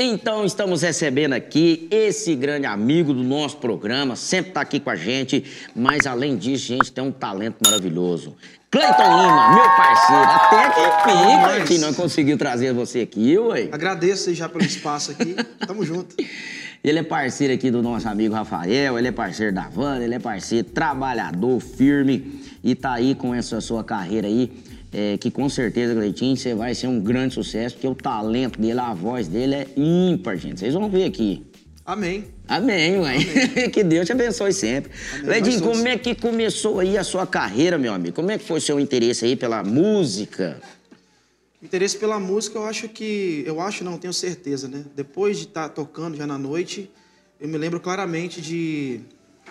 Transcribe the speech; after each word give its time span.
Então, 0.00 0.44
estamos 0.44 0.82
recebendo 0.82 1.32
aqui 1.32 1.88
esse 1.90 2.36
grande 2.36 2.66
amigo 2.66 3.12
do 3.12 3.24
nosso 3.24 3.56
programa, 3.56 4.14
sempre 4.14 4.50
está 4.50 4.60
aqui 4.60 4.78
com 4.78 4.90
a 4.90 4.94
gente, 4.94 5.44
mas 5.74 6.06
além 6.06 6.36
disso, 6.36 6.66
gente, 6.66 6.92
tem 6.92 7.02
um 7.02 7.10
talento 7.10 7.56
maravilhoso. 7.64 8.36
Cleiton 8.70 9.02
Lima, 9.02 9.54
meu 9.54 9.64
parceiro, 9.76 10.22
até 10.22 10.70
que 10.70 10.80
enfim, 10.80 11.36
Mas- 11.42 11.54
Cleitinho, 11.54 11.80
nós 11.80 11.96
conseguimos 11.96 12.38
trazer 12.38 12.72
você 12.72 13.00
aqui, 13.00 13.36
ué. 13.38 13.68
Agradeço 13.72 14.32
já 14.34 14.48
pelo 14.48 14.64
espaço 14.64 15.10
aqui. 15.10 15.34
Tamo 15.66 15.84
junto. 15.84 16.14
Ele 16.84 17.00
é 17.00 17.02
parceiro 17.02 17.52
aqui 17.52 17.68
do 17.68 17.82
nosso 17.82 18.08
amigo 18.08 18.32
Rafael, 18.32 18.96
ele 18.96 19.08
é 19.08 19.10
parceiro 19.12 19.52
da 19.52 19.68
Wanda, 19.76 20.04
ele 20.04 20.14
é 20.14 20.18
parceiro 20.20 20.68
trabalhador, 20.68 21.58
firme 21.58 22.40
e 22.62 22.72
tá 22.76 22.92
aí 22.92 23.16
com 23.16 23.34
essa 23.34 23.60
sua 23.60 23.82
carreira 23.82 24.28
aí, 24.28 24.48
é, 24.92 25.18
que 25.18 25.30
com 25.30 25.48
certeza, 25.48 25.94
Cleitinho, 25.94 26.36
você 26.36 26.54
vai 26.54 26.74
ser 26.74 26.86
um 26.86 27.00
grande 27.00 27.34
sucesso, 27.34 27.74
porque 27.74 27.88
o 27.88 27.94
talento 27.94 28.60
dele, 28.60 28.80
a 28.80 28.94
voz 28.94 29.28
dele 29.28 29.54
é 29.54 29.66
ímpar, 29.76 30.36
gente. 30.36 30.60
Vocês 30.60 30.74
vão 30.74 30.88
ver 30.88 31.04
aqui. 31.04 31.44
Amém. 31.84 32.26
Amém, 32.46 32.98
mãe. 32.98 33.18
que 33.72 33.82
Deus 33.82 34.06
te 34.06 34.12
abençoe 34.12 34.52
sempre. 34.52 34.90
Amém. 35.22 35.42
Todos. 35.42 35.60
como 35.60 35.88
é 35.88 35.96
que 35.96 36.14
começou 36.14 36.80
aí 36.80 36.98
a 36.98 37.04
sua 37.04 37.26
carreira, 37.26 37.78
meu 37.78 37.92
amigo? 37.92 38.14
Como 38.14 38.30
é 38.30 38.38
que 38.38 38.44
foi 38.44 38.58
o 38.58 38.60
seu 38.60 38.78
interesse 38.78 39.24
aí 39.24 39.36
pela 39.36 39.62
música? 39.62 40.60
Interesse 41.62 41.96
pela 41.98 42.20
música, 42.20 42.58
eu 42.58 42.64
acho 42.64 42.88
que. 42.88 43.42
Eu 43.46 43.60
acho, 43.60 43.84
não, 43.84 43.98
tenho 43.98 44.12
certeza, 44.12 44.68
né? 44.68 44.84
Depois 44.94 45.38
de 45.38 45.44
estar 45.44 45.68
tocando 45.70 46.16
já 46.16 46.26
na 46.26 46.38
noite, 46.38 46.90
eu 47.40 47.48
me 47.48 47.58
lembro 47.58 47.80
claramente 47.80 48.40
de 48.40 49.00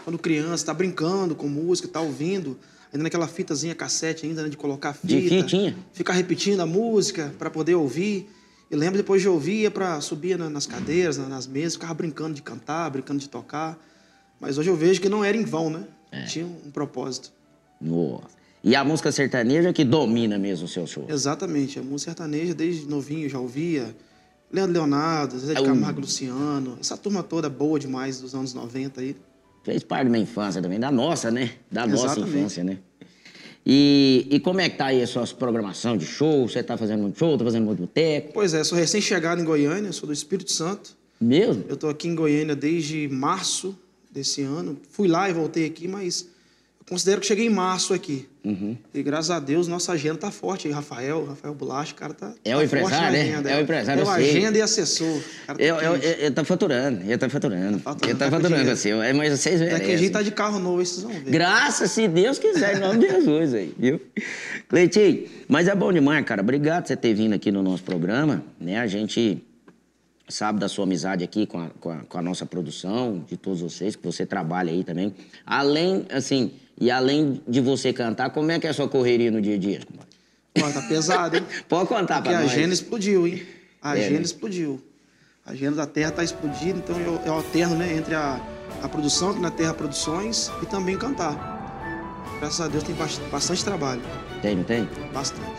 quando 0.03 0.17
criança, 0.17 0.65
tá 0.65 0.73
brincando 0.73 1.35
com 1.35 1.47
música, 1.47 1.87
tá 1.87 1.99
ouvindo, 1.99 2.57
ainda 2.93 3.03
naquela 3.03 3.27
fitazinha 3.27 3.73
cassete 3.75 4.25
ainda, 4.25 4.43
né, 4.43 4.49
de 4.49 4.57
colocar 4.57 4.93
fita. 4.93 5.07
De 5.07 5.29
fitinha. 5.29 5.77
Ficar 5.93 6.13
repetindo 6.13 6.59
a 6.61 6.65
música 6.65 7.33
para 7.37 7.49
poder 7.49 7.75
ouvir. 7.75 8.29
E 8.69 8.75
lembro 8.75 8.97
depois 8.97 9.21
de 9.21 9.29
ouvir, 9.29 9.61
ia 9.61 9.71
pra, 9.71 10.01
subia 10.01 10.37
na- 10.37 10.49
nas 10.49 10.65
cadeiras, 10.65 11.17
na- 11.17 11.27
nas 11.29 11.47
mesas, 11.47 11.73
ficava 11.73 11.93
brincando 11.93 12.33
de 12.33 12.41
cantar, 12.41 12.89
brincando 12.89 13.19
de 13.19 13.29
tocar. 13.29 13.77
Mas 14.39 14.57
hoje 14.57 14.69
eu 14.69 14.75
vejo 14.75 14.99
que 15.01 15.07
não 15.09 15.23
era 15.23 15.35
em 15.37 15.43
vão, 15.45 15.69
né? 15.69 15.83
É. 16.11 16.25
Tinha 16.25 16.45
um, 16.45 16.71
propósito. 16.71 17.31
Nossa. 17.79 18.35
E 18.63 18.75
a 18.75 18.83
música 18.83 19.11
sertaneja 19.11 19.71
que 19.71 19.83
domina 19.85 20.37
mesmo 20.37 20.65
o 20.65 20.67
seu 20.67 20.85
show. 20.85 21.05
Exatamente. 21.07 21.79
A 21.79 21.81
música 21.83 22.11
sertaneja, 22.11 22.53
desde 22.53 22.85
novinho, 22.87 23.29
já 23.29 23.39
ouvia. 23.39 23.95
Leandro 24.51 24.73
Leonardo, 24.73 25.37
Zé 25.39 25.53
de 25.53 25.59
Au. 25.59 25.65
Camargo 25.65 26.01
Luciano. 26.01 26.77
Essa 26.79 26.97
turma 26.97 27.21
toda 27.23 27.49
boa 27.49 27.79
demais 27.79 28.19
dos 28.19 28.33
anos 28.35 28.53
90 28.53 29.01
aí. 29.01 29.15
Fez 29.67 29.83
parte 29.83 30.05
da 30.05 30.11
minha 30.11 30.23
infância 30.23 30.61
também, 30.61 30.79
da 30.79 30.89
nossa, 30.89 31.29
né? 31.29 31.51
Da 31.69 31.85
nossa 31.85 32.05
Exatamente. 32.05 32.37
infância, 32.37 32.63
né? 32.63 32.77
E, 33.65 34.25
e 34.31 34.39
como 34.39 34.61
é 34.61 34.69
que 34.69 34.77
tá 34.77 34.85
aí 34.85 35.03
a 35.03 35.05
sua 35.05 35.27
programação 35.27 35.97
de 35.97 36.05
show? 36.05 36.47
Você 36.47 36.63
tá 36.63 36.77
fazendo 36.77 37.01
muito 37.01 37.19
show, 37.19 37.37
tá 37.37 37.43
fazendo 37.43 37.65
muito 37.65 37.79
boteco? 37.79 38.31
Pois 38.33 38.53
é, 38.53 38.63
sou 38.63 38.77
recém-chegado 38.77 39.41
em 39.41 39.43
Goiânia, 39.43 39.91
sou 39.91 40.07
do 40.07 40.13
Espírito 40.13 40.53
Santo. 40.53 40.95
Mesmo? 41.19 41.65
Eu 41.67 41.75
tô 41.75 41.89
aqui 41.89 42.07
em 42.07 42.15
Goiânia 42.15 42.55
desde 42.55 43.09
março 43.09 43.77
desse 44.09 44.41
ano. 44.41 44.79
Fui 44.89 45.09
lá 45.09 45.29
e 45.29 45.33
voltei 45.33 45.65
aqui, 45.65 45.85
mas 45.85 46.29
considero 46.89 47.19
que 47.19 47.27
cheguei 47.27 47.45
em 47.45 47.49
março 47.49 47.93
aqui. 47.93 48.27
Uhum. 48.43 48.77
E 48.93 49.03
graças 49.03 49.29
a 49.29 49.39
Deus, 49.39 49.67
nossa 49.67 49.91
agenda 49.91 50.17
tá 50.17 50.31
forte 50.31 50.67
aí. 50.67 50.73
Rafael, 50.73 51.25
Rafael 51.25 51.53
Bulacha, 51.53 51.91
o 51.91 51.95
cara 51.95 52.13
tá. 52.13 52.33
É 52.45 52.51
tá 52.51 52.57
o 52.57 52.59
forte 52.61 52.65
empresário, 52.75 53.11
né? 53.11 53.21
agenda. 53.21 53.49
É 53.51 53.57
o 53.57 53.61
empresário, 53.61 53.99
É 53.99 54.03
o 54.03 54.07
eu 54.07 54.11
agenda 54.11 54.57
e 54.57 54.61
assessor. 54.61 55.21
Tá 55.45 55.55
Eu, 55.59 55.75
eu, 55.75 55.95
eu, 55.97 56.19
ele 56.19 56.31
tá 56.31 56.45
faturando, 56.45 57.01
ele 57.01 57.17
tá 57.17 57.29
faturando. 57.29 57.79
faturando, 57.79 58.05
ele 58.09 58.17
tá 58.17 58.25
tá 58.25 58.31
faturando 58.31 58.71
assim, 58.71 58.91
é, 58.91 59.13
mas 59.13 59.37
vocês 59.37 59.59
Daqui 59.59 59.73
a 59.73 59.77
merecem. 59.79 59.97
gente 59.97 60.11
tá 60.11 60.21
de 60.21 60.31
carro 60.31 60.59
novo, 60.59 60.77
vocês 60.77 61.01
vão 61.01 61.11
ver. 61.11 61.29
Graças, 61.29 61.91
se 61.91 62.07
Deus 62.07 62.39
quiser, 62.39 62.77
em 62.77 62.79
nome 62.79 62.99
de 62.99 63.09
Jesus 63.09 63.53
aí, 63.53 63.73
viu? 63.77 63.99
Cleitinho, 64.69 65.27
mas 65.47 65.67
é 65.67 65.75
bom 65.75 65.91
demais, 65.91 66.23
cara. 66.25 66.41
Obrigado 66.41 66.83
por 66.83 66.87
você 66.87 66.95
ter 66.95 67.13
vindo 67.13 67.33
aqui 67.33 67.51
no 67.51 67.61
nosso 67.61 67.83
programa, 67.83 68.43
né? 68.59 68.79
A 68.79 68.87
gente 68.87 69.43
sabe 70.29 70.59
da 70.59 70.67
sua 70.67 70.83
amizade 70.85 71.23
aqui 71.23 71.45
com 71.45 71.59
a, 71.59 71.69
com 71.79 71.89
a, 71.89 71.97
com 71.99 72.17
a 72.17 72.21
nossa 72.21 72.45
produção, 72.45 73.23
de 73.27 73.37
todos 73.37 73.61
vocês, 73.61 73.95
que 73.95 74.03
você 74.03 74.25
trabalha 74.25 74.71
aí 74.71 74.83
também. 74.83 75.13
Além, 75.45 76.05
assim, 76.11 76.51
e 76.79 76.89
além 76.91 77.41
de 77.47 77.59
você 77.61 77.91
cantar, 77.93 78.29
como 78.29 78.51
é 78.51 78.59
que 78.59 78.67
é 78.67 78.69
a 78.69 78.73
sua 78.73 78.87
correria 78.87 79.31
no 79.31 79.41
dia 79.41 79.55
a 79.55 79.57
dia? 79.57 79.79
compadre? 79.85 80.07
Ó, 80.61 80.71
tá 80.71 80.87
pesado, 80.87 81.37
hein? 81.37 81.43
Pode 81.69 81.87
contar 81.87 82.15
Porque 82.15 82.29
pra 82.29 82.39
a 82.39 82.41
nós. 82.43 82.51
agenda 82.51 82.73
explodiu, 82.73 83.27
hein? 83.27 83.43
A 83.81 83.95
É, 83.97 84.01
agenda 84.01 84.15
né? 84.19 84.21
explodiu. 84.25 84.81
A 85.45 85.51
agenda 85.51 85.75
da 85.77 85.87
Terra 85.87 86.11
tá 86.11 86.23
explodindo, 86.23 86.79
então 86.79 86.99
eu, 86.99 87.21
eu 87.25 87.33
alterno, 87.33 87.75
né, 87.75 87.93
entre 87.95 88.13
a, 88.15 88.39
a 88.83 88.89
produção 88.89 89.29
aqui 89.31 89.39
na 89.39 89.49
Terra 89.51 89.73
Produções 89.73 90.51
e 90.61 90.65
também 90.65 90.97
cantar. 90.97 91.55
Graças 92.39 92.59
a 92.61 92.67
Deus 92.67 92.83
tem 92.83 92.93
bast- 92.95 93.21
bastante 93.31 93.63
trabalho. 93.63 94.01
Tem, 94.41 94.55
não 94.55 94.63
tem? 94.63 94.87
Bastante. 95.13 95.49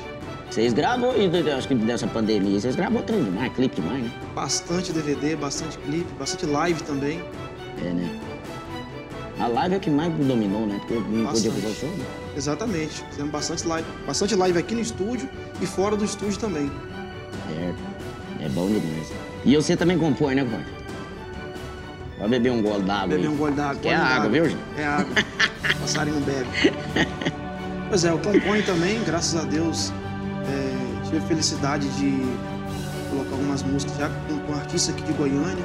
Vocês 0.51 0.73
gravam, 0.73 1.11
acho 1.57 1.69
que 1.69 1.75
dessa 1.75 2.07
pandemia, 2.07 2.59
vocês 2.61 2.75
gravam 2.77 3.03
trem 3.03 3.23
demais, 3.25 3.53
clipe 3.55 3.77
demais, 3.81 4.03
né? 4.05 4.13
Bastante 4.35 4.93
DVD, 4.93 5.37
bastante 5.37 5.77
clipe, 5.79 6.11
bastante 6.19 6.47
live 6.47 6.83
também. 6.83 7.21
É, 7.85 7.91
né? 7.93 8.21
A 9.41 9.47
live 9.47 9.75
é 9.77 9.79
que 9.79 9.89
mais 9.91 10.13
dominou, 10.15 10.67
né? 10.67 10.79
Porque 10.81 10.95
não 10.95 11.27
podia 11.33 11.53
fazer 11.53 11.67
o 11.69 11.75
show, 11.75 11.89
né? 11.91 12.05
Exatamente. 12.37 13.05
Fizemos 13.11 13.31
bastante 13.31 13.67
live. 13.67 13.89
Bastante 14.07 14.35
live 14.35 14.59
aqui 14.59 14.75
no 14.75 14.81
estúdio 14.81 15.29
e 15.61 15.67
fora 15.67 15.97
do 15.97 16.05
estúdio 16.05 16.39
também. 16.39 16.71
Certo. 17.47 17.79
É 18.41 18.49
bom 18.49 18.67
demais. 18.67 19.13
E 19.45 19.55
você 19.57 19.77
também 19.77 19.97
compõe, 19.99 20.35
né, 20.35 20.45
compadre? 20.45 20.67
Vai 22.19 22.29
beber 22.29 22.51
um 22.51 22.61
gole 22.63 22.83
d'água 22.83 23.07
Beber 23.09 23.31
um 23.31 23.37
gole 23.37 23.55
d'água. 23.55 23.81
Gole 23.81 23.95
água, 23.95 24.09
d'água. 24.09 24.31
viu, 24.31 24.45
gente? 24.49 24.61
É 24.77 24.85
água. 24.85 25.15
Passarinho 25.81 26.21
bebe. 26.21 26.49
Pois 27.89 28.05
é, 28.05 28.11
eu 28.11 28.19
componho 28.19 28.63
também, 28.65 29.03
graças 29.05 29.41
a 29.41 29.45
Deus. 29.45 29.93
é, 30.49 31.05
tive 31.05 31.19
a 31.19 31.21
felicidade 31.23 31.89
de 31.91 32.23
colocar 33.09 33.31
algumas 33.33 33.63
músicas 33.63 33.97
já 33.97 34.09
com, 34.09 34.39
com 34.41 34.55
artistas 34.55 34.95
aqui 34.95 35.05
de 35.05 35.13
Goiânia. 35.13 35.65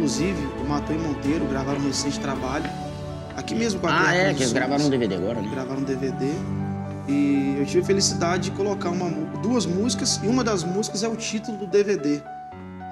Inclusive, 0.00 0.38
o 0.60 0.64
Matô 0.68 0.92
e 0.92 0.98
Monteiro 0.98 1.46
gravaram 1.46 1.80
um 1.80 1.86
recente 1.86 2.20
trabalho. 2.20 2.66
Aqui 3.34 3.54
mesmo 3.54 3.80
com 3.80 3.86
a 3.86 4.08
Ah, 4.08 4.14
é, 4.14 4.34
que 4.34 4.42
eles 4.42 4.52
gravaram 4.52 4.84
um 4.84 4.90
DVD 4.90 5.14
agora, 5.14 5.40
né? 5.40 5.48
gravaram 5.50 5.80
um 5.80 5.84
DVD. 5.84 6.26
E 7.08 7.56
eu 7.58 7.64
tive 7.64 7.80
a 7.80 7.84
felicidade 7.84 8.50
de 8.50 8.56
colocar 8.56 8.90
uma 8.90 9.08
duas 9.40 9.64
músicas, 9.64 10.20
e 10.22 10.26
uma 10.26 10.44
das 10.44 10.64
músicas 10.64 11.02
é 11.02 11.08
o 11.08 11.16
título 11.16 11.56
do 11.56 11.66
DVD. 11.66 12.20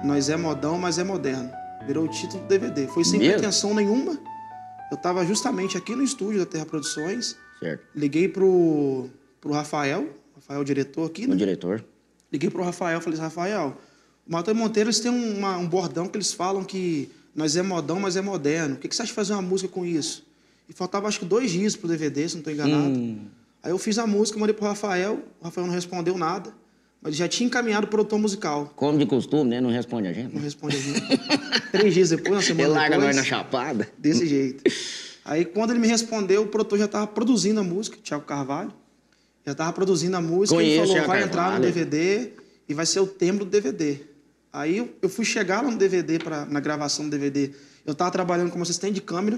Nós 0.03 0.29
é 0.29 0.35
modão, 0.35 0.79
mas 0.79 0.97
é 0.97 1.03
moderno. 1.03 1.51
Virou 1.85 2.05
o 2.05 2.07
título 2.07 2.41
do 2.41 2.47
DVD. 2.47 2.87
Foi 2.87 3.05
sem 3.05 3.19
Mesmo? 3.19 3.33
pretensão 3.35 3.75
nenhuma. 3.75 4.17
Eu 4.91 4.95
estava 4.95 5.23
justamente 5.25 5.77
aqui 5.77 5.95
no 5.95 6.03
estúdio 6.03 6.39
da 6.39 6.45
Terra 6.47 6.65
Produções. 6.65 7.35
Certo. 7.59 7.83
Liguei 7.95 8.27
pro, 8.27 9.09
pro 9.39 9.53
Rafael, 9.53 10.07
Rafael 10.35 10.63
diretor 10.63 11.05
aqui, 11.05 11.25
O 11.25 11.29
né? 11.29 11.35
diretor. 11.35 11.85
Liguei 12.31 12.49
pro 12.49 12.63
Rafael, 12.63 12.99
falei, 12.99 13.19
Rafael, 13.19 13.77
Monteiro, 14.27 14.87
eles 14.89 14.99
têm 14.99 15.11
uma- 15.11 15.57
um 15.57 15.67
bordão 15.67 16.07
que 16.07 16.17
eles 16.17 16.33
falam 16.33 16.63
que 16.63 17.09
nós 17.35 17.55
é 17.55 17.61
modão, 17.61 17.99
mas 17.99 18.15
é 18.15 18.21
moderno. 18.21 18.75
O 18.75 18.77
que, 18.79 18.87
que 18.87 18.95
você 18.95 19.01
acha 19.03 19.09
de 19.11 19.15
fazer 19.15 19.33
uma 19.33 19.41
música 19.41 19.69
com 19.71 19.85
isso? 19.85 20.25
E 20.69 20.73
faltava 20.73 21.07
acho 21.07 21.19
que 21.19 21.25
dois 21.25 21.51
dias 21.51 21.75
pro 21.75 21.87
DVD, 21.87 22.27
se 22.27 22.35
não 22.35 22.39
estou 22.39 22.51
enganado. 22.53 22.97
Hum. 22.97 23.25
Aí 23.61 23.71
eu 23.71 23.77
fiz 23.77 23.97
a 23.99 24.07
música, 24.07 24.39
mandei 24.39 24.53
pro 24.55 24.65
Rafael, 24.65 25.19
o 25.39 25.43
Rafael 25.45 25.67
não 25.67 25.73
respondeu 25.73 26.17
nada, 26.17 26.51
mas 27.01 27.11
ele 27.13 27.17
já 27.19 27.27
tinha 27.27 27.45
encaminhado 27.47 27.87
pro 27.87 27.97
produtor 27.97 28.17
musical. 28.19 28.71
Como 28.75 28.97
de 28.97 29.05
costume, 29.05 29.49
né? 29.51 29.61
Não 29.61 29.69
responde 29.69 30.07
a 30.07 30.13
gente. 30.13 30.33
Não 30.33 30.41
responde 30.41 30.75
a 30.75 30.79
gente. 30.79 31.01
Três 31.71 31.93
dias 31.93 32.09
depois, 32.09 32.31
uma 32.35 32.41
semana 32.41 32.63
Ele 32.67 32.73
larga 32.73 32.95
depois, 32.97 33.15
nós 33.15 33.25
na 33.25 33.29
chapada. 33.29 33.87
desse 33.97 34.25
jeito. 34.27 34.63
Aí 35.23 35.45
quando 35.45 35.71
ele 35.71 35.79
me 35.79 35.87
respondeu, 35.87 36.43
o 36.43 36.47
produtor 36.47 36.79
já 36.79 36.85
estava 36.85 37.05
produzindo 37.07 37.59
a 37.59 37.63
música, 37.63 37.97
Thiago 38.03 38.23
Carvalho. 38.25 38.71
Já 39.45 39.51
estava 39.51 39.71
produzindo 39.73 40.15
a 40.17 40.21
música 40.21 40.55
e 40.55 40.65
Conheço 40.65 40.79
falou, 40.81 40.93
Thiago 40.95 41.07
vai 41.07 41.23
entrar 41.23 41.43
no 41.43 41.49
Carvalho. 41.61 41.73
DVD 41.73 42.29
e 42.67 42.73
vai 42.73 42.85
ser 42.87 42.99
o 42.99 43.07
tema 43.07 43.39
do 43.39 43.45
DVD. 43.45 43.99
Aí 44.55 44.77
eu, 45.01 45.09
fui 45.09 45.25
chegar 45.25 45.61
lá 45.61 45.69
no 45.69 45.77
DVD, 45.77 46.17
pra, 46.17 46.45
na 46.45 46.61
gravação 46.61 47.03
do 47.05 47.11
DVD. 47.11 47.51
Eu 47.85 47.91
estava 47.91 48.09
trabalhando 48.09 48.51
como 48.51 48.63
assistente 48.63 48.93
de 48.95 49.01
câmera. 49.01 49.37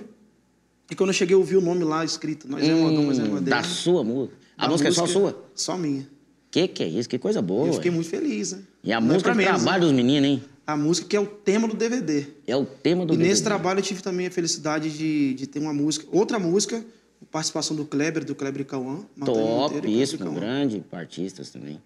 E 0.92 0.96
quando 0.96 1.10
eu 1.10 1.14
cheguei, 1.14 1.34
eu 1.36 1.44
vi 1.44 1.58
o 1.58 1.62
nome 1.62 1.84
lá 1.84 2.06
escrito. 2.06 2.48
Nós 2.48 2.64
é 2.64 2.74
modão, 2.74 3.04
mas 3.04 3.18
é 3.18 3.24
Hum, 3.24 3.42
da 3.42 3.64
sua 3.64 4.04
música. 4.04 4.38
A 4.56 4.64
Da 4.66 4.70
música, 4.72 4.90
é 4.90 4.92
só 4.92 5.08
sua? 5.08 5.44
Só 5.56 5.76
minha. 5.76 6.08
Que 6.52 6.68
que 6.68 6.84
é 6.84 6.88
isso? 6.88 7.10
Que 7.10 7.18
coisa 7.18 7.42
boa. 7.42 7.68
eu 7.68 7.74
fiquei 7.74 7.90
muito 7.90 8.08
feliz, 8.08 8.52
né? 8.52 8.60
E 8.84 8.94
a 8.94 9.02
Não 9.02 9.10
é 9.10 9.14
música 9.14 9.32
é 9.32 9.34
menos, 9.34 9.64
trabalho 9.64 9.82
né? 9.84 9.88
dos 9.88 9.96
meninos, 9.96 10.30
hein? 10.30 10.44
A 10.68 10.78
música 10.78 11.08
que 11.08 11.16
é 11.16 11.20
o 11.20 11.26
tema 11.26 11.68
do 11.68 11.76
DVD. 11.76 12.28
É 12.46 12.56
o 12.56 12.66
tema 12.66 13.04
do 13.06 13.14
E 13.14 13.18
nesse 13.18 13.42
DVD. 13.42 13.44
trabalho 13.44 13.80
eu 13.80 13.84
tive 13.84 14.02
também 14.04 14.28
a 14.28 14.32
felicidade 14.32 14.96
de, 14.96 15.34
de 15.34 15.48
ter 15.48 15.60
uma 15.60 15.74
música, 15.74 16.06
outra 16.12 16.38
música, 16.38 16.86
participação 17.32 17.76
do 17.76 17.86
Kleber, 17.86 18.24
do 18.24 18.36
Kleber 18.36 18.62
e 18.62 18.66
Cauã. 18.66 19.00
Monteiro 19.16 19.40
Top, 19.42 19.88
e 19.88 19.90
e 19.90 20.02
isso, 20.02 20.18
Cauã. 20.18 20.36
grande 20.36 20.84
artistas 20.92 21.50
também. 21.50 21.82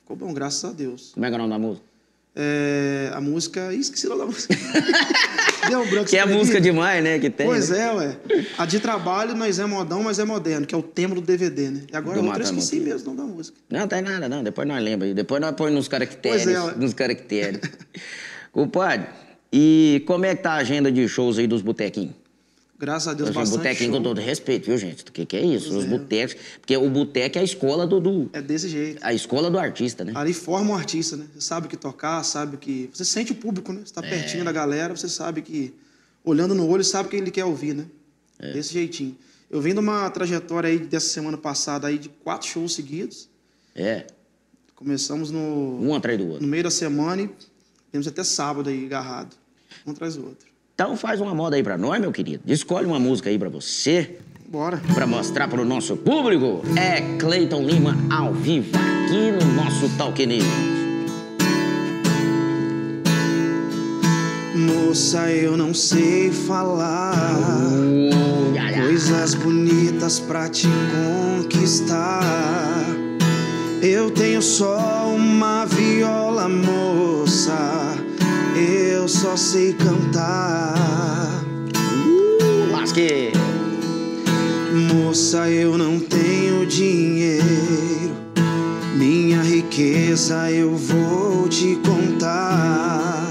Ficou 0.00 0.16
bom, 0.16 0.32
graças 0.34 0.64
a 0.64 0.72
Deus. 0.72 1.12
Como 1.14 1.24
é 1.24 1.28
que 1.30 1.34
é 1.34 1.38
o 1.38 1.40
nome 1.40 1.50
da 1.50 1.58
música? 1.58 1.93
É, 2.36 3.10
a 3.12 3.20
música. 3.20 3.72
Ih, 3.72 3.78
esqueci 3.78 4.06
o 4.06 4.10
nome 4.10 4.22
da 4.22 4.26
música. 4.26 4.54
Deu 5.68 5.80
um 5.80 5.88
branco 5.88 6.10
Que 6.10 6.16
é 6.16 6.20
a 6.20 6.26
música 6.26 6.60
demais, 6.60 7.02
né? 7.02 7.18
Que 7.18 7.30
tem. 7.30 7.46
Pois 7.46 7.70
né? 7.70 7.80
é, 7.80 7.92
ué. 7.92 8.16
A 8.58 8.66
de 8.66 8.80
trabalho, 8.80 9.34
nós 9.34 9.58
é 9.58 9.64
modão, 9.64 10.02
mas 10.02 10.18
é 10.18 10.24
moderno, 10.24 10.66
que 10.66 10.74
é 10.74 10.78
o 10.78 10.82
tema 10.82 11.14
do 11.14 11.20
DVD, 11.20 11.70
né? 11.70 11.82
E 11.92 11.96
agora 11.96 12.20
Do 12.20 12.24
a 12.24 12.24
outra 12.24 12.42
eu 12.42 12.46
Matando 12.46 12.60
esqueci 12.60 12.80
mesmo 12.80 13.12
o 13.12 13.14
nome 13.14 13.28
da 13.28 13.36
música. 13.36 13.56
Não, 13.70 13.86
tem 13.86 14.02
nada, 14.02 14.28
não. 14.28 14.42
Depois 14.42 14.66
nós 14.66 14.82
lembra 14.82 15.06
aí. 15.06 15.14
Depois 15.14 15.40
nós 15.40 15.52
põe 15.52 15.72
nos 15.72 15.86
caracteres. 15.86 16.44
Pois 16.44 16.56
é, 16.56 16.60
ué. 16.60 16.74
nos 16.76 16.92
caracteres. 16.92 17.60
Compadre, 18.52 19.06
e 19.52 20.02
como 20.06 20.24
é 20.26 20.34
que 20.34 20.42
tá 20.42 20.52
a 20.52 20.56
agenda 20.56 20.90
de 20.90 21.08
shows 21.08 21.38
aí 21.38 21.46
dos 21.46 21.62
botequinhos? 21.62 22.23
Graças 22.78 23.08
a 23.08 23.14
Deus, 23.14 23.28
Os 23.30 23.34
bastante 23.34 23.58
botequinhos 23.58 23.96
com 23.96 24.02
todo 24.02 24.20
respeito, 24.20 24.66
viu, 24.66 24.76
gente? 24.76 25.02
O 25.04 25.12
que, 25.12 25.24
que 25.24 25.36
é 25.36 25.44
isso? 25.44 25.68
Pois 25.70 25.78
Os 25.78 25.84
é. 25.84 25.88
botecos. 25.98 26.36
Porque 26.60 26.76
o 26.76 26.90
boteco 26.90 27.38
é 27.38 27.40
a 27.40 27.44
escola 27.44 27.86
do, 27.86 28.00
do- 28.00 28.30
É 28.32 28.42
desse 28.42 28.68
jeito. 28.68 28.98
A 29.02 29.14
escola 29.14 29.48
do 29.50 29.58
artista, 29.58 30.04
né? 30.04 30.12
Ali 30.16 30.32
forma 30.34 30.72
um 30.72 30.74
artista, 30.74 31.16
né? 31.16 31.26
Você 31.34 31.40
sabe 31.40 31.66
o 31.66 31.70
que 31.70 31.76
tocar, 31.76 32.22
sabe 32.24 32.56
o 32.56 32.58
que. 32.58 32.90
Você 32.92 33.04
sente 33.04 33.30
o 33.32 33.34
público, 33.36 33.72
né? 33.72 33.82
Você 33.84 33.94
tá 33.94 34.02
pertinho 34.02 34.44
da 34.44 34.52
galera, 34.52 34.94
você 34.96 35.08
sabe 35.08 35.40
que. 35.42 35.72
Olhando 36.24 36.54
no 36.54 36.66
olho, 36.68 36.82
sabe 36.82 37.06
o 37.06 37.10
que 37.10 37.16
ele 37.16 37.30
quer 37.30 37.44
ouvir, 37.44 37.74
né? 37.74 37.86
Desse 38.40 38.72
jeitinho. 38.72 39.16
Eu 39.50 39.60
vim 39.60 39.72
de 39.72 39.78
uma 39.78 40.10
trajetória 40.10 40.68
aí 40.68 40.78
dessa 40.78 41.08
semana 41.08 41.36
passada 41.38 41.86
aí 41.86 41.96
de 41.96 42.08
quatro 42.08 42.48
shows 42.48 42.74
seguidos. 42.74 43.28
É. 43.74 44.06
Começamos 44.74 45.30
no, 45.30 45.78
Um 45.80 45.94
atrás 45.94 46.18
do 46.18 46.24
no 46.24 46.30
outro. 46.32 46.46
meio 46.46 46.64
da 46.64 46.70
semana 46.70 47.22
e 47.22 47.30
temos 47.92 48.08
até 48.08 48.24
sábado 48.24 48.68
aí 48.68 48.84
agarrado. 48.86 49.36
Um 49.86 49.92
atrás 49.92 50.16
do 50.16 50.24
outro. 50.26 50.48
Então 50.74 50.96
faz 50.96 51.20
uma 51.20 51.32
moda 51.32 51.54
aí 51.54 51.62
pra 51.62 51.78
nós, 51.78 52.00
meu 52.00 52.10
querido. 52.10 52.42
Escolhe 52.52 52.84
uma 52.84 52.98
música 52.98 53.30
aí 53.30 53.38
pra 53.38 53.48
você, 53.48 54.16
Bora. 54.48 54.80
pra 54.92 55.06
mostrar 55.06 55.46
pro 55.46 55.64
nosso 55.64 55.96
público. 55.96 56.62
É 56.76 57.16
Cleiton 57.16 57.62
Lima 57.62 57.96
ao 58.10 58.32
vivo 58.34 58.70
aqui 58.76 59.30
no 59.30 59.52
nosso 59.52 59.88
Talk 59.96 60.26
News. 60.26 60.44
Moça, 64.56 65.30
eu 65.30 65.56
não 65.56 65.72
sei 65.72 66.32
falar. 66.32 67.14
Ia, 68.52 68.70
ia. 68.72 68.82
Coisas 68.82 69.34
bonitas 69.34 70.18
pra 70.18 70.48
te 70.48 70.66
conquistar. 71.38 72.20
Eu 73.80 74.10
tenho 74.10 74.40
só 74.42 75.06
uma 75.14 75.66
viola, 75.66 76.48
moça. 76.48 76.73
Eu 79.04 79.08
só 79.08 79.36
sei 79.36 79.74
cantar. 79.74 81.44
Uh, 81.76 82.72
lasque. 82.72 83.32
Moça, 84.94 85.50
eu 85.50 85.76
não 85.76 86.00
tenho 86.00 86.64
dinheiro. 86.64 88.16
Minha 88.96 89.42
riqueza 89.42 90.50
eu 90.50 90.74
vou 90.74 91.46
te 91.50 91.78
contar. 91.84 93.30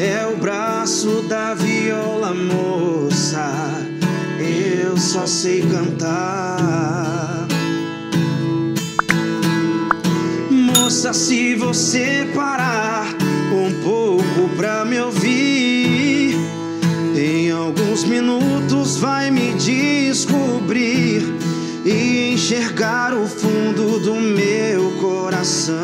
É 0.00 0.26
o 0.26 0.36
braço 0.36 1.22
da 1.28 1.54
viola, 1.54 2.34
moça. 2.34 3.48
Eu 4.40 4.96
só 4.96 5.28
sei 5.28 5.62
cantar. 5.62 7.46
Moça, 10.50 11.12
se 11.12 11.54
você 11.54 12.28
parar 12.34 13.05
vai 18.98 19.30
me 19.30 19.52
descobrir 19.54 21.22
e 21.84 22.32
enxergar 22.34 23.12
o 23.14 23.26
fundo 23.26 23.98
do 24.00 24.14
meu 24.14 24.92
coração. 25.00 25.74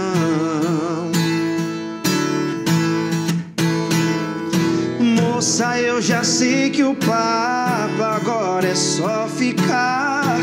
Moça, 5.00 5.78
eu 5.80 6.00
já 6.00 6.24
sei 6.24 6.70
que 6.70 6.82
o 6.82 6.94
papo 6.94 8.02
agora 8.02 8.68
é 8.68 8.74
só 8.74 9.28
ficar. 9.28 10.38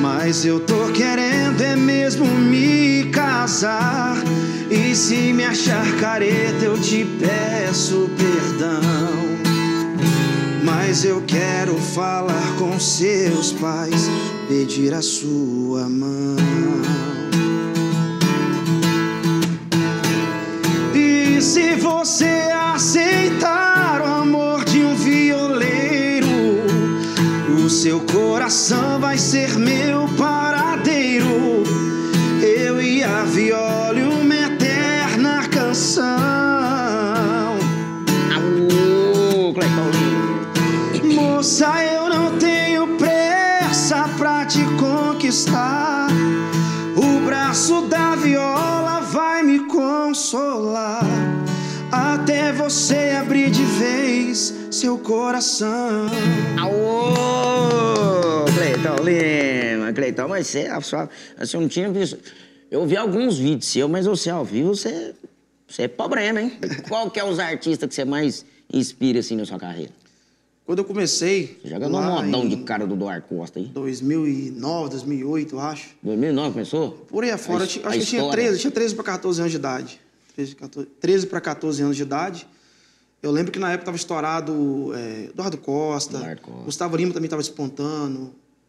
Mas 0.00 0.44
eu 0.44 0.60
tô 0.60 0.92
querendo 0.92 1.60
é 1.60 1.74
mesmo 1.74 2.26
me 2.26 3.10
casar. 3.12 4.16
E 4.70 4.94
se 4.94 5.32
me 5.32 5.44
achar 5.44 5.84
careta, 5.96 6.64
eu 6.64 6.78
te 6.78 7.04
peço 7.04 8.10
perdão. 8.16 9.33
Mas 10.86 11.02
eu 11.02 11.22
quero 11.26 11.78
falar 11.78 12.56
com 12.58 12.78
seus 12.78 13.52
pais, 13.52 14.06
pedir 14.46 14.92
a 14.92 15.00
sua 15.00 15.88
mão. 15.88 16.36
E 20.94 21.40
se 21.40 21.74
você 21.76 22.50
aceitar 22.74 24.02
o 24.02 24.04
amor 24.04 24.62
de 24.66 24.84
um 24.84 24.94
violeiro, 24.94 26.28
o 27.64 27.70
seu 27.70 28.00
coração 28.00 29.00
vai 29.00 29.16
ser 29.16 29.58
meu 29.58 30.06
paradeiro. 30.18 30.53
Conquistar. 45.38 46.06
O 46.96 47.24
braço 47.26 47.82
da 47.82 48.14
viola 48.14 49.00
vai 49.00 49.42
me 49.42 49.66
consolar. 49.66 51.02
Até 51.90 52.52
você 52.52 53.16
abrir 53.20 53.50
de 53.50 53.64
vez 53.64 54.54
seu 54.70 54.96
coração. 54.98 56.06
Aô, 56.60 58.44
Cleiton 58.54 59.02
Lima. 59.04 59.92
Cleiton, 59.92 60.28
mas 60.28 60.46
você, 60.46 60.66
a 60.66 60.80
sua- 60.80 61.08
você 61.38 61.56
não 61.58 61.68
tinha 61.68 61.90
visto. 61.90 62.18
Eu 62.70 62.86
vi 62.86 62.96
alguns 62.96 63.36
vídeos 63.38 63.66
seus, 63.66 63.90
mas 63.90 64.06
você 64.06 64.30
ao 64.30 64.44
vivo, 64.44 64.74
você, 64.74 65.14
você 65.68 65.82
é 65.82 65.88
problema, 65.88 66.40
hein? 66.40 66.58
Qual 66.88 67.10
que 67.10 67.18
é 67.20 67.24
os 67.24 67.38
artistas 67.38 67.88
que 67.88 67.94
você 67.94 68.04
mais 68.04 68.44
inspira 68.72 69.20
assim 69.20 69.36
na 69.36 69.44
sua 69.44 69.58
carreira? 69.58 69.92
Quando 70.66 70.78
eu 70.78 70.84
comecei. 70.84 71.58
Você 71.62 71.68
já 71.68 71.78
ganhou 71.78 71.98
um 72.00 72.22
modão 72.22 72.48
de 72.48 72.56
cara 72.58 72.86
do 72.86 72.96
Duarte 72.96 73.28
Costa 73.28 73.58
aí? 73.58 73.66
2009, 73.66 74.90
2008, 74.90 75.54
eu 75.54 75.60
acho. 75.60 75.90
2009 76.02 76.52
começou? 76.52 76.90
Por 77.08 77.22
aí 77.22 77.30
afora, 77.30 77.64
A 77.64 77.66
acho 77.66 77.80
que 77.80 77.86
eu 77.86 77.90
tinha 77.92 78.02
história. 78.02 78.30
13, 78.32 78.52
eu 78.54 78.58
tinha 78.60 78.70
13 78.70 78.94
para 78.94 79.04
14 79.04 79.40
anos 79.40 79.50
de 79.52 79.58
idade. 79.58 80.00
13, 80.34 80.56
14 80.56 80.88
13 81.00 81.26
para 81.26 81.40
14 81.40 81.82
anos 81.82 81.96
de 81.96 82.02
idade. 82.02 82.46
Eu 83.22 83.30
lembro 83.30 83.52
que 83.52 83.58
na 83.58 83.68
época 83.68 83.82
estava 83.82 83.96
estourado 83.96 84.92
é, 84.94 85.24
Eduardo 85.30 85.58
Costa, 85.58 86.16
Eduardo 86.18 86.40
Costa. 86.42 86.64
Gustavo 86.64 86.96
Lima 86.96 87.12
também 87.12 87.26
estava 87.26 87.42
despontando, 87.42 88.20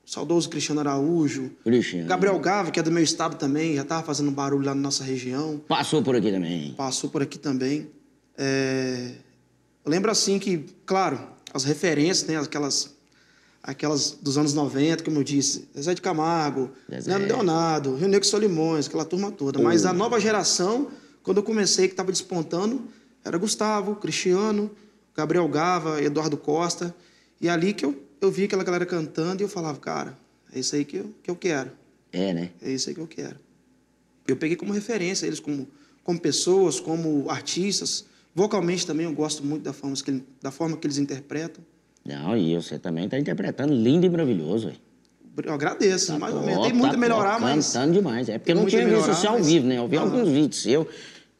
o 0.05 0.09
saudoso 0.09 0.49
Cristiano 0.49 0.79
Araújo, 0.81 1.51
Cristiano. 1.63 2.07
Gabriel 2.07 2.39
Gava, 2.39 2.71
que 2.71 2.79
é 2.79 2.83
do 2.83 2.91
meu 2.91 3.03
estado 3.03 3.35
também, 3.37 3.75
já 3.75 3.81
estava 3.81 4.03
fazendo 4.03 4.31
barulho 4.31 4.65
lá 4.65 4.75
na 4.75 4.81
nossa 4.81 5.03
região, 5.03 5.61
Passou 5.67 6.01
por 6.03 6.15
aqui 6.15 6.31
também. 6.31 6.73
passou 6.77 7.09
por 7.09 7.21
aqui 7.21 7.37
também. 7.39 7.87
É, 8.37 9.11
Eu 9.83 9.91
lembro 9.91 10.09
assim 10.11 10.39
que, 10.39 10.65
claro, 10.85 11.19
as 11.55 11.63
referências, 11.63 12.27
né, 12.27 12.37
aquelas, 12.37 12.93
aquelas 13.63 14.11
dos 14.11 14.37
anos 14.37 14.53
90, 14.53 15.03
como 15.05 15.19
eu 15.19 15.23
disse, 15.23 15.69
Zé 15.79 15.93
de 15.93 16.01
Camargo. 16.01 16.69
Leandro 16.89 17.27
Leonardo, 17.27 17.95
Rio 17.95 18.09
Negro 18.09 18.27
Solimões, 18.27 18.87
aquela 18.87 19.05
turma 19.05 19.31
toda. 19.31 19.57
Mas 19.59 19.85
a 19.85 19.93
nova 19.93 20.19
geração, 20.19 20.91
quando 21.23 21.37
eu 21.37 21.43
comecei, 21.43 21.87
que 21.87 21.93
estava 21.93 22.11
despontando, 22.11 22.83
era 23.23 23.37
Gustavo, 23.37 23.95
Cristiano, 23.95 24.69
Gabriel 25.15 25.47
Gava, 25.47 26.01
Eduardo 26.01 26.35
Costa. 26.35 26.93
E 27.39 27.47
ali 27.47 27.73
que 27.73 27.85
eu, 27.85 28.03
eu 28.19 28.29
vi 28.29 28.43
aquela 28.43 28.63
galera 28.63 28.85
cantando 28.85 29.41
e 29.41 29.45
eu 29.45 29.49
falava, 29.49 29.79
cara, 29.79 30.17
é 30.51 30.59
isso 30.59 30.75
aí 30.75 30.83
que 30.83 30.97
eu, 30.97 31.15
que 31.23 31.31
eu 31.31 31.37
quero. 31.37 31.71
É, 32.11 32.33
né? 32.33 32.51
É 32.61 32.69
isso 32.69 32.89
aí 32.89 32.95
que 32.95 33.01
eu 33.01 33.07
quero. 33.07 33.37
Eu 34.27 34.35
peguei 34.35 34.57
como 34.57 34.73
referência 34.73 35.25
eles 35.25 35.39
como, 35.39 35.69
como 36.03 36.19
pessoas, 36.19 36.81
como 36.81 37.29
artistas. 37.29 38.03
Vocalmente 38.35 38.85
também 38.85 39.05
eu 39.05 39.13
gosto 39.13 39.43
muito 39.45 39.63
da 39.63 39.71
forma 39.73 39.95
que, 39.95 40.11
ele- 40.11 40.23
da 40.43 40.51
forma 40.51 40.75
que 40.77 40.85
eles 40.85 40.97
interpretam. 40.97 41.63
Não, 42.05 42.35
e 42.37 42.53
você 42.55 42.77
também 42.77 43.07
tá 43.09 43.17
interpretando 43.17 43.73
lindo 43.73 44.05
e 44.05 44.09
maravilhoso, 44.09 44.67
velho. 44.67 44.79
Eu 45.43 45.53
agradeço, 45.53 46.17
mais 46.19 46.33
ou 46.35 46.41
menos. 46.43 46.63
Tem 46.67 46.73
muito 46.73 46.91
tá 46.91 46.97
a 46.97 46.99
melhorar, 46.99 47.39
mas. 47.39 47.67
Cantando 47.73 47.93
demais. 47.93 48.29
É 48.29 48.37
porque 48.37 48.51
eu 48.51 48.55
não 48.57 48.65
tinha 48.65 48.87
visto 48.87 49.07
você 49.07 49.25
ao 49.27 49.33
mas- 49.37 49.47
vivo, 49.47 49.65
né? 49.67 49.77
Eu 49.77 49.87
vi 49.87 49.97
Aham. 49.97 50.05
alguns 50.05 50.29
vídeos 50.29 50.61
seu. 50.61 50.81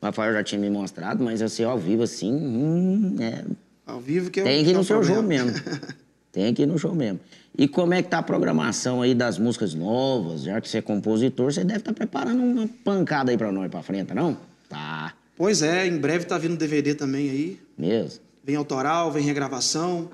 O 0.02 0.06
Rafael 0.06 0.34
já 0.34 0.44
tinha 0.44 0.60
me 0.60 0.70
mostrado, 0.70 1.24
mas 1.24 1.42
você 1.42 1.64
ao 1.64 1.78
vivo, 1.78 2.04
assim, 2.04 2.32
hum, 2.34 3.16
é, 3.20 3.44
Ao 3.86 4.00
vivo 4.00 4.30
que 4.30 4.40
eu. 4.40 4.44
tem 4.44 4.64
que 4.64 4.70
ir 4.72 4.74
é 4.74 4.78
no 4.78 4.84
seu 4.84 5.00
problema. 5.00 5.22
mesmo. 5.24 5.52
Tem 6.32 6.54
que 6.54 6.64
ir 6.64 6.66
no 6.66 6.78
show 6.78 6.94
mesmo. 6.94 7.18
E 7.58 7.66
como 7.66 7.94
é 7.94 8.04
que 8.04 8.10
tá 8.10 8.18
a 8.18 8.22
programação 8.24 9.02
aí 9.02 9.16
das 9.16 9.40
músicas 9.40 9.74
novas? 9.74 10.44
Já 10.44 10.60
que 10.60 10.68
você 10.68 10.80
é 10.80 10.82
compositor, 10.82 11.50
você 11.54 11.64
deve 11.64 11.80
estar 11.80 11.94
preparando 11.94 12.44
uma 12.44 12.68
pancada 12.84 13.32
aí 13.32 13.38
pra 13.38 13.54
nós 13.54 13.72
pra 13.72 13.82
frente, 13.82 14.14
não? 14.14 14.38
Tá, 14.68 15.14
Pois 15.36 15.62
é, 15.62 15.86
em 15.86 15.98
breve 15.98 16.26
tá 16.26 16.38
vindo 16.38 16.56
DVD 16.58 16.96
também 16.96 17.30
aí. 17.30 17.60
mesmo. 17.78 18.22
Vem 18.44 18.56
autoral, 18.56 19.12
vem 19.12 19.24
regravação. 19.24 20.10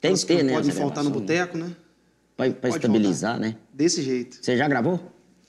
Tem 0.00 0.14
que 0.14 0.26
ter, 0.26 0.42
né, 0.42 0.52
essa 0.54 0.72
faltar 0.72 1.04
no 1.04 1.10
gravação, 1.10 1.12
boteco, 1.12 1.58
né? 1.58 1.76
Pra, 2.36 2.50
pra 2.50 2.70
Pode 2.70 2.76
estabilizar, 2.76 3.38
né? 3.38 3.56
Desse 3.72 4.02
jeito. 4.02 4.38
Você 4.40 4.56
já 4.56 4.66
gravou? 4.68 5.00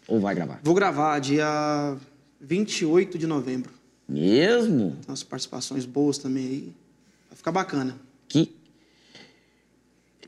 Ou 0.07 0.19
vai 0.19 0.33
gravar? 0.35 0.59
Vou 0.63 0.73
gravar 0.73 1.19
dia 1.19 1.95
28 2.39 3.17
de 3.17 3.27
novembro. 3.27 3.71
Mesmo? 4.07 4.91
Tem 4.91 5.09
umas 5.09 5.23
participações 5.23 5.85
boas 5.85 6.17
também 6.17 6.45
aí. 6.45 6.73
Vai 7.29 7.37
ficar 7.37 7.51
bacana. 7.51 7.95
Que. 8.27 8.55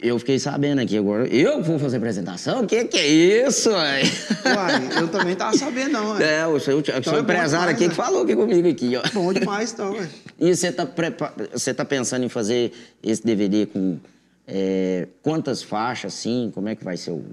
Eu 0.01 0.17
fiquei 0.17 0.39
sabendo 0.39 0.79
aqui 0.81 0.97
agora. 0.97 1.27
Eu 1.27 1.61
vou 1.61 1.77
fazer 1.77 1.97
apresentação? 1.97 2.63
O 2.63 2.67
que, 2.67 2.85
que 2.85 2.97
é 2.97 3.07
isso, 3.07 3.69
ué? 3.69 4.01
Uai, 4.45 5.01
eu 5.01 5.07
também 5.07 5.35
tava 5.35 5.55
sabendo, 5.55 5.91
não. 5.91 6.19
É. 6.19 6.39
É, 6.39 6.47
o 6.47 6.59
seu, 6.59 6.79
o 6.79 6.83
seu 6.83 6.97
Então 6.97 7.15
é 7.15 7.19
empresário 7.19 7.67
demais, 7.67 7.75
aqui 7.75 7.83
né? 7.83 7.89
que 7.89 7.95
falou 7.95 8.23
aqui 8.23 8.35
comigo 8.35 8.67
aqui, 8.67 8.95
ó. 8.95 9.03
Bom 9.13 9.31
demais, 9.31 9.71
então, 9.73 9.93
ué. 9.93 10.09
E 10.39 10.55
você 10.55 10.71
tá, 10.71 10.85
prepa... 10.87 11.31
você 11.53 11.71
tá 11.73 11.85
pensando 11.85 12.25
em 12.25 12.29
fazer 12.29 12.71
esse 13.03 13.23
DVD 13.23 13.67
com 13.67 13.99
É, 14.47 15.07
quantas 15.21 15.61
faixas, 15.61 16.13
sim? 16.15 16.51
Como 16.53 16.67
é 16.67 16.75
que 16.75 16.83
vai 16.83 16.97
ser 16.97 17.11
o, 17.11 17.23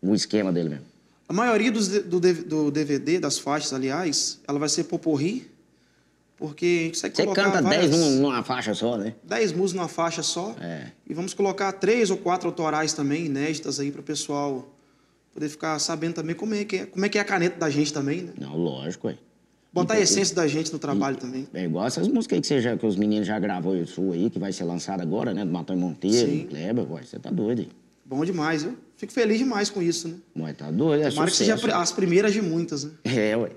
o 0.00 0.14
esquema 0.14 0.52
dele 0.52 0.68
mesmo? 0.68 0.84
A 1.28 1.32
maioria 1.32 1.72
dos, 1.72 1.88
do, 1.88 2.20
do 2.20 2.70
DVD, 2.70 3.18
das 3.18 3.38
faixas, 3.38 3.72
aliás, 3.72 4.38
ela 4.46 4.58
vai 4.58 4.68
ser 4.68 4.84
poporri, 4.84 5.50
porque 6.36 6.64
a 6.66 6.84
gente 6.84 6.94
consegue 6.94 7.16
Você 7.16 7.22
colocar 7.22 7.44
canta 7.44 7.62
várias, 7.62 7.90
10 7.90 8.00
num- 8.02 8.20
numa 8.22 8.42
faixa 8.42 8.74
só, 8.74 8.96
né? 8.96 9.14
10 9.22 9.52
músicas 9.52 9.74
numa 9.80 9.88
faixa 9.88 10.22
só. 10.22 10.54
É. 10.60 10.88
E 11.08 11.14
vamos 11.14 11.32
colocar 11.34 11.72
três 11.72 12.10
ou 12.10 12.16
quatro 12.16 12.48
autorais 12.48 12.92
também, 12.92 13.26
inéditas 13.26 13.78
aí, 13.80 13.90
para 13.90 14.00
o 14.00 14.04
pessoal 14.04 14.68
poder 15.32 15.48
ficar 15.48 15.78
sabendo 15.78 16.14
também 16.14 16.34
como 16.36 16.54
é, 16.54 16.64
que 16.64 16.76
é, 16.76 16.86
como 16.86 17.04
é 17.04 17.08
que 17.08 17.18
é 17.18 17.20
a 17.20 17.24
caneta 17.24 17.58
da 17.58 17.68
gente 17.70 17.92
também, 17.92 18.22
né? 18.22 18.32
Não, 18.40 18.56
lógico, 18.56 19.06
ué. 19.08 19.16
Botar 19.72 19.94
a 19.94 19.98
E- 20.00 20.04
essência 20.04 20.36
da 20.36 20.46
gente 20.46 20.72
no 20.72 20.78
trabalho 20.78 21.16
também. 21.16 21.48
É 21.52 21.64
igual 21.64 21.84
essas 21.86 22.06
músicas 22.06 22.36
aí 22.36 22.40
que, 22.42 22.46
você 22.46 22.60
já, 22.60 22.76
que 22.76 22.86
os 22.86 22.94
meninos 22.94 23.26
já 23.26 23.36
gravou 23.40 23.76
e 23.76 23.84
sua 23.86 24.14
aí, 24.14 24.30
que 24.30 24.38
vai 24.38 24.52
ser 24.52 24.62
lançada 24.64 25.02
agora, 25.02 25.34
né? 25.34 25.44
Do 25.44 25.50
Matão 25.50 25.74
e 25.74 25.78
Monteiro, 25.78 26.30
Sim. 26.30 26.46
Kleber, 26.48 26.92
ué, 26.92 27.02
você 27.02 27.18
tá 27.18 27.30
doido 27.30 27.60
aí. 27.62 27.68
Bom 28.06 28.24
demais, 28.24 28.64
eu 28.64 28.76
fico 28.96 29.12
feliz 29.12 29.38
demais 29.38 29.70
com 29.70 29.80
isso, 29.80 30.08
né? 30.08 30.14
Ué, 30.36 30.52
tá 30.52 30.70
doido, 30.70 31.04
é 31.04 31.10
Tomara 31.10 31.30
que 31.30 31.36
seja 31.36 31.56
sucesso. 31.56 31.76
as 31.76 31.90
primeiras 31.92 32.32
de 32.32 32.42
muitas, 32.42 32.84
né? 32.84 32.90
É, 33.04 33.36
ué. 33.36 33.50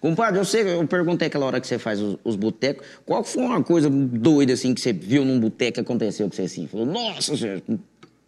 Compadre, 0.00 0.38
eu 0.38 0.44
sei, 0.44 0.62
eu 0.62 0.86
perguntei 0.86 1.26
aquela 1.26 1.44
hora 1.46 1.60
que 1.60 1.66
você 1.66 1.78
faz 1.78 2.00
os, 2.00 2.16
os 2.22 2.36
botecos, 2.36 2.86
qual 3.04 3.24
foi 3.24 3.42
uma 3.42 3.62
coisa 3.62 3.90
doida, 3.90 4.52
assim, 4.52 4.72
que 4.72 4.80
você 4.80 4.92
viu 4.92 5.24
num 5.24 5.40
boteco 5.40 5.74
que 5.74 5.80
aconteceu 5.80 6.28
com 6.28 6.34
você, 6.36 6.42
assim? 6.42 6.68
Falou, 6.68 6.86
nossa, 6.86 7.32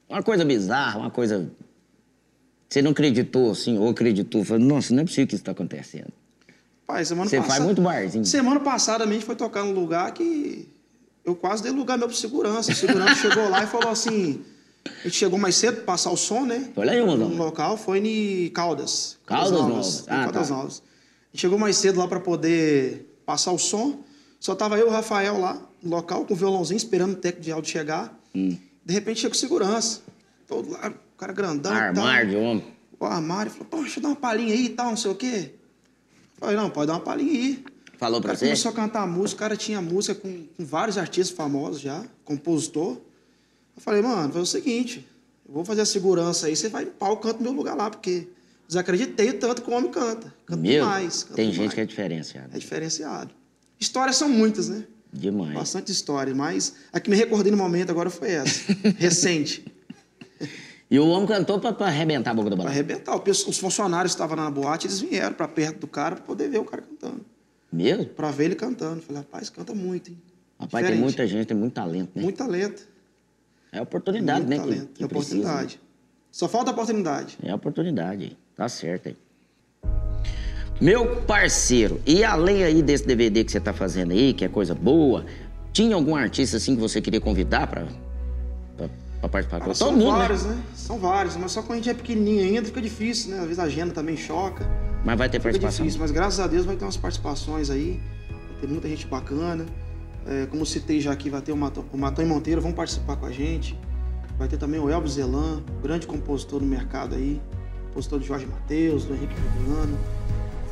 uma 0.08 0.22
coisa 0.22 0.44
bizarra, 0.44 0.98
uma 0.98 1.10
coisa... 1.10 1.50
Você 2.68 2.82
não 2.82 2.90
acreditou, 2.90 3.52
assim, 3.52 3.78
ou 3.78 3.88
acreditou? 3.88 4.44
Falou, 4.44 4.64
nossa, 4.64 4.92
não 4.92 5.02
é 5.02 5.04
possível 5.04 5.26
que 5.28 5.34
isso 5.36 5.44
tá 5.44 5.52
acontecendo. 5.52 6.12
Pai, 6.86 7.04
semana 7.04 7.28
Você 7.30 7.36
passada. 7.36 7.54
faz 7.54 7.64
muito 7.64 7.80
barzinho. 7.80 8.24
Semana 8.24 8.58
passada 8.60 9.04
a 9.04 9.06
gente 9.06 9.24
foi 9.24 9.36
tocar 9.36 9.64
num 9.64 9.72
lugar 9.72 10.12
que 10.12 10.68
eu 11.24 11.36
quase 11.36 11.62
dei 11.62 11.70
lugar 11.70 11.96
meu 11.96 12.08
pro 12.08 12.16
segurança. 12.16 12.72
O 12.72 12.74
segurança 12.74 13.14
chegou 13.22 13.48
lá 13.48 13.62
e 13.62 13.66
falou 13.68 13.90
assim. 13.90 14.42
A 14.84 15.04
gente 15.04 15.16
chegou 15.16 15.38
mais 15.38 15.54
cedo 15.54 15.76
pra 15.76 15.84
passar 15.84 16.10
o 16.10 16.16
som, 16.16 16.44
né? 16.44 16.70
Foi 16.74 16.86
lá 16.86 16.94
em 16.94 17.00
Rondônia? 17.00 17.36
No 17.36 17.42
local, 17.44 17.76
foi 17.76 17.98
em 17.98 18.48
Caldas. 18.50 19.18
Caldas 19.26 19.52
Novas. 19.52 20.04
Ah, 20.08 20.24
Caldas 20.24 20.48
tá. 20.48 20.54
Novas. 20.54 20.82
A 20.82 21.36
gente 21.36 21.40
chegou 21.40 21.58
mais 21.58 21.76
cedo 21.76 21.98
lá 21.98 22.08
pra 22.08 22.20
poder 22.20 23.06
passar 23.26 23.52
o 23.52 23.58
som. 23.58 24.02
Só 24.38 24.54
tava 24.54 24.78
eu 24.78 24.86
e 24.86 24.88
o 24.88 24.92
Rafael 24.92 25.38
lá 25.38 25.60
no 25.82 25.90
local 25.90 26.24
com 26.24 26.34
o 26.34 26.36
violãozinho 26.36 26.76
esperando 26.76 27.12
o 27.12 27.16
técnico 27.16 27.44
de 27.44 27.52
áudio 27.52 27.70
chegar. 27.70 28.18
Hum. 28.34 28.56
De 28.84 28.94
repente 28.94 29.20
chega 29.20 29.34
o 29.34 29.36
segurança. 29.38 30.00
Todo 30.48 30.70
lá, 30.70 30.88
o 30.88 31.18
cara 31.18 31.32
grandão. 31.32 31.72
tal 31.72 31.80
Armário 31.80 32.30
de 32.30 32.36
homem. 32.36 32.64
o 32.98 33.04
armário, 33.04 33.52
falou, 33.52 33.66
pô, 33.66 33.80
deixa 33.82 33.98
eu 33.98 34.02
dar 34.02 34.08
uma 34.08 34.16
palhinha 34.16 34.52
aí 34.54 34.64
e 34.66 34.68
tal, 34.70 34.86
não 34.86 34.96
sei 34.96 35.10
o 35.10 35.14
quê. 35.14 35.52
Eu 35.54 36.40
Falei, 36.40 36.56
não, 36.56 36.70
pode 36.70 36.86
dar 36.86 36.94
uma 36.94 37.00
palhinha 37.00 37.32
aí. 37.32 37.64
Falou 37.98 38.20
pra 38.20 38.34
você? 38.34 38.46
começou 38.46 38.70
a 38.70 38.74
cantar 38.74 39.06
música, 39.06 39.36
o 39.36 39.40
cara 39.40 39.56
tinha 39.56 39.80
música 39.82 40.14
com, 40.14 40.46
com 40.56 40.64
vários 40.64 40.96
artistas 40.96 41.36
famosos 41.36 41.82
já, 41.82 42.02
compositor. 42.24 42.96
Eu 43.80 43.84
falei, 43.84 44.02
mano, 44.02 44.30
faz 44.30 44.42
o 44.42 44.46
seguinte, 44.46 45.06
eu 45.48 45.54
vou 45.54 45.64
fazer 45.64 45.80
a 45.80 45.86
segurança 45.86 46.46
aí, 46.48 46.54
você 46.54 46.68
vai 46.68 46.84
no 46.84 46.90
palco, 46.90 47.22
canta 47.22 47.38
no 47.38 47.44
meu 47.44 47.52
lugar 47.52 47.74
lá, 47.74 47.88
porque 47.88 48.28
desacreditei 48.68 49.30
o 49.30 49.38
tanto 49.38 49.62
que 49.62 49.70
o 49.70 49.72
homem 49.72 49.90
canta. 49.90 50.32
Canta 50.44 50.60
Meu, 50.60 50.84
demais. 50.84 51.22
Canta 51.22 51.34
tem 51.36 51.50
demais. 51.50 51.70
gente 51.70 51.74
que 51.74 51.80
é 51.80 51.86
diferenciada. 51.86 52.50
É 52.52 52.58
diferenciado. 52.58 53.30
Histórias 53.80 54.16
são 54.16 54.28
muitas, 54.28 54.68
né? 54.68 54.84
Demais. 55.10 55.54
Bastante 55.54 55.90
histórias, 55.90 56.36
mas 56.36 56.74
a 56.92 57.00
que 57.00 57.08
me 57.08 57.16
recordei 57.16 57.50
no 57.50 57.56
momento 57.56 57.88
agora 57.90 58.10
foi 58.10 58.32
essa, 58.32 58.70
recente. 58.98 59.64
E 60.90 60.98
o 60.98 61.06
homem 61.08 61.26
cantou 61.26 61.58
pra, 61.58 61.72
pra 61.72 61.86
arrebentar 61.86 62.32
a 62.32 62.34
boca 62.34 62.50
do 62.50 62.56
Pra 62.56 62.64
balão. 62.64 62.72
arrebentar. 62.72 63.14
O 63.16 63.20
pessoal- 63.20 63.48
Os 63.50 63.58
funcionários 63.58 64.12
que 64.12 64.16
estavam 64.22 64.36
na 64.36 64.50
boate, 64.50 64.88
eles 64.88 65.00
vieram 65.00 65.32
pra 65.34 65.48
perto 65.48 65.78
do 65.78 65.86
cara 65.86 66.16
pra 66.16 66.24
poder 66.26 66.50
ver 66.50 66.58
o 66.58 66.64
cara 66.64 66.82
cantando. 66.82 67.24
Mesmo? 67.72 68.04
Pra 68.06 68.30
ver 68.30 68.44
ele 68.46 68.56
cantando. 68.56 69.00
Falei, 69.00 69.22
rapaz, 69.22 69.48
canta 69.48 69.72
muito, 69.74 70.10
hein? 70.10 70.18
Rapaz, 70.58 70.70
tem 70.72 70.80
Diferente. 70.96 71.00
muita 71.02 71.26
gente, 71.26 71.46
tem 71.46 71.56
muito 71.56 71.72
talento, 71.72 72.10
né? 72.14 72.22
Muito 72.22 72.36
talento. 72.36 72.89
É 73.72 73.80
oportunidade, 73.80 74.40
muito 74.46 74.50
né? 74.50 74.56
que- 74.56 74.62
talento. 74.62 74.90
que 74.94 75.04
é 75.04 75.06
precisa, 75.08 75.36
oportunidade. 75.38 75.80
Só 76.30 76.48
falta 76.48 76.70
oportunidade. 76.70 77.38
né? 77.42 77.50
É 77.50 77.54
oportunidade, 77.54 78.36
tá 78.56 78.68
certo 78.68 79.08
aí. 79.08 79.16
Meu 80.80 81.16
parceiro, 81.22 82.00
e 82.06 82.24
além 82.24 82.62
aí 82.64 82.82
desse 82.82 83.06
DVD 83.06 83.44
que 83.44 83.52
você 83.52 83.60
tá 83.60 83.72
fazendo 83.72 84.12
aí, 84.12 84.32
que 84.32 84.44
é 84.44 84.48
coisa 84.48 84.74
boa, 84.74 85.26
tinha 85.72 85.94
algum 85.94 86.16
artista 86.16 86.56
assim 86.56 86.74
que 86.74 86.80
você 86.80 87.00
queria 87.02 87.20
convidar 87.20 87.66
pra, 87.66 87.84
pra, 88.76 88.88
pra 89.20 89.28
participar? 89.28 89.58
Cara, 89.58 89.64
Todo 89.72 89.76
são 89.76 89.92
mundo, 89.92 90.16
vários, 90.16 90.44
né? 90.44 90.54
né? 90.54 90.62
São 90.74 90.98
vários. 90.98 91.36
Mas 91.36 91.52
só 91.52 91.60
quando 91.62 91.72
a 91.72 91.76
gente 91.76 91.90
é 91.90 91.94
pequenininho 91.94 92.44
ainda 92.44 92.64
fica 92.64 92.80
difícil, 92.80 93.32
né? 93.32 93.38
Às 93.40 93.44
vezes 93.44 93.58
a 93.58 93.64
agenda 93.64 93.92
também 93.92 94.16
choca. 94.16 94.66
Mas 95.04 95.18
vai 95.18 95.28
ter 95.28 95.38
Fica 95.38 95.44
participação. 95.50 95.84
difícil. 95.84 96.00
Mas 96.00 96.10
graças 96.10 96.40
a 96.40 96.46
Deus 96.46 96.64
vai 96.64 96.76
ter 96.76 96.84
umas 96.84 96.96
participações 96.96 97.68
aí. 97.68 98.00
Vai 98.30 98.60
ter 98.62 98.66
muita 98.68 98.88
gente 98.88 99.06
bacana. 99.06 99.66
É, 100.26 100.46
como 100.46 100.64
citei 100.66 101.00
já 101.00 101.12
aqui, 101.12 101.30
vai 101.30 101.40
ter 101.40 101.52
o 101.52 101.56
Matão, 101.56 101.84
o 101.92 101.98
Matão 101.98 102.24
e 102.24 102.28
Monteiro, 102.28 102.60
vão 102.60 102.72
participar 102.72 103.16
com 103.16 103.26
a 103.26 103.32
gente. 103.32 103.78
Vai 104.38 104.48
ter 104.48 104.56
também 104.56 104.80
o 104.80 104.88
Elvis 104.88 105.12
Zelan, 105.12 105.62
grande 105.82 106.06
compositor 106.06 106.60
no 106.60 106.66
mercado 106.66 107.14
aí. 107.14 107.40
Compositor 107.88 108.18
do 108.18 108.24
Jorge 108.24 108.46
Matheus, 108.46 109.04
do 109.04 109.14
Henrique 109.14 109.34
Juliano. 109.58 109.98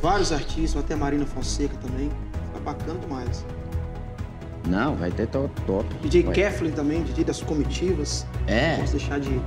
Vários 0.00 0.32
artistas, 0.32 0.74
vai 0.74 0.82
ter 0.82 0.94
a 0.94 0.96
Marina 0.96 1.26
Fonseca 1.26 1.76
também. 1.76 2.10
Fica 2.46 2.60
bacana 2.60 2.98
demais. 2.98 3.44
Não, 4.66 4.94
vai 4.94 5.10
ter 5.10 5.26
top. 5.26 5.60
top. 5.62 5.94
DJ 6.02 6.22
Vai 6.24 6.34
Keflin 6.34 6.70
também, 6.70 7.02
DJ 7.02 7.24
das 7.24 7.42
comitivas. 7.42 8.26
É. 8.46 8.72
Não 8.72 8.80
posso 8.80 8.92
deixar 8.92 9.18
de 9.18 9.40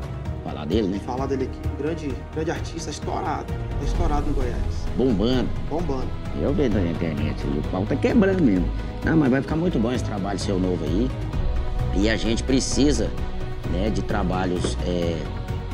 Falar 0.52 0.66
dele, 0.66 0.88
né? 0.90 1.00
falar 1.06 1.26
dele 1.28 1.44
aqui. 1.46 1.60
Um 1.70 1.82
grande, 1.82 2.16
grande 2.34 2.52
artista, 2.52 2.90
estourado. 2.90 3.54
Estourado 3.86 4.30
em 4.30 4.34
Goiás. 4.34 4.86
Bombando. 4.98 5.50
Bombando. 5.70 6.08
Eu 6.42 6.54
vejo 6.54 6.74
na 6.74 6.92
internet 6.92 7.42
o 7.48 7.62
pau 7.70 7.86
tá 7.86 7.96
quebrando 7.96 8.44
mesmo. 8.44 8.70
Não, 9.06 9.16
mas 9.16 9.32
vai 9.32 9.42
ficar 9.42 9.56
muito 9.56 9.80
bom 9.80 9.92
esse 9.94 10.04
trabalho 10.04 10.38
seu 10.38 10.60
novo 10.60 10.84
aí. 10.84 11.10
E 11.96 12.10
a 12.10 12.18
gente 12.18 12.44
precisa, 12.44 13.10
né, 13.72 13.90
de 13.90 14.02
trabalhos 14.02 14.78
é, 14.86 15.18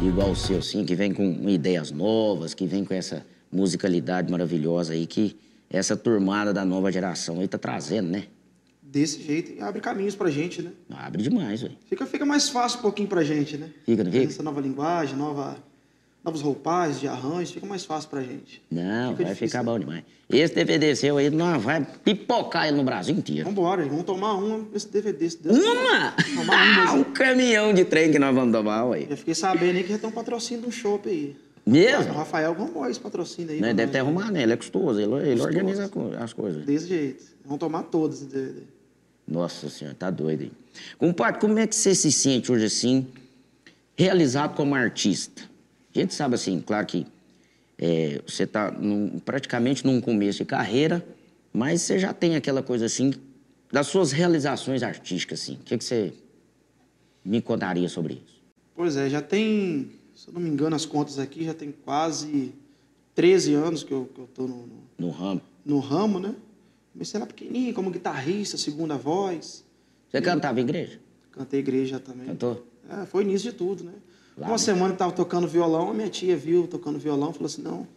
igual 0.01 0.31
o 0.31 0.35
seu, 0.35 0.59
assim, 0.59 0.85
que 0.85 0.93
vem 0.93 1.11
com 1.11 1.23
ideias 1.49 1.91
novas, 1.91 2.53
que 2.53 2.67
vem 2.67 2.85
com 2.85 2.93
essa 2.93 3.25
musicalidade 3.51 4.31
maravilhosa 4.31 4.93
aí 4.93 5.07
que 5.07 5.35
essa 5.69 5.97
turmada 5.97 6.53
da 6.53 6.63
nova 6.63 6.91
geração 6.91 7.39
aí 7.39 7.47
tá 7.47 7.57
trazendo, 7.57 8.09
né? 8.09 8.25
Desse 8.89 9.21
jeito 9.21 9.51
e 9.51 9.61
abre 9.61 9.81
caminhos 9.81 10.15
pra 10.15 10.29
gente, 10.29 10.61
né? 10.61 10.71
Abre 10.89 11.21
demais, 11.21 11.61
velho. 11.61 11.75
Fica, 11.89 12.05
fica 12.05 12.25
mais 12.25 12.47
fácil 12.47 12.79
um 12.79 12.81
pouquinho 12.83 13.09
pra 13.09 13.21
gente, 13.21 13.57
né? 13.57 13.69
Fica, 13.85 14.01
não 14.03 14.11
fica? 14.11 14.23
Essa 14.25 14.41
nova 14.41 14.61
linguagem, 14.61 15.13
nova, 15.17 15.57
novos 16.23 16.41
roupagens 16.41 17.01
de 17.01 17.07
arranjos, 17.07 17.51
fica 17.51 17.65
mais 17.67 17.83
fácil 17.83 18.09
pra 18.09 18.21
gente. 18.21 18.61
Não, 18.71 19.11
Fica 19.11 19.23
vai 19.23 19.33
difícil, 19.33 19.47
ficar 19.49 19.59
né? 19.59 19.65
bom 19.65 19.77
demais. 19.79 20.03
Esse 20.29 20.55
DVD 20.55 20.95
seu 20.95 21.17
aí, 21.17 21.29
nós 21.29 21.61
vai 21.61 21.85
pipocar 22.03 22.67
ele 22.69 22.77
no 22.77 22.83
Brasil 22.85 23.13
inteiro. 23.13 23.43
Vambora, 23.49 23.85
vamos 23.85 24.03
tomar 24.05 24.35
uma 24.35 24.65
esse 24.73 24.87
DVD. 24.89 25.29
Se 25.29 25.43
Deus 25.43 25.57
Uma? 25.57 26.13
Tomar 26.35 26.83
uma. 26.85 26.93
um 26.93 27.03
caminhão 27.03 27.73
de 27.73 27.83
trem 27.83 28.09
que 28.09 28.17
nós 28.19 28.33
vamos 28.33 28.53
tomar, 28.55 28.85
ué. 28.85 29.05
Já 29.09 29.17
fiquei 29.17 29.35
sabendo 29.35 29.75
aí 29.77 29.83
que 29.83 29.89
já 29.91 29.97
tem 29.97 30.09
um 30.09 30.13
patrocínio 30.13 30.61
de 30.63 30.69
um 30.69 30.71
shopping 30.71 31.09
aí. 31.09 31.35
O 31.65 31.69
Mesmo? 31.71 32.13
Rafael 32.13 32.51
arrumou 32.53 32.89
esse 32.89 33.01
patrocínio 33.01 33.51
aí. 33.51 33.59
Pra 33.59 33.73
deve 33.73 33.91
ter 33.91 33.99
arrumado, 33.99 34.31
né? 34.31 34.43
Ele 34.43 34.53
é 34.53 34.57
custoso, 34.57 34.97
ele, 34.97 35.11
ele 35.15 35.31
Custoso. 35.31 35.47
organiza 35.47 35.91
as 36.19 36.31
coisas. 36.31 36.65
Desse 36.65 36.87
jeito. 36.87 37.25
Vamos 37.43 37.59
tomar 37.59 37.83
todos. 37.83 38.21
esse 38.21 38.25
DVD. 38.27 38.61
Nossa 39.27 39.69
senhora, 39.69 39.95
tá 39.97 40.09
doido 40.09 40.43
aí. 40.43 40.51
Compadre, 40.97 41.41
como 41.41 41.57
é 41.59 41.67
que 41.67 41.75
você 41.75 41.93
se 41.93 42.11
sente 42.11 42.51
hoje 42.51 42.65
assim, 42.65 43.07
realizado 43.95 44.55
como 44.55 44.73
artista? 44.75 45.43
A 45.95 45.99
gente 45.99 46.13
sabe 46.13 46.35
assim, 46.35 46.61
claro 46.61 46.85
que 46.85 47.05
é, 47.77 48.21
você 48.25 48.45
tá 48.47 48.71
num- 48.71 49.19
praticamente 49.19 49.85
num 49.85 49.99
começo 49.99 50.39
de 50.39 50.45
carreira, 50.45 51.05
mas 51.51 51.81
você 51.81 51.99
já 51.99 52.13
tem 52.13 52.35
aquela 52.35 52.61
coisa 52.63 52.85
assim, 52.85 53.13
das 53.71 53.87
suas 53.87 54.11
realizações 54.11 54.81
artísticas, 54.83 55.41
assim. 55.41 55.55
O 55.55 55.57
que, 55.59 55.77
que 55.77 55.83
você 55.83 56.13
me 57.25 57.41
contaria 57.41 57.89
sobre 57.89 58.13
isso? 58.25 58.37
Pois 58.75 58.95
é, 58.95 59.09
já 59.09 59.21
tem, 59.21 59.91
se 60.15 60.27
eu 60.29 60.33
não 60.33 60.39
me 60.41 60.49
engano, 60.49 60.75
as 60.75 60.85
contas 60.85 61.19
aqui, 61.19 61.43
já 61.43 61.53
tem 61.53 61.71
quase 61.83 62.53
13 63.15 63.53
anos 63.55 63.83
que 63.83 63.91
eu, 63.91 64.09
que 64.13 64.21
eu 64.21 64.27
tô 64.27 64.43
no, 64.47 64.67
no, 64.67 64.83
No 64.99 65.09
ramo. 65.09 65.41
no 65.65 65.79
ramo, 65.79 66.19
né? 66.19 66.33
Comecei 66.97 67.19
lá 67.19 67.27
pequenininho, 67.27 67.75
como 67.75 67.91
guitarrista, 67.91 68.57
segunda 68.57 68.97
voz. 68.97 69.63
Você 70.09 70.19
cantava 70.19 70.59
em 70.59 70.63
igreja? 70.63 70.99
Cantei 71.31 71.59
igreja 71.59 71.99
também. 71.99 72.25
Cantou? 72.25 72.65
É, 72.89 73.05
foi 73.05 73.23
início 73.23 73.51
de 73.51 73.55
tudo, 73.55 73.83
né? 73.83 73.91
Lá, 74.35 74.47
Uma 74.47 74.53
né? 74.53 74.57
semana 74.57 74.93
que 74.93 74.97
tava 74.97 75.11
tocando 75.11 75.47
violão, 75.47 75.91
a 75.91 75.93
minha 75.93 76.09
tia 76.09 76.35
viu 76.35 76.65
tocando 76.65 76.97
violão, 76.97 77.31
falou 77.31 77.45
assim, 77.45 77.61
não, 77.61 77.87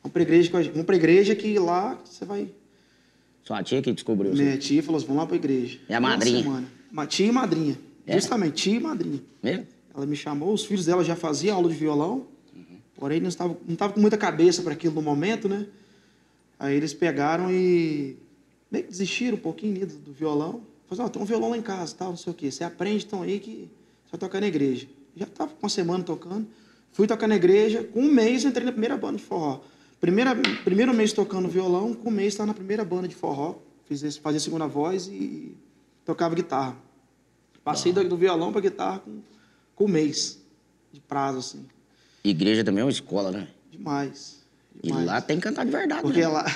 vamos 0.00 0.12
pra 0.12 0.22
igreja, 0.22 0.48
vamos 0.52 0.84
pra 0.84 0.94
igreja 0.94 1.34
que 1.34 1.58
lá 1.58 1.98
você 2.04 2.24
vai... 2.24 2.48
Sua 3.42 3.64
tia 3.64 3.82
que 3.82 3.92
descobriu 3.92 4.32
isso. 4.32 4.40
Minha 4.40 4.56
tia 4.58 4.80
falou 4.80 4.98
assim, 4.98 5.06
vamos 5.08 5.22
lá 5.22 5.26
pra 5.26 5.36
igreja. 5.36 5.80
É 5.88 5.96
a 5.96 5.98
Uma 5.98 6.10
madrinha? 6.10 6.42
semana. 6.44 6.68
Ma- 6.92 7.06
Tia 7.06 7.26
e 7.26 7.32
madrinha. 7.32 7.78
É? 8.06 8.14
Justamente, 8.14 8.52
tia 8.54 8.76
e 8.76 8.80
madrinha. 8.80 9.20
Mesmo? 9.42 9.66
Ela 9.92 10.06
me 10.06 10.14
chamou, 10.14 10.52
os 10.52 10.64
filhos 10.64 10.86
dela 10.86 11.02
já 11.02 11.16
faziam 11.16 11.56
aula 11.56 11.68
de 11.68 11.74
violão, 11.74 12.28
porém 12.94 13.20
não 13.20 13.28
estavam 13.28 13.56
não 13.66 13.74
tava 13.74 13.92
com 13.92 14.00
muita 14.00 14.16
cabeça 14.16 14.62
para 14.62 14.72
aquilo 14.72 14.94
no 14.94 15.02
momento, 15.02 15.48
né? 15.48 15.66
Aí 16.60 16.76
eles 16.76 16.94
pegaram 16.94 17.50
e 17.50 18.16
meio 18.70 18.84
que 18.84 18.90
desistiram 18.90 19.36
um 19.36 19.40
pouquinho 19.40 19.78
né, 19.80 19.86
do, 19.86 19.94
do 19.98 20.12
violão. 20.12 20.62
Falaram, 20.88 21.06
ó, 21.06 21.08
tem 21.08 21.22
um 21.22 21.24
violão 21.24 21.50
lá 21.50 21.56
em 21.58 21.62
casa, 21.62 21.94
tal, 21.96 22.10
não 22.10 22.16
sei 22.16 22.30
o 22.32 22.34
quê. 22.34 22.50
Você 22.50 22.62
aprende 22.64 23.04
então 23.04 23.22
aí 23.22 23.40
que 23.40 23.70
você 24.04 24.12
vai 24.12 24.20
tocar 24.20 24.40
na 24.40 24.46
igreja. 24.46 24.86
Já 25.16 25.24
estava 25.26 25.50
com 25.52 25.62
uma 25.64 25.68
semana 25.68 26.04
tocando. 26.04 26.46
Fui 26.92 27.06
tocar 27.06 27.26
na 27.26 27.36
igreja, 27.36 27.82
com 27.84 28.00
um 28.00 28.10
mês 28.12 28.44
eu 28.44 28.50
entrei 28.50 28.64
na 28.64 28.72
primeira 28.72 28.96
banda 28.96 29.18
de 29.18 29.24
forró. 29.24 29.60
Primeira, 30.00 30.34
primeiro 30.64 30.94
mês 30.94 31.12
tocando 31.12 31.48
violão, 31.48 31.92
com 31.94 32.08
um 32.08 32.12
mês 32.12 32.34
estava 32.34 32.46
na 32.48 32.54
primeira 32.54 32.84
banda 32.84 33.08
de 33.08 33.14
forró. 33.14 33.56
Fiz, 33.86 34.02
esse- 34.02 34.20
fazia 34.20 34.40
segunda 34.40 34.66
voz 34.66 35.06
e 35.08 35.56
tocava 36.04 36.34
guitarra. 36.34 36.76
Passei 37.64 37.92
do, 37.92 38.06
do 38.08 38.16
violão 38.16 38.52
para 38.52 38.60
guitarra 38.60 38.98
com 39.00 39.20
com 39.74 39.84
um 39.84 39.88
mês 39.88 40.38
de 40.90 41.00
prazo, 41.02 41.38
assim. 41.38 41.66
Igreja 42.24 42.64
também 42.64 42.80
é 42.80 42.84
uma 42.84 42.90
escola, 42.90 43.30
né? 43.30 43.48
Demais. 43.70 44.40
E 44.82 44.86
demais. 44.86 45.06
lá 45.06 45.20
tem 45.20 45.36
que 45.36 45.42
cantar 45.42 45.66
de 45.66 45.70
verdade, 45.70 46.00
Porque 46.00 46.20
né? 46.20 46.28
lá, 46.28 46.46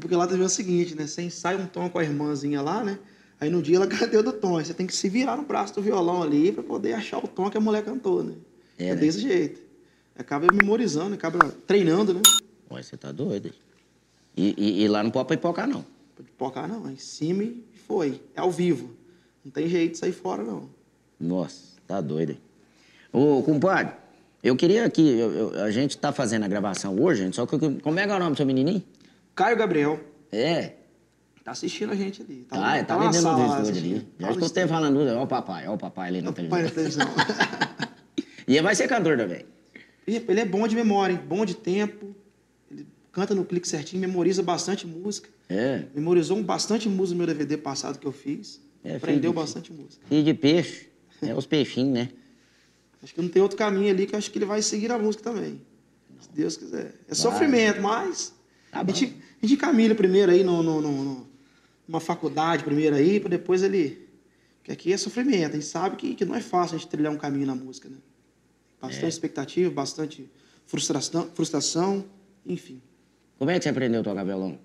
porque 0.00 0.16
lá 0.16 0.26
também 0.26 0.42
é 0.42 0.46
o 0.46 0.48
seguinte, 0.48 0.94
né? 0.94 1.06
Você 1.06 1.22
ensaia 1.22 1.58
um 1.58 1.66
tom 1.66 1.88
com 1.88 1.98
a 1.98 2.02
irmãzinha 2.04 2.60
lá, 2.62 2.82
né? 2.82 2.98
Aí 3.40 3.48
no 3.50 3.62
dia 3.62 3.76
ela 3.76 3.86
cadê 3.88 4.22
do 4.22 4.32
tom? 4.32 4.58
Aí 4.58 4.64
você 4.64 4.74
tem 4.74 4.86
que 4.86 4.94
se 4.94 5.08
virar 5.08 5.36
no 5.36 5.44
braço 5.44 5.74
do 5.74 5.82
violão 5.82 6.22
ali 6.22 6.50
pra 6.52 6.62
poder 6.62 6.94
achar 6.94 7.18
o 7.18 7.28
tom 7.28 7.48
que 7.50 7.56
a 7.56 7.60
mulher 7.60 7.84
cantou, 7.84 8.22
né? 8.24 8.34
É, 8.78 8.88
É, 8.88 8.94
né? 8.94 9.00
desse 9.00 9.20
jeito. 9.20 9.60
Acaba 10.18 10.46
memorizando, 10.52 11.14
acaba 11.14 11.38
treinando, 11.66 12.14
né? 12.14 12.20
Ué, 12.70 12.82
você 12.82 12.96
tá 12.96 13.10
doido. 13.12 13.52
E, 14.36 14.54
e, 14.56 14.82
e 14.82 14.88
lá 14.88 15.02
não 15.02 15.10
pode 15.10 15.28
pipocar, 15.28 15.66
não. 15.66 15.84
Pode 16.16 16.28
pipocar 16.30 16.68
não, 16.68 16.88
é 16.88 16.92
em 16.92 16.98
cima 16.98 17.42
e 17.42 17.64
foi. 17.86 18.20
É 18.34 18.40
ao 18.40 18.50
vivo. 18.50 18.90
Não 19.44 19.50
tem 19.50 19.68
jeito 19.68 19.92
de 19.92 19.98
sair 19.98 20.12
fora, 20.12 20.42
não. 20.42 20.68
Nossa, 21.18 21.76
tá 21.86 22.00
doido. 22.00 22.36
Ô, 23.12 23.42
compadre, 23.42 23.94
eu 24.42 24.54
queria 24.54 24.84
aqui, 24.84 25.02
eu- 25.06 25.32
eu- 25.32 25.64
a 25.64 25.70
gente 25.70 25.96
tá 25.98 26.12
fazendo 26.12 26.44
a 26.44 26.48
gravação 26.48 26.98
hoje, 27.00 27.22
gente, 27.24 27.36
só 27.36 27.44
que 27.46 27.58
como 27.80 27.98
é 27.98 28.06
que 28.06 28.12
é 28.12 28.16
o 28.16 28.18
nome 28.18 28.32
do 28.32 28.36
seu 28.36 28.46
menininho? 28.46 28.82
Caio 29.40 29.56
Gabriel 29.56 29.98
É, 30.30 30.74
tá 31.42 31.52
assistindo 31.52 31.92
a 31.92 31.96
gente 31.96 32.20
ali. 32.20 32.44
tá, 32.46 32.76
é, 32.76 32.84
tá, 32.84 32.94
ali 32.94 33.04
na 33.06 33.10
dentro 33.10 33.22
sala 33.22 33.56
assistindo. 33.60 33.94
ali. 33.96 34.08
Já 34.18 34.26
Tá 34.26 34.32
escutei 34.34 34.66
falando, 34.66 35.00
ó 35.16 35.22
o 35.22 35.26
papai, 35.26 35.66
ó 35.66 35.72
o 35.74 35.78
papai 35.78 36.08
ali 36.08 36.20
na 36.20 36.28
É 36.28 36.30
o 36.30 36.34
pai 36.34 36.62
na 36.64 36.70
televisão. 36.70 37.06
televisão. 37.06 37.90
E 38.46 38.54
ele 38.54 38.62
vai 38.62 38.74
ser 38.74 38.86
cantor 38.88 39.16
também. 39.16 39.46
Ele 40.06 40.40
é 40.40 40.44
bom 40.44 40.66
de 40.68 40.74
memória, 40.76 41.12
hein? 41.14 41.20
bom 41.26 41.46
de 41.46 41.54
tempo. 41.54 42.14
Ele 42.70 42.84
canta 43.12 43.32
no 43.34 43.44
clique 43.44 43.66
certinho, 43.66 44.00
memoriza 44.00 44.42
bastante 44.42 44.86
música. 44.86 45.28
É, 45.48 45.84
Memorizou 45.94 46.42
bastante 46.42 46.88
música 46.88 47.14
no 47.14 47.18
meu 47.18 47.26
DVD 47.28 47.56
passado 47.56 47.98
que 47.98 48.06
eu 48.06 48.12
fiz. 48.12 48.60
É, 48.84 48.96
Aprendeu 48.96 49.30
de- 49.30 49.36
bastante 49.36 49.72
música. 49.72 50.04
filho 50.06 50.24
de 50.24 50.34
peixe, 50.34 50.88
é 51.22 51.32
os 51.34 51.46
peixinhos, 51.46 51.94
né? 51.94 52.08
Acho 53.02 53.14
que 53.14 53.22
não 53.22 53.28
tem 53.28 53.40
outro 53.40 53.56
caminho 53.56 53.88
ali 53.90 54.04
que 54.06 54.14
eu 54.14 54.18
acho 54.18 54.30
que 54.30 54.38
ele 54.38 54.46
vai 54.46 54.60
seguir 54.62 54.90
a 54.92 54.98
música 54.98 55.22
também. 55.24 55.60
Se 56.20 56.28
Deus 56.34 56.56
quiser. 56.56 56.94
É 57.08 57.14
sofrimento, 57.14 57.80
mas 57.80 58.34
Tá 58.70 58.80
a, 58.80 58.84
gente, 58.86 59.16
a 59.42 59.46
gente 59.46 59.58
caminha 59.58 59.94
primeiro 59.94 60.30
aí 60.32 60.44
no, 60.44 60.62
no, 60.62 60.80
no- 60.80 61.04
no- 61.04 61.30
numa 61.88 62.00
faculdade 62.00 62.62
primeiro 62.62 62.94
aí, 62.96 63.18
para 63.18 63.30
depois 63.30 63.62
ele. 63.62 64.08
Porque 64.58 64.70
aqui 64.72 64.92
é 64.92 64.96
sofrimento. 64.96 65.50
A 65.50 65.54
gente 65.54 65.64
sabe 65.66 65.96
que, 65.96 66.14
que 66.14 66.24
não 66.24 66.34
é 66.34 66.40
fácil 66.40 66.76
a 66.76 66.78
gente 66.78 66.88
trilhar 66.88 67.12
um 67.12 67.16
caminho 67.16 67.46
na 67.46 67.54
música, 67.54 67.88
né? 67.88 67.96
Bastante 68.80 69.06
É. 69.06 69.08
expectativa, 69.08 69.70
bastante 69.70 70.30
frustração, 70.66 71.28
frustração, 71.34 72.04
enfim. 72.46 72.80
Como 73.38 73.50
é 73.50 73.58
que 73.58 73.62
você 73.64 73.70
aprendeu 73.70 74.00
a 74.00 74.04
tocar 74.04 74.22
violão? 74.24 74.58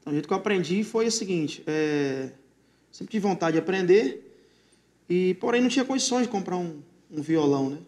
Então, 0.00 0.10
o 0.10 0.14
jeito 0.14 0.26
que 0.28 0.32
eu 0.34 0.36
aprendi 0.38 0.84
foi 0.84 1.06
o 1.06 1.10
seguinte: 1.10 1.62
é, 1.66 2.30
sempre 2.92 3.12
tive 3.12 3.26
vontade 3.26 3.52
de 3.54 3.58
aprender, 3.60 4.36
e 5.08 5.34
porém 5.40 5.62
não 5.62 5.68
tinha 5.68 5.84
condições 5.84 6.24
de 6.24 6.28
comprar 6.28 6.56
um, 6.56 6.80
um 7.10 7.22
violão, 7.22 7.70
né? 7.70 7.78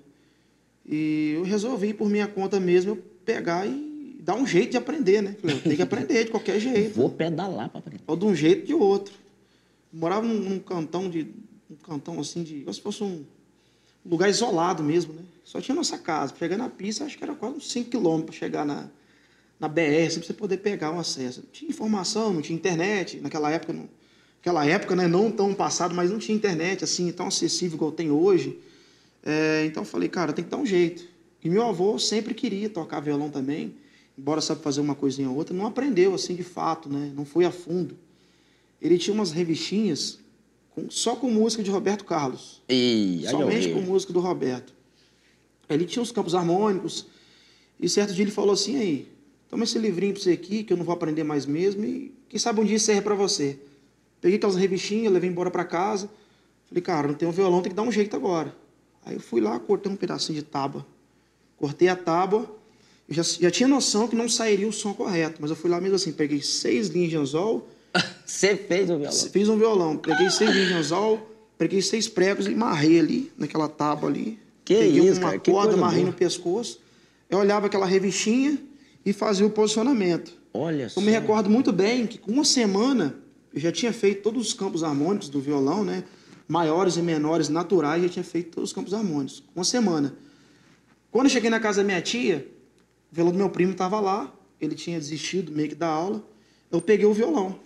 E 0.87 1.33
eu 1.37 1.43
resolvi, 1.43 1.93
por 1.93 2.09
minha 2.09 2.27
conta 2.27 2.59
mesmo, 2.59 2.93
eu 2.93 2.97
pegar 3.25 3.67
e 3.67 3.90
dar 4.21 4.35
um 4.35 4.47
jeito 4.47 4.71
de 4.73 4.77
aprender, 4.77 5.23
né? 5.23 5.37
Falei, 5.41 5.59
tenho 5.61 5.77
que 5.77 5.83
aprender 5.83 6.25
de 6.25 6.31
qualquer 6.31 6.61
jeito, 6.61 6.95
Vou 6.97 7.11
pedalar 7.11 7.69
pra 7.69 7.79
aprender. 7.79 8.03
ou 8.07 8.17
de 8.17 8.25
um 8.25 8.35
jeito 8.35 8.61
ou 8.61 8.67
de 8.67 8.75
outro. 8.75 9.15
Morava 9.93 10.27
num, 10.27 10.35
num 10.35 10.59
cantão 10.59 11.09
de. 11.09 11.27
um 11.71 11.75
cantão 11.77 12.21
assim 12.21 12.43
de. 12.43 12.61
como 12.61 12.75
se 12.75 12.81
fosse 12.81 13.03
um 13.03 13.25
lugar 14.05 14.29
isolado 14.29 14.83
mesmo, 14.83 15.13
né? 15.13 15.23
Só 15.45 15.61
tinha 15.61 15.75
nossa 15.75 15.99
casa. 15.99 16.35
Chegar 16.39 16.57
na 16.57 16.69
pista, 16.69 17.05
acho 17.05 17.19
que 17.19 17.25
era 17.25 17.35
quase 17.35 17.57
uns 17.57 17.71
5 17.73 17.91
quilômetros 17.91 18.37
para 18.37 18.47
chegar 18.47 18.65
na, 18.65 18.89
na 19.59 19.67
BR, 19.69 20.07
assim, 20.07 20.19
pra 20.19 20.27
você 20.27 20.33
poder 20.33 20.59
pegar 20.59 20.93
um 20.93 21.01
acesso. 21.01 21.41
Não 21.41 21.51
tinha 21.51 21.69
informação, 21.71 22.33
não 22.33 22.41
tinha 22.41 22.57
internet. 22.57 23.19
Naquela 23.21 23.51
época, 23.51 23.73
não, 23.73 23.89
naquela 24.37 24.65
época, 24.65 24.95
né? 24.95 25.09
Não 25.09 25.31
tão 25.31 25.53
passado, 25.55 25.95
mas 25.95 26.11
não 26.11 26.19
tinha 26.19 26.37
internet 26.37 26.85
assim, 26.85 27.11
tão 27.11 27.27
acessível 27.27 27.77
igual 27.77 27.91
tem 27.93 28.11
hoje. 28.11 28.59
É, 29.25 29.65
então 29.67 29.83
eu 29.83 29.87
falei, 29.87 30.09
cara, 30.09 30.33
tem 30.33 30.45
que 30.45 30.51
dar 30.51 30.57
um 30.59 30.67
jeito. 30.67 31.05
E 31.43 31.49
meu 31.51 31.67
avô 31.67 31.99
sempre 31.99 32.33
queria 32.35 32.69
tocar 32.69 33.01
violão 33.01 33.29
também, 33.31 33.75
embora 34.21 34.41
sabe 34.41 34.63
fazer 34.63 34.81
uma 34.81 34.95
coisinha 34.95 35.29
ou 35.31 35.37
outra, 35.37 35.55
não 35.57 35.67
aprendeu 35.67 36.15
assim 36.15 36.35
de 36.35 36.43
fato, 36.45 36.89
né? 36.89 37.11
Não 37.17 37.25
foi 37.25 37.45
a 37.45 37.51
fundo. 37.51 37.97
Ele 38.81 38.99
tinha 38.99 39.15
umas 39.15 39.31
revistinhas 39.31 40.19
com- 40.71 40.89
só 40.91 41.17
com 41.17 41.31
música 41.31 41.63
de 41.63 41.71
Roberto 41.71 42.05
Carlos. 42.05 42.63
E 43.21 43.25
eu 43.25 43.31
Somente 43.31 43.69
com 43.75 43.81
música 43.81 44.13
do 44.13 44.21
Roberto. 44.21 44.73
Ele 45.69 45.85
tinha 45.85 46.03
os 46.03 46.13
campos 46.13 46.35
harmônicos. 46.35 47.07
E 47.79 47.89
certo 47.89 48.13
dia 48.13 48.25
ele 48.25 48.31
falou 48.31 48.53
assim: 48.53 48.77
aí, 48.77 49.09
toma 49.49 49.65
esse 49.65 49.79
livrinho 49.79 50.13
pra 50.15 50.23
você 50.23 50.33
aqui, 50.33 50.63
que 50.65 50.73
eu 50.73 50.77
não 50.77 50.85
vou 50.85 50.93
aprender 50.95 51.25
mais 51.25 51.47
mesmo. 51.47 51.85
E 51.85 52.15
quem 52.29 52.39
sabe 52.39 52.61
um 52.61 52.65
dia 52.65 52.79
serve 52.79 53.03
pra 53.03 53.15
você. 53.15 53.59
Peguei 54.21 54.37
aquelas 54.37 54.57
revistinhas, 54.57 55.13
levei 55.13 55.31
embora 55.31 55.51
pra 55.51 55.65
casa. 55.65 56.11
Falei, 56.69 56.83
cara, 56.83 57.09
não 57.09 57.15
tem 57.15 57.27
um 57.29 57.33
violão, 57.33 57.63
tem 57.63 57.71
que 57.71 57.77
dar 57.77 57.83
um 57.83 57.91
jeito 57.93 58.15
agora. 58.15 58.55
Aí 59.05 59.15
eu 59.15 59.21
fui 59.21 59.41
lá, 59.41 59.59
cortei 59.59 59.91
um 59.91 59.97
pedacinho 59.97 60.39
de 60.39 60.45
tábua. 60.45 60.87
Cortei 61.57 61.89
a 61.89 61.97
tábua. 61.97 62.55
Eu 63.11 63.17
já, 63.17 63.23
já 63.23 63.51
tinha 63.51 63.69
noção 63.69 64.09
que 64.09 64.17
não 64.17 64.29
sairia 64.29 64.69
o 64.69 64.73
som 64.73 64.95
correto. 64.95 65.39
Mas 65.41 65.51
eu 65.51 65.57
fui 65.57 65.69
lá 65.69 65.81
mesmo 65.81 65.97
assim, 65.97 66.13
peguei 66.13 66.41
seis 66.41 66.89
linhas 66.89 67.11
de 67.11 67.17
anzol, 67.17 67.69
Você 68.25 68.57
fez 68.57 68.89
o 68.89 68.99
violão. 68.99 69.13
Fiz 69.13 69.49
um 69.49 69.59
violão, 69.59 69.97
peguei 69.97 70.31
seis 70.31 70.51
linhas 70.51 70.69
de 70.69 70.75
anzol, 70.75 71.31
peguei 71.59 71.83
seis 71.83 72.09
pregos 72.09 72.47
e 72.47 72.55
marrei 72.55 72.99
ali, 72.99 73.33
naquela 73.37 73.69
tábua 73.69 74.09
ali. 74.09 74.39
Que 74.65 74.75
peguei 74.75 75.09
isso, 75.09 75.21
uma 75.21 75.31
cara, 75.31 75.41
corda, 75.41 75.77
marrei 75.77 76.01
boa. 76.01 76.13
no 76.13 76.17
pescoço. 76.17 76.81
Eu 77.29 77.39
olhava 77.39 77.67
aquela 77.67 77.87
revistinha 77.87 78.59
e 79.05 79.13
fazia 79.13 79.47
o 79.47 79.51
posicionamento. 79.51 80.33
Olha 80.53 80.89
só. 80.89 81.01
Eu 81.01 81.05
me 81.05 81.11
recordo 81.11 81.51
muito 81.51 81.73
bem 81.73 82.07
que 82.07 82.19
com 82.19 82.31
uma 82.31 82.45
semana 82.45 83.17
eu 83.53 83.61
já 83.61 83.73
tinha 83.73 83.93
feito 83.93 84.23
todos 84.23 84.49
os 84.49 84.55
campos 84.55 84.85
harmônicos 84.85 85.29
do 85.29 85.41
violão, 85.41 85.85
né? 85.85 86.05
Maiores 86.47 86.97
e 86.97 87.03
menores, 87.03 87.49
naturais, 87.49 88.03
já 88.03 88.09
tinha 88.09 88.25
feito 88.25 88.51
todos 88.51 88.71
os 88.71 88.75
campos 88.75 88.95
harmônicos. 88.95 89.43
Uma 89.55 89.65
semana. 89.65 90.15
Quando 91.11 91.27
eu 91.27 91.31
cheguei 91.31 91.51
na 91.51 91.61
casa 91.61 91.83
da 91.83 91.85
minha 91.85 92.01
tia, 92.01 92.47
o 93.11 93.15
violão 93.15 93.33
do 93.33 93.39
meu 93.39 93.51
primo 93.51 93.73
estava 93.73 93.99
lá, 94.01 94.33
ele 94.61 94.75
tinha 94.75 94.99
desistido 94.99 95.51
meio 95.51 95.69
que 95.69 95.75
da 95.75 95.89
aula. 95.89 96.23
Eu 96.71 96.81
peguei 96.81 97.07
o 97.07 97.13
violão. 97.13 97.59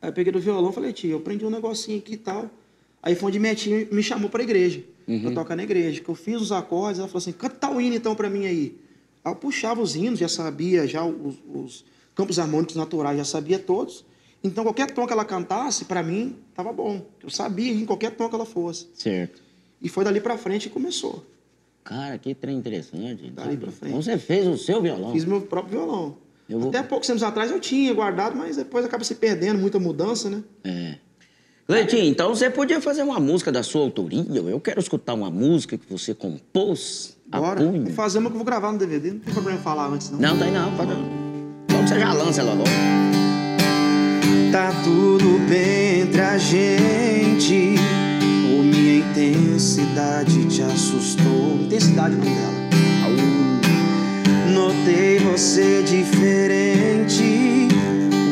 Aí 0.00 0.08
eu 0.08 0.12
peguei 0.12 0.32
o 0.32 0.40
violão 0.40 0.70
e 0.70 0.74
falei, 0.74 0.92
tia, 0.92 1.10
eu 1.10 1.18
aprendi 1.18 1.44
um 1.44 1.50
negocinho 1.50 1.98
aqui 1.98 2.14
e 2.14 2.16
tal. 2.16 2.50
Aí 3.02 3.14
foi 3.14 3.28
onde 3.28 3.38
minha 3.38 3.54
tia 3.54 3.88
me 3.92 4.02
chamou 4.02 4.28
para 4.28 4.42
a 4.42 4.44
igreja, 4.44 4.82
para 5.22 5.30
tocar 5.32 5.56
na 5.56 5.62
igreja. 5.62 6.00
Que 6.00 6.08
eu 6.08 6.14
fiz 6.14 6.40
os 6.40 6.50
acordes, 6.50 6.98
ela 6.98 7.08
falou 7.08 7.18
assim, 7.18 7.32
canta 7.32 7.56
tal 7.56 7.80
hino 7.80 7.94
então 7.94 8.14
para 8.14 8.28
mim 8.28 8.46
aí. 8.46 8.76
Aí 9.24 9.32
eu 9.32 9.36
puxava 9.36 9.80
os 9.80 9.94
hinos, 9.94 10.18
já 10.18 10.28
sabia 10.28 10.86
já 10.86 11.04
os, 11.04 11.36
os 11.48 11.84
campos 12.14 12.38
harmônicos 12.38 12.74
naturais, 12.74 13.16
já 13.18 13.24
sabia 13.24 13.58
todos. 13.58 14.04
Então 14.42 14.64
qualquer 14.64 14.90
tom 14.90 15.06
que 15.06 15.12
ela 15.12 15.24
cantasse, 15.24 15.84
para 15.84 16.02
mim, 16.02 16.36
estava 16.50 16.72
bom. 16.72 17.06
Eu 17.22 17.30
sabia 17.30 17.72
em 17.72 17.84
qualquer 17.84 18.12
tom 18.12 18.28
que 18.28 18.34
ela 18.34 18.46
fosse. 18.46 18.88
Certo. 18.94 19.42
E 19.80 19.88
foi 19.88 20.04
dali 20.04 20.20
para 20.20 20.36
frente 20.36 20.68
que 20.68 20.74
começou. 20.74 21.24
Cara, 21.88 22.18
que 22.18 22.34
trem 22.34 22.58
interessante. 22.58 23.32
Daí 23.34 23.56
pra 23.56 23.70
frente. 23.72 23.90
Então 23.90 24.02
você 24.02 24.18
fez 24.18 24.46
o 24.46 24.58
seu 24.58 24.82
violão. 24.82 25.10
Fiz 25.12 25.24
meu 25.24 25.40
próprio 25.40 25.78
violão. 25.80 26.16
Vou- 26.48 26.68
Até 26.68 26.82
poucos 26.82 27.08
anos 27.08 27.22
atrás 27.22 27.50
eu 27.50 27.58
tinha 27.58 27.92
guardado, 27.94 28.36
mas 28.36 28.56
depois 28.56 28.84
acaba 28.84 29.02
se 29.04 29.14
perdendo, 29.14 29.58
muita 29.58 29.78
mudança, 29.78 30.28
né? 30.28 30.42
É. 30.64 30.94
Cleitinho, 31.66 32.04
então 32.04 32.34
você 32.34 32.48
podia 32.50 32.80
fazer 32.80 33.02
uma 33.02 33.18
música 33.20 33.50
da 33.52 33.62
sua 33.62 33.82
autoria. 33.82 34.24
Eu 34.32 34.58
quero 34.60 34.80
escutar 34.80 35.12
uma 35.14 35.30
música 35.30 35.76
que 35.78 35.84
você 35.90 36.14
compôs 36.14 37.16
a 37.32 37.38
Bora. 37.40 37.60
punho. 37.62 37.84
Vou 37.84 37.92
fazer 37.92 38.18
uma 38.18 38.28
que 38.30 38.34
eu 38.34 38.38
vou 38.38 38.46
gravar 38.46 38.72
no 38.72 38.78
DVD. 38.78 39.12
Não 39.12 39.20
tem 39.20 39.32
problema 39.34 39.58
falar 39.60 39.88
antes, 39.88 40.10
não. 40.10 40.18
Não, 40.18 40.38
tem 40.38 40.50
não. 40.50 40.74
Pode... 40.76 40.92
Então 41.64 41.86
você 41.86 41.98
já 42.00 42.12
lança 42.12 42.40
ela 42.40 42.52
logo. 42.54 42.70
Tá 44.52 44.70
tudo 44.82 45.38
bem 45.48 46.00
entre 46.02 46.20
a 46.22 46.38
gente. 46.38 47.74
Intensidade 49.18 50.44
te 50.44 50.62
assustou. 50.62 51.58
Intensidade 51.60 52.14
nome 52.14 52.30
dela. 52.30 52.54
Notei 54.54 55.18
você 55.18 55.82
diferente. 55.82 57.66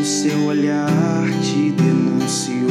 O 0.01 0.05
seu 0.05 0.45
olhar 0.45 1.25
te 1.43 1.73
denunciou. 1.73 2.71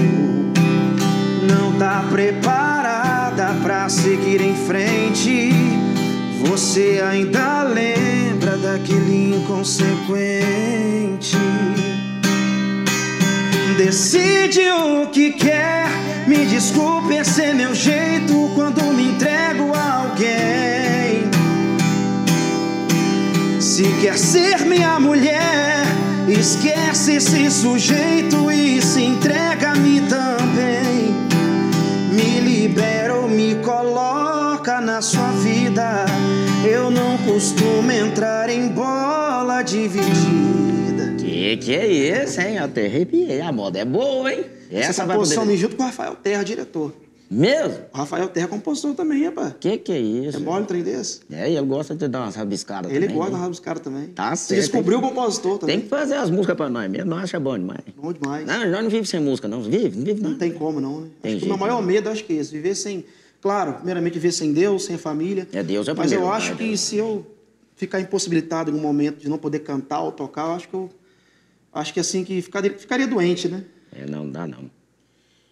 Não 1.49 1.73
tá 1.77 2.05
preparada 2.09 3.53
pra 3.61 3.89
seguir 3.89 4.39
em 4.39 4.55
frente. 4.55 5.49
Você 6.45 7.03
ainda 7.05 7.63
lembra 7.63 8.57
daquele 8.57 9.35
inconsequente. 9.35 11.35
Decide 13.77 14.71
o 14.71 15.07
que 15.07 15.31
quer. 15.31 15.87
Me 16.27 16.45
desculpe, 16.45 17.13
esse 17.13 17.41
é 17.41 17.53
meu 17.53 17.75
jeito 17.75 18.49
quando 18.55 18.81
me 18.93 19.09
entrego 19.09 19.73
a 19.75 20.01
alguém. 20.01 21.29
Se 23.59 23.83
quer 24.01 24.17
ser 24.17 24.65
minha 24.65 24.97
mulher, 24.97 25.83
esquece 26.27 27.17
esse 27.17 27.51
sujeito 27.51 28.49
e 28.49 28.81
se 28.81 29.01
entrega 29.01 29.71
a 29.71 29.75
mim 29.75 30.01
também. 30.07 31.13
Me 32.13 32.39
libera 32.39 33.15
ou 33.15 33.27
me 33.27 33.55
coloca 33.55 34.79
na 34.79 35.01
sua 35.01 35.31
vida. 35.43 36.05
Eu 36.63 36.89
não 36.89 37.17
costumo 37.17 37.91
entrar 37.91 38.49
em 38.49 38.69
bola 38.69 39.61
dividida. 39.61 40.44
Que 41.45 41.57
que 41.57 41.75
é 41.75 42.23
isso, 42.23 42.41
hein? 42.41 42.55
Eu 42.55 42.63
até 42.63 42.85
arrepiei. 42.87 43.41
A 43.41 43.51
moda 43.51 43.77
é 43.77 43.85
boa, 43.85 44.33
hein? 44.33 44.45
Essa, 44.71 44.89
Essa 44.89 45.05
vai 45.05 45.17
posição 45.17 45.43
poder... 45.43 45.53
me 45.53 45.61
junto 45.61 45.75
com 45.75 45.83
o 45.83 45.85
Rafael 45.85 46.15
Terra, 46.15 46.43
diretor. 46.43 46.91
Mesmo? 47.29 47.77
O 47.93 47.97
Rafael 47.97 48.27
Terra 48.29 48.45
é 48.45 48.49
compositor 48.49 48.95
também, 48.95 49.25
rapaz. 49.25 49.53
Que 49.59 49.77
que 49.77 49.91
é 49.91 49.99
isso? 49.99 50.37
É 50.37 50.39
mole 50.39 50.63
um 50.63 50.65
trem 50.65 50.81
desse? 50.83 51.21
É, 51.31 51.51
ele 51.51 51.61
gosta 51.65 51.95
de 51.95 52.07
dar 52.07 52.21
umas 52.21 52.35
rabiscadas 52.35 52.91
Ele 52.91 53.07
também, 53.07 53.17
gosta 53.17 53.37
né? 53.37 53.43
de 53.43 53.49
dos 53.49 53.59
caras 53.59 53.81
também. 53.81 54.07
Tá 54.07 54.35
certo, 54.35 54.61
descobriu 54.61 54.99
o 54.99 55.01
compositor 55.01 55.57
também. 55.57 55.77
Tem 55.77 55.83
que 55.83 55.89
fazer 55.89 56.15
as 56.15 56.29
músicas 56.29 56.55
pra 56.55 56.69
nós 56.69 56.89
mesmo, 56.89 57.09
nós 57.09 57.23
acha 57.23 57.39
bom 57.39 57.57
demais. 57.57 57.81
Bom 57.97 58.13
demais. 58.13 58.45
Não, 58.45 58.71
nós 58.71 58.83
não 58.83 58.89
vive 58.89 59.05
sem 59.07 59.19
música, 59.19 59.47
não. 59.47 59.61
Vive? 59.61 59.97
Não 59.97 60.05
vive, 60.05 60.21
não. 60.21 60.29
Não 60.31 60.37
tem 60.37 60.51
como, 60.51 60.79
não. 60.79 61.01
Né? 61.01 61.07
Tem 61.21 61.31
acho 61.31 61.39
que 61.39 61.45
o 61.45 61.49
meu 61.49 61.57
maior 61.57 61.81
não. 61.81 61.87
medo, 61.87 62.09
acho 62.09 62.23
que 62.23 62.33
é 62.33 62.35
esse. 62.37 62.51
Viver 62.51 62.75
sem... 62.75 63.05
Claro, 63.41 63.73
primeiramente, 63.73 64.13
viver 64.13 64.31
sem 64.31 64.53
Deus, 64.53 64.85
sem 64.85 64.97
família. 64.97 65.47
É, 65.51 65.61
Deus 65.61 65.87
é 65.87 65.93
o 65.93 65.97
Mas 65.97 66.11
eu 66.11 66.19
primeiro, 66.19 66.35
acho 66.35 66.51
né, 66.51 66.57
que 66.57 66.77
se 66.77 66.97
eu 66.97 67.25
ficar 67.75 67.99
impossibilitado 67.99 68.69
em 68.69 68.73
algum 68.73 68.85
momento 68.85 69.19
de 69.19 69.29
não 69.29 69.37
poder 69.37 69.59
cantar 69.59 70.01
ou 70.01 70.11
tocar, 70.11 70.47
eu 70.47 70.53
acho 70.53 70.67
que 70.69 70.73
eu... 70.73 70.89
Acho 71.75 71.93
que 71.93 71.99
assim, 71.99 72.23
que 72.23 72.41
ficaria, 72.41 72.77
ficaria 72.77 73.05
doente, 73.05 73.49
né? 73.49 73.65
É, 73.91 74.09
não 74.09 74.29
dá 74.29 74.47
não. 74.47 74.71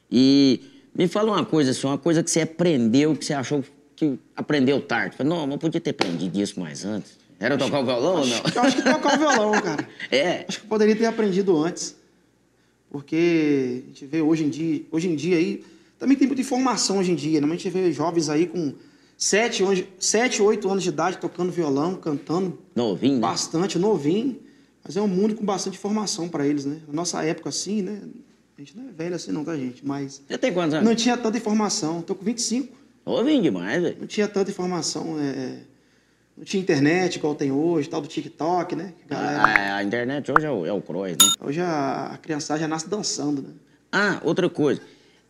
E 0.10 0.62
me 0.96 1.08
fala 1.08 1.32
uma 1.32 1.46
coisa, 1.46 1.72
assim, 1.72 1.86
uma 1.86 1.98
coisa 1.98 2.24
que 2.24 2.32
você 2.32 2.42
aprendeu, 2.42 3.14
que 3.14 3.26
você 3.26 3.34
achou 3.34 3.64
que 3.96 4.18
aprendeu 4.36 4.80
tarde. 4.82 5.18
Falei, 5.18 5.30
não, 5.30 5.46
não 5.46 5.58
podia 5.58 5.82
ter 5.82 5.90
aprendido 5.90 6.40
isso 6.40 6.60
mais 6.60 6.86
antes. 6.86 7.18
Era 7.40 7.58
tocar 7.58 7.82
o 7.82 7.86
violão 7.86 8.22
ou 8.22 8.26
não? 8.26 8.38
Eu 8.56 8.62
acho 8.62 8.78
que 8.78 8.84
tocar 8.84 9.16
o 9.16 9.20
violão, 9.20 9.52
cara. 9.62 9.88
É. 10.10 10.46
Acho 10.48 10.62
que 10.62 10.68
poderia 10.68 10.96
ter 10.96 11.06
aprendido 11.06 11.58
antes. 11.58 11.96
Porque 12.90 13.84
a 13.84 13.88
gente 13.88 14.06
vê 14.06 14.22
hoje 14.22 14.46
em 14.46 14.50
dia, 14.50 14.82
hoje 14.92 15.10
em 15.10 15.16
dia 15.16 15.36
aí, 15.36 15.66
também 16.00 16.16
tem 16.16 16.26
muita 16.26 16.42
informação 16.42 17.00
hoje 17.00 17.12
em 17.12 17.16
dia. 17.16 17.42
Né? 17.42 17.48
A 17.48 17.50
gente 17.50 17.70
vê 17.70 17.92
jovens 17.92 18.30
aí 18.30 18.46
com 18.46 18.74
7, 19.18 19.88
7 20.00 20.42
8 20.42 20.70
anos 20.70 20.84
de 20.84 20.90
idade 20.90 21.18
tocando 21.18 21.52
violão, 21.52 21.96
cantando 21.96 22.58
Novinho, 22.74 23.16
né? 23.16 23.20
bastante, 23.20 23.78
novinho. 23.78 24.40
Mas 24.84 24.98
é 24.98 25.02
um 25.02 25.08
mundo 25.08 25.36
com 25.36 25.46
bastante 25.46 25.78
informação 25.78 26.28
para 26.28 26.46
eles, 26.46 26.66
né? 26.66 26.80
Na 26.88 26.94
nossa 26.94 27.24
época, 27.24 27.50
assim, 27.50 27.82
né? 27.82 28.02
A 28.58 28.62
gente 28.62 28.78
não 28.78 28.90
é 28.90 28.92
velho 28.92 29.16
assim 29.16 29.32
não, 29.32 29.44
tá, 29.44 29.56
gente? 29.56 29.86
Mas 29.86 30.22
Você 30.28 30.38
tem 30.38 30.54
quantos 30.54 30.74
anos? 30.76 30.88
não 30.88 30.96
tinha 30.96 31.18
tanta 31.18 31.38
informação. 31.38 32.02
Tô 32.02 32.14
com 32.16 32.24
25. 32.26 32.76
Novinho 33.06 33.42
demais, 33.42 33.82
velho. 33.82 33.98
Não 34.00 34.08
tinha 34.08 34.28
tanta 34.28 34.52
informação. 34.52 35.18
é, 35.20 35.58
Não 36.38 36.44
tinha 36.44 36.62
internet 36.62 37.16
igual 37.16 37.34
tem 37.36 37.52
hoje, 37.52 37.90
tal 37.90 38.02
do 38.02 38.08
TikTok, 38.08 38.76
né? 38.76 38.94
A 39.06 39.14
galera- 39.14 39.42
A, 39.44 39.76
a 39.78 39.84
internet 39.84 40.32
hoje 40.32 40.46
é 40.46 40.52
o, 40.52 40.66
é 40.66 40.72
o 40.74 40.82
cross, 40.82 41.12
né? 41.12 41.18
Hoje 41.42 41.62
a, 41.62 42.12
a 42.14 42.18
criançada 42.18 42.60
já 42.60 42.68
nasce 42.68 42.88
dançando, 42.90 43.42
né? 43.42 43.50
Ah, 43.92 44.20
outra 44.24 44.50
coisa. 44.50 44.82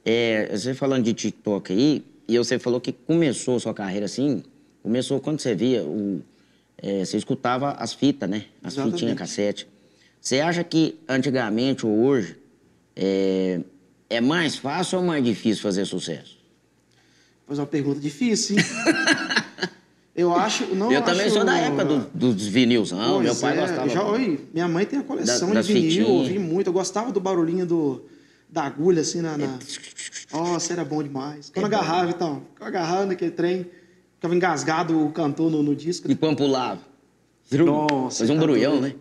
É, 0.05 0.55
você 0.55 0.73
falando 0.73 1.03
de 1.03 1.13
TikTok 1.13 1.71
aí, 1.71 2.03
e 2.27 2.37
você 2.37 2.57
falou 2.59 2.79
que 2.81 2.91
começou 2.91 3.55
a 3.57 3.59
sua 3.59 3.73
carreira 3.73 4.05
assim, 4.05 4.43
começou 4.81 5.19
quando 5.19 5.39
você 5.39 5.53
via, 5.55 5.83
o, 5.83 6.21
é, 6.83 7.03
você 7.05 7.17
escutava 7.17 7.71
as 7.71 7.93
fitas, 7.93 8.29
né? 8.29 8.45
As 8.61 8.73
Exatamente. 8.73 8.93
fitinhas 8.99 9.17
cassete. 9.17 9.67
Você 10.21 10.39
acha 10.41 10.63
que 10.63 10.99
antigamente 11.07 11.85
ou 11.85 11.97
hoje 12.03 12.37
é, 12.95 13.61
é 14.09 14.21
mais 14.21 14.55
fácil 14.57 14.99
ou 14.99 15.05
mais 15.05 15.23
difícil 15.23 15.63
fazer 15.63 15.85
sucesso? 15.85 16.37
Pois 17.47 17.57
é 17.57 17.61
uma 17.61 17.67
pergunta 17.67 17.99
difícil, 17.99 18.57
hein? 18.57 18.63
Eu 20.15 20.31
acho. 20.35 20.75
Não 20.75 20.91
Eu 20.91 21.01
também 21.01 21.25
acho- 21.25 21.33
sou 21.33 21.43
da 21.43 21.57
época 21.57 21.83
do- 21.85 22.07
dos 22.13 22.45
vinilzão, 22.45 23.19
meu 23.19 23.29
Pois 23.31 23.41
pai 23.41 23.57
é, 23.57 23.61
gostava. 23.61 23.89
Já, 23.89 24.03
oi, 24.05 24.47
minha 24.53 24.67
mãe 24.67 24.85
tem 24.85 24.99
a 24.99 25.03
coleção 25.03 25.51
Da- 25.51 25.61
de 25.61 25.73
vinil, 25.73 26.07
eu 26.07 26.13
ouvi 26.13 26.37
muito. 26.37 26.67
Eu 26.67 26.73
gostava 26.73 27.11
do 27.11 27.19
barulhinho 27.19 27.65
do, 27.65 28.05
da 28.47 28.63
agulha, 28.63 29.01
assim, 29.01 29.21
na. 29.21 29.35
na... 29.37 29.57
Nossa, 30.31 30.71
era 30.73 30.85
bom 30.85 31.01
demais. 31.01 31.49
Quando 31.51 31.65
É 31.65 31.69
bom. 31.69 31.75
agarrava, 31.75 32.11
então, 32.11 32.43
ficava 32.53 32.69
agarrando 32.69 33.13
aquele 33.13 33.31
trem, 33.31 33.65
ficava 34.23 34.35
engasgado 34.35 35.05
o 35.05 35.11
cantor 35.11 35.51
no, 35.51 35.61
no 35.61 35.75
disco. 35.75 36.09
E 36.09 36.15
quando 36.15 36.37
pulava? 36.37 36.79
Nossa, 37.51 38.19
Fazia 38.19 38.33
um 38.33 38.39
barulhão, 38.39 38.79
né? 38.79 38.95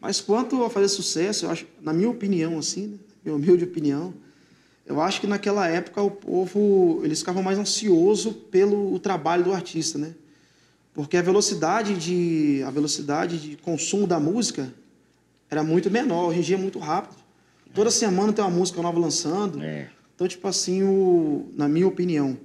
Mas 0.00 0.20
quanto 0.20 0.62
a 0.62 0.70
fazer 0.70 0.88
sucesso, 0.88 1.46
eu 1.46 1.50
acho, 1.50 1.66
na 1.82 1.92
minha 1.92 2.08
opinião, 2.08 2.56
assim, 2.56 2.86
né? 2.86 2.98
minha 3.24 3.34
humilde 3.34 3.64
opinião, 3.64 4.14
eu 4.86 5.00
acho 5.00 5.20
que 5.20 5.26
naquela 5.26 5.66
época 5.66 6.00
o 6.00 6.10
povo, 6.10 7.00
eles 7.02 7.18
ficavam 7.18 7.42
mais 7.42 7.58
ansioso 7.58 8.32
pelo 8.32 8.94
o 8.94 9.00
trabalho 9.00 9.42
do 9.42 9.52
artista, 9.52 9.98
né? 9.98 10.14
Porque 10.94 11.16
a 11.16 11.22
velocidade 11.22 11.96
de 11.96 12.62
a 12.62 12.70
velocidade 12.70 13.36
de 13.38 13.56
consumo 13.56 14.06
da 14.06 14.20
música 14.20 14.72
era 15.50 15.64
muito 15.64 15.90
menor, 15.90 16.28
hoje 16.28 16.38
em 16.38 16.42
dia 16.42 16.56
é 16.56 16.60
muito 16.60 16.78
rápido. 16.78 17.16
Toda 17.74 17.90
semana 17.90 18.32
tem 18.32 18.44
uma 18.44 18.50
música 18.50 18.80
nova 18.80 18.98
lançando. 18.98 19.60
É. 19.60 19.90
Então, 20.14 20.26
tipo 20.28 20.46
assim, 20.46 20.84
o, 20.84 21.48
na 21.56 21.68
minha 21.68 21.86
opinião, 21.86 22.38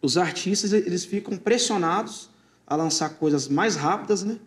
os 0.00 0.16
artistas 0.16 0.72
eles 0.72 1.04
ficam 1.04 1.36
pressionados 1.36 2.30
a 2.66 2.76
lançar 2.76 3.10
coisas 3.10 3.48
mais 3.48 3.74
rápidas, 3.76 4.22
né? 4.22 4.38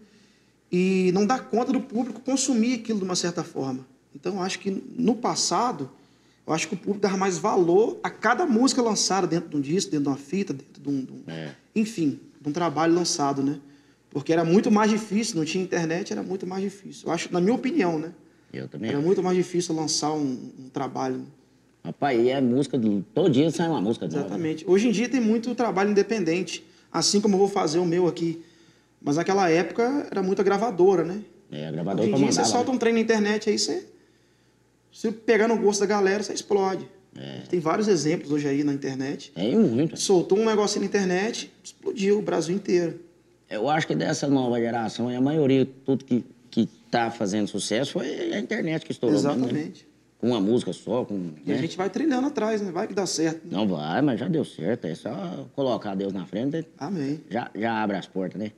E 0.72 1.12
não 1.14 1.26
dá 1.26 1.38
conta 1.40 1.72
do 1.74 1.82
público 1.82 2.22
consumir 2.22 2.76
aquilo 2.76 3.00
de 3.00 3.06
uma 3.06 3.16
certa 3.16 3.44
forma. 3.44 3.86
Então, 4.16 4.36
eu 4.36 4.42
acho 4.42 4.60
que 4.60 4.72
no 4.98 5.16
passado, 5.16 5.90
eu 6.48 6.54
acho 6.54 6.68
que 6.68 6.76
o 6.76 6.78
público 6.78 7.00
dava 7.02 7.18
mais 7.18 7.38
valor 7.38 8.00
a 8.04 8.10
cada 8.10 8.46
música 8.46 8.82
lançada 8.82 9.28
dentro 9.28 9.50
de 9.50 9.58
um 9.58 9.62
disco, 9.62 9.92
dentro 9.92 10.04
de 10.06 10.10
uma 10.10 10.18
fita, 10.18 10.54
dentro 10.54 10.82
de 10.82 10.90
um, 10.90 11.04
de 11.04 11.12
um- 11.12 11.24
É. 11.28 11.54
enfim, 11.76 12.20
de 12.40 12.50
um 12.50 12.54
trabalho 12.54 12.94
lançado, 12.94 13.44
né? 13.44 13.60
Porque 14.10 14.32
era 14.32 14.44
muito 14.46 14.70
mais 14.72 14.90
difícil, 14.92 15.38
não 15.38 15.46
tinha 15.46 15.64
internet, 15.64 16.12
era 16.12 16.24
muito 16.24 16.46
mais 16.48 16.64
difícil. 16.64 17.08
Eu 17.08 17.14
acho, 17.14 17.32
na 17.34 17.40
minha 17.42 17.54
opinião, 17.54 17.98
né? 18.00 18.14
Eu 18.54 18.68
também. 18.68 18.90
Era 18.90 19.00
muito 19.00 19.22
mais 19.24 19.36
difícil 19.38 19.74
lançar 19.76 20.12
um, 20.14 20.52
um 20.60 20.70
trabalho. 20.70 21.26
Rapaz, 21.84 22.20
e 22.20 22.30
é 22.30 22.40
música, 22.40 22.78
do, 22.78 23.04
todo 23.14 23.30
dia 23.30 23.50
sai 23.50 23.68
uma 23.68 23.82
música 23.82 24.06
nova. 24.06 24.20
Exatamente. 24.20 24.64
Hoje 24.68 24.88
em 24.88 24.92
dia 24.92 25.10
tem 25.10 25.20
muito 25.20 25.54
trabalho 25.56 25.92
independente, 25.92 26.64
assim 26.92 27.20
como 27.20 27.36
eu 27.36 27.40
vou 27.40 27.48
fazer 27.48 27.80
o 27.80 27.86
meu 27.86 28.08
aqui. 28.08 28.44
Mas 29.02 29.18
naquela 29.18 29.50
época 29.50 30.08
era 30.12 30.22
muita 30.22 30.44
gravadora, 30.44 31.04
né? 31.04 31.22
É, 31.52 31.68
a 31.68 31.72
gravadora 31.72 32.04
Hoje 32.04 32.12
em 32.12 32.16
dia 32.16 32.28
mandar 32.28 32.46
você 32.46 32.52
solta 32.52 32.70
né? 32.70 32.76
um 32.76 32.78
trem 32.78 32.94
na 32.94 33.00
internet 33.00 33.50
aí, 33.50 33.58
você. 33.58 33.86
Se 34.92 35.12
pegar 35.12 35.48
no 35.48 35.58
gosto 35.58 35.80
da 35.80 35.86
galera, 35.88 36.22
você 36.22 36.34
explode. 36.34 36.88
É. 37.18 37.42
Tem 37.50 37.60
vários 37.60 37.88
exemplos 37.88 38.32
hoje 38.32 38.48
aí 38.48 38.64
na 38.64 38.74
internet. 38.74 39.32
É, 39.36 39.50
e 39.50 39.56
muito. 39.56 39.98
Soltou 40.00 40.38
um 40.38 40.46
negocinho 40.46 40.82
na 40.82 40.88
internet, 40.88 41.52
explodiu 41.64 42.20
o 42.20 42.22
Brasil 42.22 42.56
inteiro. 42.56 43.00
Eu 43.50 43.68
acho 43.70 43.88
que 43.88 43.96
dessa 43.96 44.28
nova 44.28 44.60
geração, 44.60 45.10
a 45.10 45.20
maioria, 45.20 45.68
tudo 45.86 46.06
que, 46.06 46.24
que 46.50 46.70
tá 46.90 47.10
fazendo 47.12 47.48
sucesso 47.48 47.94
foi 47.94 48.34
a 48.34 48.40
internet 48.40 48.86
que 48.86 48.92
estourou. 48.92 49.16
mesmo, 49.16 49.30
né? 49.30 49.38
Exatamente. 49.38 49.91
Com 50.22 50.28
uma 50.28 50.40
música 50.40 50.72
só, 50.72 51.04
com... 51.04 51.32
E 51.44 51.52
a 51.52 51.56
né? 51.56 51.62
gente 51.62 51.76
vai 51.76 51.90
trilhando 51.90 52.28
atrás, 52.28 52.62
né? 52.62 52.72
Vai 52.72 52.88
que 52.88 52.94
dá 52.94 53.08
certo. 53.08 53.44
né? 53.44 53.50
Não 53.52 53.68
vai, 53.68 54.04
mas 54.04 54.20
já 54.20 54.28
deu 54.28 54.46
certo. 54.46 54.86
É 54.86 54.94
só 54.94 55.48
colocar 55.56 55.96
Deus 55.96 56.14
na 56.14 56.28
frente, 56.28 56.64
Amém. 56.78 57.20
já, 57.28 57.50
já 57.56 57.82
abre 57.82 57.98
as 57.98 58.06
portas, 58.06 58.40
né? 58.40 58.52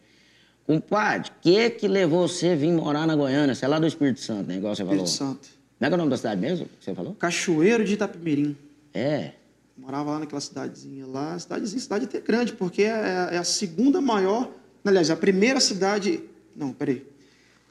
Compadre, 0.67 1.32
o 1.32 1.41
que 1.41 1.69
que 1.69 1.88
levou 1.88 2.28
você 2.28 2.49
a 2.49 2.56
vir 2.56 2.71
morar 2.73 3.08
na 3.08 3.15
Goiânia? 3.15 3.56
Você 3.56 3.63
é 3.63 3.67
lá 3.67 3.80
do 3.80 3.88
Espírito 3.88 4.19
Santo, 4.19 4.47
né? 4.47 4.58
Igual 4.58 4.76
você 4.76 4.84
falou. 4.84 5.04
Espírito 5.04 5.32
Santo. 5.32 5.49
Não 5.80 5.88
é 5.88 5.89
que 5.89 5.93
é 5.93 5.95
o 5.95 5.97
nome 5.97 6.10
da 6.10 6.17
cidade 6.17 6.39
mesmo 6.41 6.65
que 6.65 6.86
você 6.86 6.93
falou? 6.93 7.15
Cachoeiro 7.15 7.84
de 7.84 7.93
Itapemirim. 7.93 8.58
É. 8.93 9.32
Morava 9.78 10.12
lá 10.12 10.19
naquela 10.19 10.39
cidadezinha 10.39 11.06
lá. 11.08 11.38
Cidadezinha, 11.39 11.82
cidade 11.82 12.06
até 12.06 12.19
grande, 12.19 12.54
porque 12.54 12.84
é, 12.84 13.30
é 13.32 13.38
a 13.38 13.43
segunda 13.43 13.99
maior. 13.99 14.52
Aliás, 14.86 15.10
a 15.10 15.15
primeira 15.15 15.60
cidade. 15.60 16.23
Não, 16.56 16.71
peraí. 16.71 17.06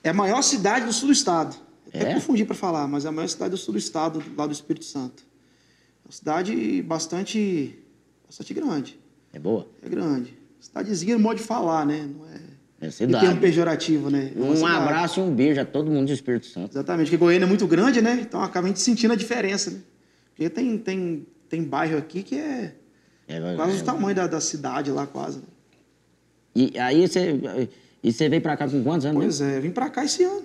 É 0.02 0.10
a 0.10 0.14
maior 0.14 0.42
cidade 0.42 0.84
do 0.84 0.92
sul 0.92 1.08
do 1.08 1.12
estado. 1.12 1.56
Até 1.88 2.10
É? 2.10 2.14
confundi 2.14 2.44
para 2.44 2.54
falar, 2.54 2.86
mas 2.88 3.04
é 3.04 3.08
a 3.08 3.12
maior 3.12 3.28
cidade 3.28 3.50
do 3.50 3.56
sul 3.56 3.72
do 3.72 3.78
estado, 3.78 4.22
lá 4.36 4.46
do 4.46 4.52
Espírito 4.52 4.84
Santo. 4.84 5.22
É 6.04 6.08
uma 6.08 6.12
cidade 6.12 6.82
bastante. 6.82 7.78
bastante 8.26 8.54
grande. 8.54 8.98
É 9.32 9.38
boa? 9.38 9.66
É 9.82 9.88
grande. 9.88 10.36
Cidadezinha, 10.60 11.16
no 11.16 11.20
modo 11.22 11.36
de 11.38 11.42
falar, 11.42 11.84
né? 11.86 12.08
Não 12.16 12.26
é. 12.28 12.40
É 12.86 12.90
cidade. 12.90 13.24
termo 13.26 13.40
pejorativo, 13.40 14.10
né? 14.10 14.32
É 14.34 14.40
Um 14.40 14.66
abraço 14.66 15.20
e 15.20 15.22
um 15.22 15.32
beijo 15.32 15.60
a 15.60 15.64
todo 15.64 15.90
mundo 15.90 16.06
do 16.08 16.12
Espírito 16.12 16.46
Santo. 16.46 16.72
Exatamente, 16.72 17.06
porque 17.10 17.16
Goiânia 17.16 17.44
é 17.44 17.48
muito 17.48 17.66
grande, 17.66 18.00
né? 18.02 18.18
Então 18.20 18.42
acaba 18.42 18.66
a 18.66 18.68
gente 18.68 18.80
sentindo 18.80 19.12
a 19.12 19.16
diferença, 19.16 19.70
né? 19.70 19.78
Porque 20.30 20.50
tem, 20.50 20.76
tem, 20.78 21.26
tem 21.48 21.62
bairro 21.62 21.96
aqui 21.98 22.22
que 22.24 22.36
é 22.36 22.74
É, 23.28 23.54
quase 23.54 23.78
é, 23.78 23.82
o 23.82 23.84
tamanho 23.84 24.16
da, 24.16 24.26
da 24.26 24.40
cidade 24.40 24.90
lá, 24.90 25.06
quase. 25.06 25.38
né? 25.38 25.44
E 26.56 26.76
aí 26.78 27.06
você, 27.06 27.68
e 28.02 28.12
você 28.12 28.28
veio 28.28 28.42
pra 28.42 28.56
cá 28.56 28.68
com 28.68 28.82
quantos 28.82 29.06
anos? 29.06 29.22
Pois 29.22 29.40
mesmo? 29.40 29.54
é, 29.54 29.58
eu 29.58 29.62
vim 29.62 29.70
pra 29.70 29.88
cá 29.88 30.04
esse 30.04 30.24
ano. 30.24 30.42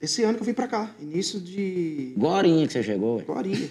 Esse 0.00 0.22
ano 0.22 0.34
que 0.34 0.42
eu 0.42 0.46
vim 0.46 0.52
pra 0.54 0.68
cá. 0.68 0.94
Início 1.00 1.40
de. 1.40 2.12
Agorinha 2.16 2.66
que 2.66 2.72
você 2.72 2.82
chegou, 2.82 3.16
ué. 3.16 3.22
Agorinha. 3.22 3.68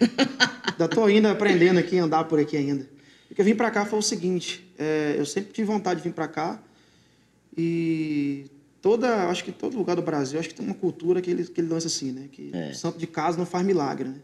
ainda 0.72 0.88
tô 0.88 1.04
ainda 1.04 1.32
aprendendo 1.32 1.80
aqui, 1.80 1.98
andar 1.98 2.24
por 2.26 2.40
aqui 2.40 2.58
ainda. 2.58 2.88
O 3.30 3.36
que 3.36 3.42
eu 3.42 3.46
vim 3.46 3.56
pra 3.56 3.70
cá 3.70 3.86
foi 3.86 4.00
o 4.00 4.02
seguinte: 4.02 4.68
é, 4.78 5.16
eu 5.18 5.26
sempre 5.26 5.54
tive 5.54 5.68
vontade 5.68 6.02
de 6.02 6.08
vir 6.10 6.14
pra 6.16 6.28
cá. 6.28 6.62
E 7.58 8.46
toda, 8.82 9.30
acho 9.30 9.44
que 9.44 9.52
todo 9.52 9.78
lugar 9.78 9.96
do 9.96 10.02
Brasil, 10.02 10.40
acho 10.40 10.50
que 10.50 10.56
tem 10.56 10.66
uma 10.66 10.76
cultura 10.76 11.22
que 11.22 11.30
ele, 11.30 11.44
que 11.46 11.62
ele 11.62 11.70
lança 11.70 11.88
assim, 11.88 12.12
né? 12.12 12.28
Que 12.32 12.52
É. 12.54 12.74
santo 12.74 12.98
de 12.98 13.08
casa 13.08 13.38
não 13.38 13.46
faz 13.46 13.66
milagre, 13.66 14.10
né? 14.10 14.16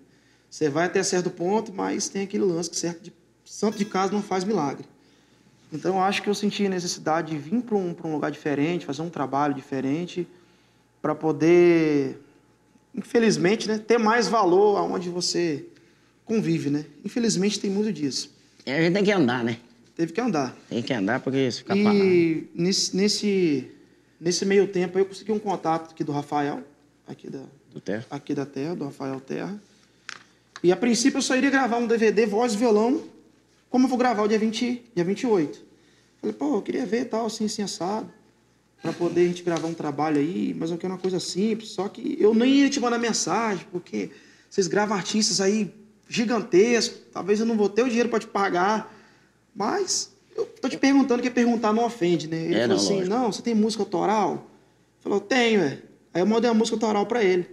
Você 0.49 0.67
vai 0.69 0.85
até 0.87 1.01
certo 1.01 1.29
ponto, 1.29 1.71
mas 1.73 2.09
tem 2.09 2.23
aquele 2.23 2.43
lance 2.43 2.69
que 2.69 2.75
certo 2.75 3.01
de, 3.03 3.13
santo 3.45 3.77
de 3.77 3.85
casa 3.85 4.11
não 4.11 4.21
faz 4.21 4.43
milagre. 4.43 4.85
Então, 5.71 6.03
acho 6.03 6.21
que 6.21 6.29
eu 6.29 6.35
senti 6.35 6.65
a 6.65 6.69
necessidade 6.69 7.31
de 7.31 7.37
vir 7.37 7.61
para 7.61 7.77
um, 7.77 7.93
pra 7.93 8.05
um 8.05 8.11
lugar 8.13 8.29
diferente, 8.29 8.85
fazer 8.85 9.01
um 9.01 9.09
trabalho 9.09 9.53
diferente, 9.53 10.27
para 11.01 11.15
poder, 11.15 12.19
infelizmente, 12.93 13.67
né, 13.67 13.77
ter 13.77 13.97
mais 13.97 14.27
valor 14.27 14.77
aonde 14.77 15.09
você 15.09 15.65
convive, 16.25 16.69
né? 16.69 16.85
Infelizmente, 17.03 17.59
tem 17.59 17.69
muito 17.69 17.91
disso. 17.91 18.33
É, 18.65 18.77
a 18.77 18.81
gente 18.81 18.93
tem 18.93 19.03
que 19.03 19.11
andar, 19.11 19.43
né? 19.43 19.57
Teve 19.95 20.13
que 20.13 20.21
andar. 20.21 20.55
Tem 20.69 20.81
que 20.81 20.93
andar 20.93 21.19
porque 21.19 21.51
se 21.51 21.59
ficar 21.59 21.75
parado. 21.75 21.97
E 21.97 22.49
nesse, 22.55 22.95
nesse, 22.95 23.71
nesse 24.19 24.45
meio 24.45 24.67
tempo 24.67 24.97
eu 24.97 25.05
consegui 25.05 25.31
um 25.31 25.39
contato 25.39 25.91
aqui 25.91 26.03
do 26.03 26.11
Rafael, 26.11 26.63
aqui 27.07 27.29
da, 27.29 27.43
Do 27.73 27.81
terra. 27.81 28.05
aqui 28.09 28.33
da 28.33 28.45
Terra, 28.45 28.75
do 28.75 28.85
Rafael 28.85 29.19
Terra. 29.19 29.61
E 30.63 30.71
a 30.71 30.77
princípio 30.77 31.17
eu 31.17 31.21
só 31.21 31.35
iria 31.35 31.49
gravar 31.49 31.77
um 31.77 31.87
DVD 31.87 32.25
voz 32.25 32.53
e 32.53 32.57
violão 32.57 33.03
como 33.71 33.85
eu 33.85 33.89
vou 33.89 33.97
gravar 33.97 34.23
o 34.23 34.27
dia, 34.27 34.37
20, 34.37 34.91
dia 34.93 35.03
28. 35.03 35.63
Falei, 36.19 36.35
pô, 36.35 36.55
eu 36.57 36.61
queria 36.61 36.85
ver 36.85 37.05
tal, 37.05 37.25
assim, 37.25 37.45
assim, 37.45 37.61
assado, 37.63 38.11
para 38.82 38.91
poder 38.94 39.22
a 39.22 39.28
gente 39.28 39.44
gravar 39.44 39.67
um 39.67 39.74
trabalho 39.74 40.17
aí, 40.20 40.56
mas 40.58 40.72
eu 40.72 40.78
quero 40.78 40.94
uma 40.94 41.00
coisa 41.00 41.20
simples. 41.20 41.70
Só 41.70 41.88
que 41.88 42.17
eu 42.20 42.34
nem 42.34 42.56
ia 42.62 42.70
te 42.70 42.80
mandar 42.80 42.98
mensagem, 42.98 43.65
porque 43.72 44.10
vocês 44.50 44.67
gravam 44.67 44.96
artistas 44.98 45.39
aí 45.39 45.72
gigantescos, 46.10 47.00
talvez 47.12 47.39
eu 47.39 47.46
não 47.46 47.56
vou 47.56 47.70
ter 47.70 47.84
o 47.84 47.88
dinheiro 47.88 48.10
para 48.10 48.20
te 48.20 48.28
pagar, 48.28 48.94
mas 49.56 50.12
eu 50.36 50.46
tô 50.46 50.67
te 50.67 50.78
perguntando, 50.78 51.22
que 51.24 51.30
perguntar 51.30 51.72
não 51.74 51.86
ofende, 51.86 52.28
né? 52.28 52.46
Ele 52.46 52.56
É, 52.56 52.62
falou 52.62 52.76
não, 52.78 52.84
assim, 52.84 52.94
lógico. 52.96 53.15
não, 53.15 53.32
você 53.32 53.41
tem 53.41 53.56
música 53.56 53.82
autoral? 53.84 54.50
Falou, 55.00 55.20
tenho, 55.20 55.62
é. 55.62 55.80
Aí 56.13 56.22
eu 56.22 56.26
mandei 56.26 56.50
a 56.50 56.54
música 56.54 56.76
autoral 56.76 57.06
para 57.06 57.24
ele. 57.24 57.48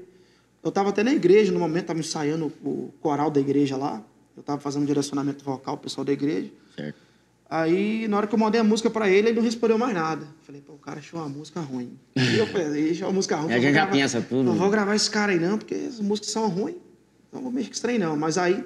Eu 0.62 0.72
tava 0.72 0.88
até 0.90 1.02
na 1.04 1.12
igreja 1.12 1.52
no 1.52 1.60
momento, 1.60 1.86
tava 1.86 2.00
ensaiando 2.00 2.52
o 2.64 2.92
coral 3.00 3.30
da 3.30 3.38
igreja 3.40 3.76
lá. 3.76 4.02
Eu 4.36 4.42
tava 4.42 4.60
fazendo 4.60 4.84
direcionamento 4.86 5.44
vocal 5.44 5.76
pro 5.76 5.84
pessoal 5.84 6.04
da 6.04 6.12
igreja. 6.12 6.50
Certo. 6.76 6.96
Aí, 7.50 8.06
na 8.08 8.18
hora 8.18 8.26
que 8.26 8.34
eu 8.34 8.38
mandei 8.38 8.60
a 8.60 8.64
música 8.64 8.90
pra 8.90 9.08
ele, 9.08 9.28
ele 9.28 9.36
não 9.36 9.42
respondeu 9.42 9.78
mais 9.78 9.94
nada. 9.94 10.26
Falei, 10.42 10.60
pô, 10.60 10.74
o 10.74 10.78
cara 10.78 10.98
achou 10.98 11.18
uma 11.18 11.28
música 11.28 11.60
ruim. 11.60 11.98
Aí 12.14 12.38
eu 12.38 12.46
falei, 12.46 12.90
achou 12.90 13.08
uma 13.08 13.14
música 13.14 13.36
ruim. 13.36 13.52
A 13.52 13.56
eu 13.56 13.62
gente 13.62 13.74
já 13.74 13.86
pensa 13.86 14.20
tudo. 14.20 14.42
Não 14.44 14.54
vou 14.54 14.68
gravar 14.68 14.94
esse 14.94 15.10
cara 15.10 15.32
aí 15.32 15.40
não, 15.40 15.56
porque 15.56 15.74
as 15.74 15.98
músicas 15.98 16.30
são 16.30 16.46
ruins. 16.48 16.76
Não 17.32 17.40
vou 17.40 17.50
mexer 17.50 17.68
com 17.68 17.72
esse 17.72 17.82
trem 17.82 17.98
não. 17.98 18.16
Mas 18.16 18.36
aí, 18.36 18.62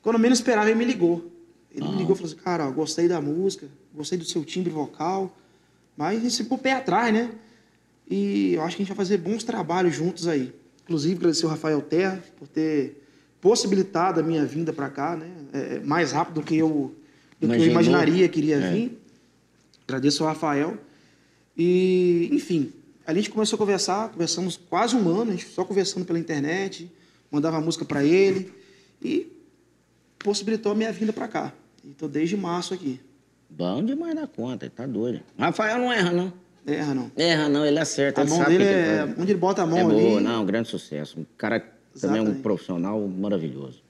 quando 0.00 0.16
eu 0.16 0.20
menos 0.20 0.38
esperava, 0.38 0.70
ele 0.70 0.78
me 0.78 0.84
ligou. 0.86 1.30
Ele 1.70 1.86
me 1.86 1.96
ligou 1.96 2.14
e 2.14 2.18
falou 2.18 2.32
assim, 2.32 2.42
cara, 2.42 2.66
ó, 2.66 2.70
gostei 2.70 3.08
da 3.08 3.20
música, 3.20 3.66
gostei 3.92 4.16
do 4.16 4.24
seu 4.24 4.44
timbre 4.44 4.70
vocal, 4.70 5.36
mas 5.96 6.18
a 6.18 6.20
gente 6.20 6.32
se 6.32 6.44
pôr 6.44 6.54
o 6.54 6.58
pé 6.58 6.72
atrás, 6.72 7.12
né? 7.12 7.30
E 8.08 8.54
eu 8.54 8.62
acho 8.62 8.76
que 8.76 8.82
a 8.82 8.84
gente 8.84 8.94
vai 8.94 9.04
fazer 9.04 9.18
bons 9.18 9.42
trabalhos 9.42 9.94
juntos 9.94 10.28
aí. 10.28 10.54
Inclusive, 10.84 11.16
agradecer 11.16 11.46
o 11.46 11.48
Rafael 11.48 11.82
Terra 11.82 12.22
por 12.38 12.46
ter 12.46 13.02
possibilitado 13.40 14.20
a 14.20 14.22
minha 14.22 14.44
vinda 14.44 14.72
para 14.72 14.88
cá, 14.88 15.16
né? 15.16 15.28
É, 15.52 15.80
mais 15.80 16.12
rápido 16.12 16.36
do 16.36 16.42
que 16.42 16.56
eu, 16.56 16.94
do 17.46 17.54
que 17.54 17.60
eu 17.60 17.66
Imaginou. 17.70 17.92
imaginaria 17.92 18.28
que 18.28 18.38
iria 18.40 18.56
É. 18.56 18.72
vir. 18.72 18.98
Agradeço 19.86 20.22
ao 20.22 20.28
Rafael. 20.30 20.76
E, 21.56 22.28
enfim, 22.32 22.72
a 23.06 23.14
gente 23.14 23.30
começou 23.30 23.56
a 23.56 23.58
conversar, 23.58 24.08
conversamos 24.10 24.56
quase 24.56 24.96
um 24.96 25.08
ano, 25.08 25.30
a 25.30 25.34
gente 25.34 25.46
só 25.48 25.64
conversando 25.64 26.04
pela 26.04 26.18
internet, 26.18 26.90
mandava 27.30 27.60
música 27.60 27.84
para 27.84 28.02
ele 28.04 28.52
e 29.02 29.26
possibilitou 30.18 30.72
a 30.72 30.74
minha 30.74 30.92
vinda 30.92 31.12
para 31.12 31.28
cá. 31.28 31.52
E 31.84 31.88
tô 31.88 32.08
desde 32.08 32.36
março 32.36 32.74
aqui. 32.74 33.00
Bom 33.48 33.84
demais 33.84 34.14
da 34.16 34.26
conta, 34.26 34.64
ele 34.64 34.72
tá 34.74 34.86
doido. 34.86 35.20
Rafael 35.38 35.78
não 35.78 35.92
erra, 35.92 36.10
não. 36.12 36.32
Erra 36.66 36.94
não. 36.94 37.10
Erra, 37.14 37.48
não, 37.48 37.64
ele 37.64 37.78
acerta. 37.78 38.22
A 38.22 38.24
ele 38.24 38.30
mão 38.30 38.38
sabe 38.38 38.58
dele 38.58 38.64
é. 38.64 39.14
Onde 39.18 39.32
ele 39.32 39.38
bota 39.38 39.62
a 39.62 39.66
mão 39.66 39.78
É 39.78 39.82
ali. 39.82 39.92
boa, 39.92 40.20
não, 40.20 40.42
um 40.42 40.46
grande 40.46 40.68
sucesso. 40.68 41.20
Um 41.20 41.26
cara 41.36 41.60
também 41.60 41.72
é 42.16 42.20
um 42.20 42.24
Exatamente. 42.24 42.42
profissional 42.42 43.06
maravilhoso. 43.06 43.82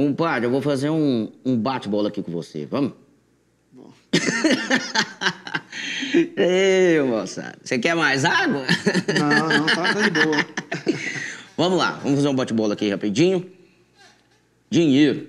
Um 0.00 0.14
padre, 0.14 0.46
eu 0.46 0.50
vou 0.50 0.62
fazer 0.62 0.88
um, 0.88 1.30
um 1.44 1.56
bate-bola 1.56 2.08
aqui 2.08 2.22
com 2.22 2.32
você, 2.32 2.64
vamos? 2.64 2.92
Bom. 3.70 3.92
Ei, 6.36 7.00
moçada, 7.02 7.58
você 7.62 7.78
quer 7.78 7.94
mais 7.94 8.24
água? 8.24 8.62
Não, 9.18 9.58
não, 9.58 9.66
tá, 9.66 9.94
tá 9.94 10.08
de 10.08 10.10
boa. 10.10 10.46
vamos 11.56 11.78
lá, 11.78 11.92
vamos 12.02 12.16
fazer 12.16 12.28
um 12.28 12.34
bate-bola 12.34 12.72
aqui 12.72 12.88
rapidinho. 12.88 13.46
Dinheiro. 14.70 15.28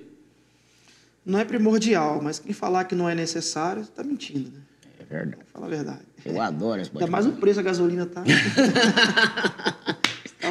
Não 1.24 1.38
é 1.38 1.44
primordial, 1.44 2.20
mas 2.22 2.38
quem 2.38 2.54
falar 2.54 2.84
que 2.84 2.94
não 2.94 3.08
é 3.08 3.14
necessário, 3.14 3.86
tá 3.86 4.02
mentindo, 4.02 4.50
né? 4.50 4.60
É 5.00 5.04
verdade. 5.04 5.42
Fala 5.52 5.66
a 5.66 5.68
verdade. 5.68 6.00
Eu 6.24 6.40
adoro 6.40 6.80
esse 6.80 6.90
Ainda 6.90 7.00
bate-bola. 7.00 7.10
mais 7.10 7.26
o 7.26 7.32
preço 7.38 7.56
da 7.56 7.62
gasolina 7.62 8.06
tá. 8.06 8.24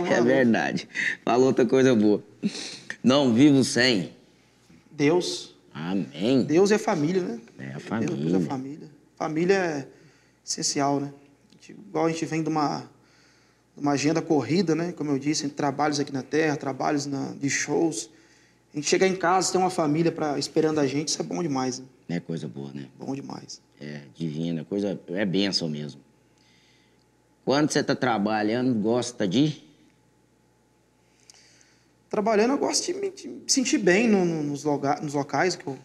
É 0.07 0.21
verdade. 0.21 0.87
Falou 1.23 1.47
outra 1.47 1.65
coisa 1.65 1.93
boa. 1.95 2.23
Não 3.03 3.33
vivo 3.33 3.63
sem. 3.63 4.11
Deus. 4.91 5.55
Amém. 5.73 6.43
Deus 6.43 6.71
é 6.71 6.77
família, 6.77 7.21
né? 7.21 7.39
É 7.59 7.73
a 7.73 7.79
família. 7.79 8.15
Deus 8.15 8.33
é 8.33 8.45
família. 8.45 8.89
Família 9.15 9.55
é 9.55 9.87
essencial, 10.45 10.99
né? 10.99 11.13
A 11.51 11.55
gente- 11.55 11.71
igual 11.71 12.05
a 12.05 12.09
gente 12.09 12.25
vem 12.25 12.43
de 12.43 12.49
uma, 12.49 12.79
de 13.75 13.81
uma 13.81 13.91
agenda 13.91 14.21
corrida, 14.21 14.75
né? 14.75 14.91
Como 14.91 15.09
eu 15.11 15.17
disse, 15.19 15.45
entre 15.45 15.55
trabalhos 15.55 15.99
aqui 15.99 16.11
na 16.11 16.23
terra, 16.23 16.55
trabalhos 16.57 17.05
na, 17.05 17.33
de 17.39 17.49
shows. 17.49 18.09
A 18.73 18.77
gente 18.77 18.87
chegar 18.87 19.07
em 19.07 19.15
casa, 19.15 19.51
ter 19.51 19.57
uma 19.57 19.69
família 19.69 20.11
pra, 20.11 20.37
esperando 20.39 20.79
a 20.79 20.87
gente, 20.87 21.09
isso 21.09 21.21
é 21.21 21.25
bom 21.25 21.41
demais, 21.41 21.79
né? 21.79 21.85
É 22.09 22.19
coisa 22.19 22.47
boa, 22.47 22.71
né? 22.73 22.87
Bom 22.99 23.13
demais. 23.15 23.61
É 23.79 24.01
divina, 24.15 24.63
coisa. 24.65 24.99
É 25.09 25.25
bênção 25.25 25.69
mesmo. 25.69 26.01
Quando 27.45 27.71
você 27.71 27.83
tá 27.83 27.95
trabalhando, 27.95 28.73
gosta 28.75 29.27
de. 29.27 29.63
Trabalhando, 32.11 32.51
eu 32.51 32.57
gosto 32.57 32.85
de 32.85 32.93
me, 32.99 33.09
de 33.09 33.27
me 33.29 33.43
sentir 33.47 33.77
bem 33.77 34.07
no- 34.09 34.25
no- 34.25 34.43
nos, 34.43 34.65
loga- 34.65 34.99
nos 35.01 35.13
locais 35.13 35.55
que 35.55 35.65
eu, 35.65 35.77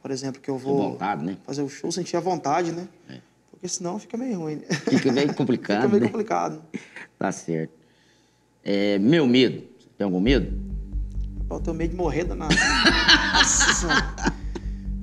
por 0.00 0.10
exemplo, 0.10 0.40
que 0.40 0.48
eu 0.50 0.56
vou 0.56 0.92
vontade, 0.92 1.22
né? 1.22 1.36
fazer 1.46 1.60
o 1.60 1.68
show, 1.68 1.92
sentir 1.92 2.16
a 2.16 2.20
vontade, 2.20 2.72
né? 2.72 2.88
É. 3.06 3.18
Porque 3.50 3.68
senão 3.68 3.98
fica 3.98 4.16
meio 4.16 4.38
ruim. 4.38 4.56
né? 4.56 4.62
Fica 4.88 5.12
meio 5.12 5.34
complicado, 5.34 5.82
fica 5.82 5.88
meio 5.88 6.00
né? 6.04 6.08
complicado. 6.08 6.62
Tá 7.18 7.30
certo. 7.30 7.72
É, 8.64 8.98
meu 8.98 9.26
medo. 9.26 9.62
Você 9.78 9.88
tem 9.98 10.04
algum 10.06 10.20
medo? 10.20 10.58
Eu 11.50 11.60
tenho 11.60 11.76
medo 11.76 11.90
de 11.90 11.96
morrer 11.96 12.24
danado. 12.24 12.54
Nossa. 12.54 14.14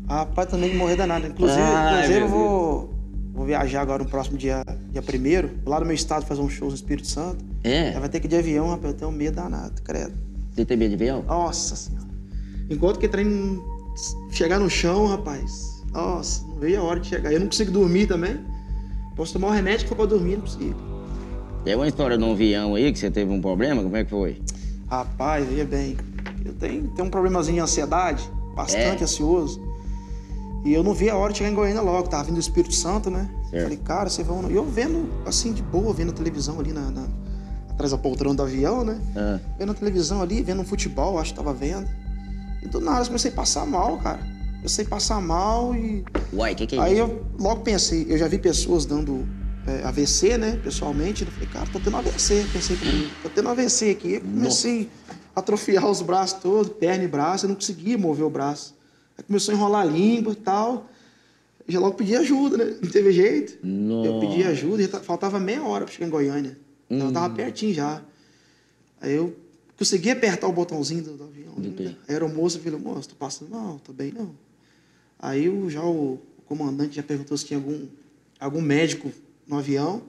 Rapaz, 0.10 0.48
tenho 0.50 0.62
medo 0.62 0.72
de 0.72 0.78
morrer 0.80 0.96
danado. 0.96 1.28
Inclusive, 1.28 1.62
Ai, 1.62 1.94
inclusive 1.96 2.20
eu 2.22 2.28
vou, 2.28 2.94
vou 3.34 3.46
viajar 3.46 3.82
agora 3.82 4.04
no 4.04 4.10
próximo 4.10 4.38
dia, 4.38 4.64
dia 4.92 5.02
primeiro, 5.02 5.52
lá 5.66 5.80
no 5.80 5.86
meu 5.86 5.96
estado, 5.96 6.26
fazer 6.26 6.42
um 6.42 6.50
show 6.50 6.70
no 6.70 6.76
Espírito 6.76 7.08
Santo. 7.08 7.44
É. 7.64 7.92
Vai 8.00 8.10
ter 8.10 8.20
que 8.20 8.26
ir 8.26 8.30
de 8.30 8.38
avião, 8.38 8.70
rapaz. 8.70 8.94
Eu 8.94 9.00
tenho 9.00 9.12
medo 9.12 9.36
danado, 9.36 9.80
credo. 9.84 10.14
Você 10.56 10.66
tem 10.66 10.78
medo 10.78 10.90
de 10.90 10.96
avião? 10.96 11.24
Nossa 11.28 11.76
Senhora. 11.76 12.06
Enquanto 12.70 13.00
que 13.00 13.08
trem 13.08 13.62
chegar 14.32 14.60
no 14.60 14.70
chão, 14.70 15.06
rapaz. 15.08 15.84
Nossa, 15.92 16.46
não 16.48 16.56
veio 16.56 16.80
a 16.82 16.84
hora 16.84 17.00
de 17.00 17.08
chegar. 17.08 17.32
Eu 17.32 17.40
não 17.40 17.48
consigo 17.48 17.72
dormir 17.72 18.08
também. 18.08 18.40
Posso 19.16 19.34
tomar 19.34 19.48
um 19.48 19.52
remédio 19.52 19.82
que 19.84 19.90
for 19.90 19.96
pra 19.96 20.06
dormir, 20.06 20.36
não 20.36 20.42
consigo. 20.42 20.76
Tem 21.64 21.76
uma 21.76 21.88
história 21.88 22.18
de 22.18 22.24
um 22.24 22.32
avião 22.32 22.76
aí 22.76 22.92
que 22.92 23.00
você 23.00 23.10
teve 23.10 23.32
um 23.32 23.42
problema? 23.42 23.82
Como 23.82 23.96
é 23.96 24.04
que 24.04 24.10
foi? 24.10 24.42
Rapaz, 24.88 25.48
veja 25.48 25.66
bem. 25.66 25.98
Eu 26.44 26.54
tenho, 26.54 26.88
tenho 26.90 27.08
um 27.08 27.12
problemazinho 27.12 27.56
de 27.56 27.62
ansiedade, 27.62 28.30
bastante 28.56 29.02
É? 29.02 29.04
ansioso. 29.04 29.62
E 30.64 30.74
eu 30.74 30.84
não 30.84 30.94
vi 30.94 31.10
a 31.10 31.16
hora 31.16 31.32
de 31.32 31.40
chegar 31.40 31.52
em 31.52 31.56
Goiânia 31.56 31.82
logo, 31.82 32.08
tava 32.08 32.24
vindo 32.26 32.36
do 32.36 32.40
Espírito 32.40 32.74
Santo, 32.74 33.10
né? 33.10 33.30
Certo. 33.50 33.64
Falei, 33.64 33.78
cara, 33.78 34.10
vocês 34.10 34.28
vão. 34.28 34.50
E 34.50 34.56
eu 34.56 34.66
vendo, 34.66 35.10
assim, 35.26 35.54
de 35.54 35.62
boa, 35.64 35.94
vendo 35.94 36.10
a 36.10 36.14
televisão 36.14 36.60
ali 36.60 36.72
na, 36.74 36.90
na- 36.92 37.08
atrás 37.76 37.92
da 37.92 37.98
poltrona 37.98 38.36
do 38.36 38.42
avião, 38.44 38.84
né? 38.84 39.00
Ah, 39.16 39.40
Vendo 39.60 39.72
a 39.72 39.76
televisão 39.76 40.22
ali, 40.22 40.42
vendo 40.42 40.62
um 40.62 40.66
futebol, 40.66 41.20
acho 41.20 41.32
que 41.32 41.38
tava 41.38 41.54
vendo. 41.54 41.88
E 42.64 42.68
do 42.68 42.80
nada 42.82 43.02
eu 43.02 43.06
comecei 43.06 43.30
a 43.32 43.34
passar 43.36 43.66
mal, 43.66 43.98
cara. 44.00 44.20
Eu 44.64 44.70
sei 44.70 44.84
passar 44.86 45.22
mal 45.22 45.76
e. 45.76 46.04
uai, 46.34 46.54
o 46.54 46.56
que, 46.56 46.66
que 46.66 46.76
é 46.76 46.80
Aí 46.82 46.94
isso? 46.94 47.02
eu 47.04 47.26
logo 47.40 47.62
pensei, 47.62 48.08
eu 48.10 48.18
já 48.18 48.28
vi 48.28 48.40
pessoas 48.40 48.86
dando 48.86 49.28
é, 49.68 49.84
AVC, 49.84 50.38
né, 50.38 50.60
pessoalmente. 50.64 51.24
Eu 51.24 51.32
falei, 51.32 51.48
cara, 51.50 51.68
tô 51.72 51.80
tendo 51.80 51.98
AVC. 51.98 52.46
Pensei 52.52 52.76
comigo, 52.78 53.10
tô 53.22 53.30
tendo 53.30 53.50
AVC 53.50 53.92
aqui. 53.92 54.14
Eu 54.16 54.22
comecei 54.22 54.90
a 55.36 55.40
atrofiar 55.40 55.88
os 55.88 56.02
braços 56.02 56.40
todos, 56.42 56.72
perna 56.78 57.04
e 57.04 57.08
braço, 57.08 57.46
eu 57.46 57.50
não 57.50 57.56
conseguia 57.56 57.98
mover 57.98 58.26
o 58.26 58.30
braço. 58.30 58.74
Aí 59.18 59.24
começou 59.24 59.54
a 59.54 59.58
enrolar 59.58 59.82
a 59.82 59.86
língua 59.86 60.34
e 60.34 60.38
tal. 60.38 60.88
Eu 61.68 61.74
já 61.74 61.80
logo 61.80 61.96
pedi 61.96 62.16
ajuda, 62.16 62.58
né? 62.58 62.76
Não 62.82 62.90
teve 62.90 63.12
jeito. 63.12 63.58
Eu 63.64 63.70
Nossa. 63.70 64.20
pedi 64.28 64.44
ajuda 64.44 64.88
faltava 65.02 65.40
meia 65.40 65.64
hora 65.64 65.86
pra 65.86 65.94
chegar 65.94 66.08
em 66.08 66.10
Goiânia. 66.10 66.58
Então, 66.90 67.08
Eu 67.08 67.14
tava 67.14 67.34
pertinho 67.34 67.74
já. 67.74 68.02
Aí 69.02 69.14
eu 69.14 69.36
consegui 69.78 70.10
apertar 70.10 70.48
o 70.48 70.54
botãozinho 70.54 71.04
do, 71.04 71.18
do 71.18 71.24
avião. 71.26 71.54
Trem. 71.76 71.98
Aí 72.08 72.16
era 72.16 72.26
o 72.26 72.30
moço 72.30 72.60
falou, 72.60 72.80
moço, 72.80 73.10
tô 73.10 73.16
passando 73.16 73.50
mal, 73.52 73.80
tô 73.84 73.92
bem 73.92 74.12
não. 74.12 74.36
Aí 75.20 75.50
o, 75.50 75.70
já 75.70 75.84
o, 75.84 76.14
o 76.38 76.42
comandante 76.46 76.96
já 76.96 77.04
perguntou 77.04 77.38
se 77.38 77.46
tinha 77.46 77.58
algum, 77.58 77.88
algum 78.40 78.62
médico 78.62 79.12
no 79.48 79.58
avião. 79.58 80.04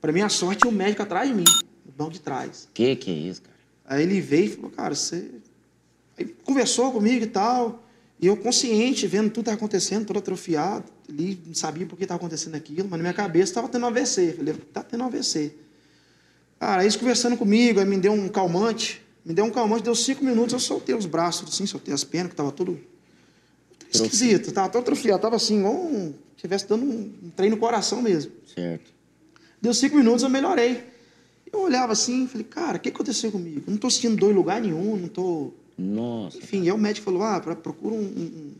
Pra 0.00 0.12
minha 0.12 0.28
sorte, 0.28 0.60
tinha 0.62 0.72
um 0.72 0.76
médico 0.76 1.02
atrás 1.02 1.28
de 1.28 1.34
mim, 1.34 1.44
no 1.84 1.92
banco 1.92 2.12
de 2.12 2.20
trás. 2.20 2.68
Que 2.74 2.94
que 2.96 3.10
é 3.10 3.14
isso, 3.14 3.42
cara? 3.42 3.56
Aí 3.84 4.02
ele 4.02 4.20
veio 4.20 4.46
e 4.46 4.48
falou, 4.48 4.70
cara, 4.70 4.94
você. 4.94 5.30
Aí 6.18 6.26
conversou 6.44 6.92
comigo 6.92 7.24
e 7.24 7.28
tal. 7.28 7.82
E 8.20 8.26
eu 8.26 8.36
consciente, 8.36 9.06
vendo 9.06 9.24
tudo 9.24 9.34
que 9.34 9.40
estava 9.40 9.56
acontecendo, 9.56 10.06
todo 10.06 10.18
atrofiado. 10.18 10.84
Ali, 11.08 11.40
não 11.46 11.54
sabia 11.54 11.86
por 11.86 11.96
que 11.96 12.04
estava 12.04 12.18
acontecendo 12.18 12.54
aquilo, 12.54 12.88
mas 12.88 12.98
na 12.98 13.04
minha 13.04 13.12
cabeça 13.12 13.50
estava 13.50 13.68
tendo 13.68 13.84
um 13.84 13.88
AVC. 13.88 14.32
Falei, 14.32 14.54
tá 14.72 14.82
tendo 14.82 15.02
um 15.02 15.06
AVC. 15.06 15.52
Cara, 16.58 16.82
eles 16.82 16.96
conversando 16.96 17.36
comigo, 17.36 17.80
aí 17.80 17.86
me 17.86 17.98
deu 17.98 18.12
um 18.12 18.28
calmante. 18.28 19.02
Me 19.24 19.34
deu 19.34 19.44
um 19.44 19.50
calmante, 19.50 19.82
deu 19.82 19.94
cinco 19.94 20.24
minutos, 20.24 20.52
eu 20.52 20.60
soltei 20.60 20.94
os 20.94 21.04
braços, 21.06 21.48
assim, 21.52 21.66
soltei 21.66 21.92
as 21.92 22.04
pernas, 22.04 22.28
que 22.28 22.34
estava 22.34 22.52
tudo 22.52 22.78
esquisito. 23.92 24.52
Tava 24.52 24.68
todo 24.68 24.82
atrofiado, 24.82 25.20
tava 25.20 25.36
assim, 25.36 25.58
igual 25.58 25.74
um, 25.74 26.14
tivesse 26.36 26.68
dando 26.68 26.84
um, 26.84 27.12
um 27.24 27.30
trem 27.30 27.50
no 27.50 27.56
coração 27.56 28.00
mesmo. 28.00 28.32
Certo. 28.54 28.90
Deu 29.60 29.74
cinco 29.74 29.96
minutos, 29.96 30.22
eu 30.22 30.28
melhorei. 30.28 30.84
Eu 31.52 31.60
olhava 31.60 31.92
assim, 31.92 32.26
falei, 32.26 32.44
cara, 32.48 32.76
o 32.76 32.80
que 32.80 32.88
aconteceu 32.88 33.30
comigo? 33.32 33.62
Eu 33.66 33.70
não 33.72 33.78
tô 33.78 33.90
sentindo 33.90 34.16
dor 34.16 34.30
em 34.30 34.34
lugar 34.34 34.60
nenhum, 34.60 34.96
não 34.96 35.08
tô. 35.08 35.52
Nossa. 35.78 36.38
Enfim, 36.38 36.62
aí 36.62 36.72
o 36.72 36.78
médico 36.78 37.04
falou, 37.04 37.22
ah, 37.22 37.40
procura 37.40 37.94
um, 37.94 37.98
um- 38.00 38.52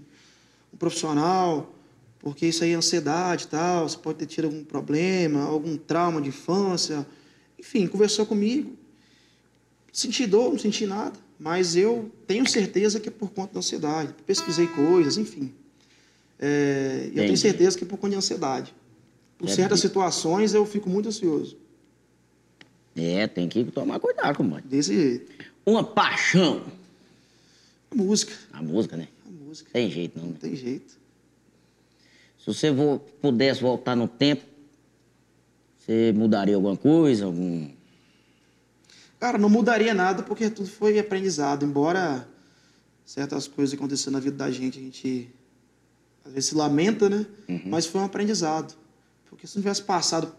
um 0.74 0.76
profissional, 0.76 1.72
porque 2.20 2.46
isso 2.46 2.62
aí 2.64 2.72
é 2.72 2.74
ansiedade 2.74 3.44
e 3.44 3.48
tal, 3.48 3.88
você 3.88 3.96
pode 3.96 4.18
ter 4.18 4.26
tido 4.26 4.46
algum 4.46 4.64
problema, 4.64 5.42
algum 5.44 5.76
trauma 5.76 6.20
de 6.20 6.28
infância. 6.30 7.06
Enfim, 7.58 7.86
conversou 7.86 8.26
comigo. 8.26 8.76
Senti 9.92 10.26
dor, 10.26 10.50
não 10.52 10.58
senti 10.58 10.86
nada, 10.86 11.18
mas 11.38 11.74
eu 11.74 12.10
tenho 12.26 12.46
certeza 12.48 13.00
que 13.00 13.08
é 13.08 13.12
por 13.12 13.30
conta 13.30 13.54
da 13.54 13.58
ansiedade. 13.60 14.14
Pesquisei 14.26 14.66
coisas, 14.66 15.16
enfim. 15.16 15.52
É, 16.38 17.08
eu 17.14 17.24
tenho 17.24 17.36
certeza 17.36 17.78
que 17.78 17.84
é 17.84 17.86
por 17.86 17.96
conta 17.96 18.10
de 18.10 18.16
ansiedade. 18.18 18.74
Por 19.38 19.48
É 19.48 19.52
certas 19.52 19.80
porque- 19.80 19.88
situações 19.88 20.52
eu 20.54 20.66
fico 20.66 20.88
muito 20.90 21.08
ansioso. 21.08 21.56
É, 22.94 23.26
tem 23.26 23.48
que 23.48 23.64
tomar 23.64 23.98
cuidado, 24.00 24.36
compadre. 24.36 24.64
Desse 24.68 24.94
jeito. 24.94 25.32
Uma 25.64 25.82
paixão. 25.84 26.62
A 27.90 27.94
música. 27.94 28.32
A 28.52 28.62
música, 28.62 28.96
né? 28.96 29.08
A 29.26 29.30
música. 29.30 29.70
Tem 29.72 29.90
jeito, 29.90 30.18
não. 30.18 30.26
Não 30.26 30.32
né? 30.32 30.38
tem 30.40 30.54
jeito. 30.56 30.94
Se 32.38 32.46
você 32.46 32.70
vo- 32.70 32.98
pudesse 33.20 33.60
voltar 33.60 33.96
no 33.96 34.06
tempo, 34.08 34.44
você 35.86 36.12
mudaria 36.12 36.56
alguma 36.56 36.76
coisa? 36.76 37.26
Algum... 37.26 37.70
Cara, 39.20 39.38
não 39.38 39.48
mudaria 39.48 39.94
nada 39.94 40.24
porque 40.24 40.50
tudo 40.50 40.68
foi 40.68 40.98
aprendizado. 40.98 41.64
Embora 41.64 42.26
certas 43.04 43.46
coisas 43.46 43.72
acontecendo 43.72 44.14
na 44.14 44.20
vida 44.20 44.36
da 44.36 44.50
gente, 44.50 44.80
a 44.80 44.82
gente 44.82 45.30
às 46.24 46.32
vezes 46.32 46.48
se 46.50 46.56
lamenta, 46.56 47.08
né? 47.08 47.24
Mas 47.64 47.86
foi 47.86 48.00
um 48.00 48.04
aprendizado. 48.04 48.76
Porque 49.30 49.46
se 49.46 49.54
não 49.54 49.62
tivesse 49.62 49.82
passado 49.82 50.34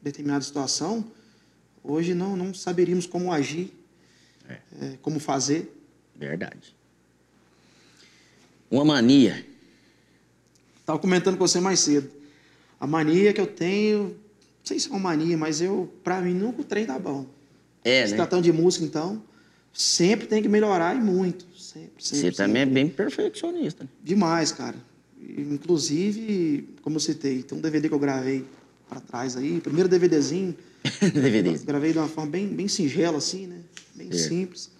determinada 0.00 0.44
situação, 0.44 1.04
hoje 1.82 2.14
não, 2.14 2.36
não 2.36 2.54
saberíamos 2.54 3.04
como 3.04 3.32
agir, 3.32 3.72
é, 4.80 4.96
como 5.02 5.18
fazer. 5.18 5.76
Verdade. 6.14 6.76
Uma 8.70 8.84
mania. 8.84 9.44
Estava 10.78 11.00
comentando 11.00 11.36
com 11.36 11.46
você 11.46 11.58
mais 11.58 11.80
cedo. 11.80 12.10
A 12.78 12.86
mania 12.86 13.32
que 13.32 13.40
eu 13.40 13.46
tenho, 13.46 14.16
sei 14.68 14.78
se 14.78 14.88
é 14.88 14.90
uma 14.90 15.00
mania, 15.00 15.36
mas 15.36 15.60
eu, 15.60 15.92
pra 16.04 16.20
mim, 16.20 16.34
nunca 16.34 16.60
o 16.60 16.64
trem 16.64 16.84
tá 16.86 16.98
bom. 16.98 17.26
É, 17.84 18.04
Se 18.04 18.10
né? 18.12 18.16
tratando 18.18 18.42
de 18.42 18.52
música, 18.52 18.84
então, 18.84 19.22
sempre 19.72 20.26
tem 20.26 20.42
que 20.42 20.48
melhorar 20.48 20.94
e 20.96 21.00
muito. 21.00 21.44
Sempre, 21.56 21.58
sempre. 21.58 21.92
Você 21.98 22.16
sempre. 22.16 22.36
também 22.36 22.62
é 22.62 22.66
bem 22.66 22.88
perfeccionista. 22.88 23.84
né? 23.84 23.90
Demais, 24.04 24.52
cara. 24.52 24.76
Inclusive, 25.52 26.68
como 26.82 26.96
eu 26.96 27.00
citei, 27.00 27.42
tem 27.42 27.56
um 27.56 27.60
DVD 27.60 27.88
que 27.88 27.94
eu 27.94 27.98
gravei 27.98 28.44
pra 28.88 29.00
trás 29.00 29.36
aí, 29.36 29.60
primeiro 29.60 29.88
DVDzinho. 29.88 30.54
DVDs. 31.12 31.64
Gravei 31.66 31.92
de 31.92 31.98
uma 31.98 32.08
forma 32.08 32.30
bem, 32.30 32.46
bem 32.48 32.68
singela, 32.68 33.18
assim, 33.18 33.46
né? 33.46 33.58
Bem 33.94 34.10
Certo. 34.12 34.28
simples. 34.28 34.70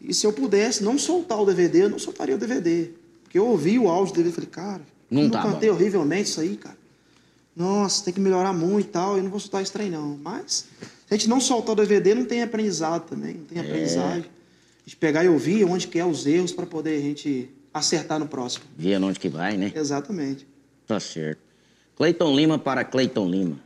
E 0.00 0.12
se 0.14 0.26
eu 0.26 0.32
pudesse 0.32 0.82
não 0.82 0.98
soltar 0.98 1.40
o 1.40 1.46
DVD, 1.46 1.84
eu 1.84 1.88
não 1.88 1.98
soltaria 1.98 2.34
o 2.34 2.38
DVD. 2.38 2.90
Porque 3.24 3.38
eu 3.38 3.46
ouvi 3.46 3.78
o 3.78 3.88
áudio 3.88 4.14
do 4.14 4.16
DVD 4.18 4.30
e 4.30 4.34
falei, 4.34 4.50
cara, 4.50 4.82
Não 5.10 5.22
eu 5.22 5.30
tá 5.30 5.42
cantei 5.42 5.68
bom. 5.70 5.74
horrivelmente 5.76 6.28
isso 6.30 6.40
aí, 6.40 6.56
cara. 6.56 6.77
Nossa, 7.58 8.04
tem 8.04 8.14
que 8.14 8.20
melhorar 8.20 8.52
muito 8.52 8.86
e 8.86 8.90
tal, 8.92 9.16
eu 9.16 9.22
não 9.24 9.30
vou 9.30 9.40
soltar 9.40 9.60
esse 9.60 9.72
trem, 9.72 9.90
não. 9.90 10.16
Mas, 10.16 10.68
se 10.80 10.86
a 11.10 11.14
gente 11.16 11.28
não 11.28 11.40
soltar 11.40 11.72
o 11.72 11.74
DVD, 11.76 12.14
não 12.14 12.24
tem 12.24 12.40
aprendizado 12.40 13.08
também, 13.08 13.34
não 13.34 13.42
É. 13.42 13.46
tem 13.48 13.58
aprendizagem. 13.60 14.30
A 14.30 14.84
gente 14.88 14.96
pegar 14.96 15.24
e 15.24 15.28
ouvir 15.28 15.64
onde 15.64 15.88
que 15.88 15.98
é 15.98 16.06
os 16.06 16.24
erros 16.24 16.52
para 16.52 16.64
poder 16.66 16.96
a 16.96 17.00
gente 17.02 17.50
acertar 17.74 18.20
no 18.20 18.28
próximo. 18.28 18.64
Via 18.76 19.00
onde 19.00 19.18
que 19.18 19.28
vai, 19.28 19.56
né? 19.56 19.72
Exatamente. 19.74 20.46
Tá 20.86 21.00
certo. 21.00 21.40
Cleiton 21.96 22.32
Lima 22.36 22.60
para 22.60 22.84
Cleiton 22.84 23.28
Lima. 23.28 23.58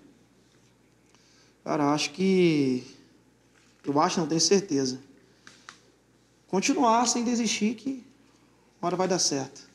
Cara, 1.62 1.92
acho 1.92 2.12
que. 2.12 2.82
Eu 3.84 4.00
acho, 4.00 4.18
não 4.20 4.26
tenho 4.26 4.40
certeza. 4.40 4.98
Continuar 6.48 7.06
sem 7.06 7.22
desistir, 7.24 7.74
que 7.74 8.02
uma 8.80 8.86
hora 8.88 8.96
vai 8.96 9.06
dar 9.06 9.18
certo. 9.18 9.68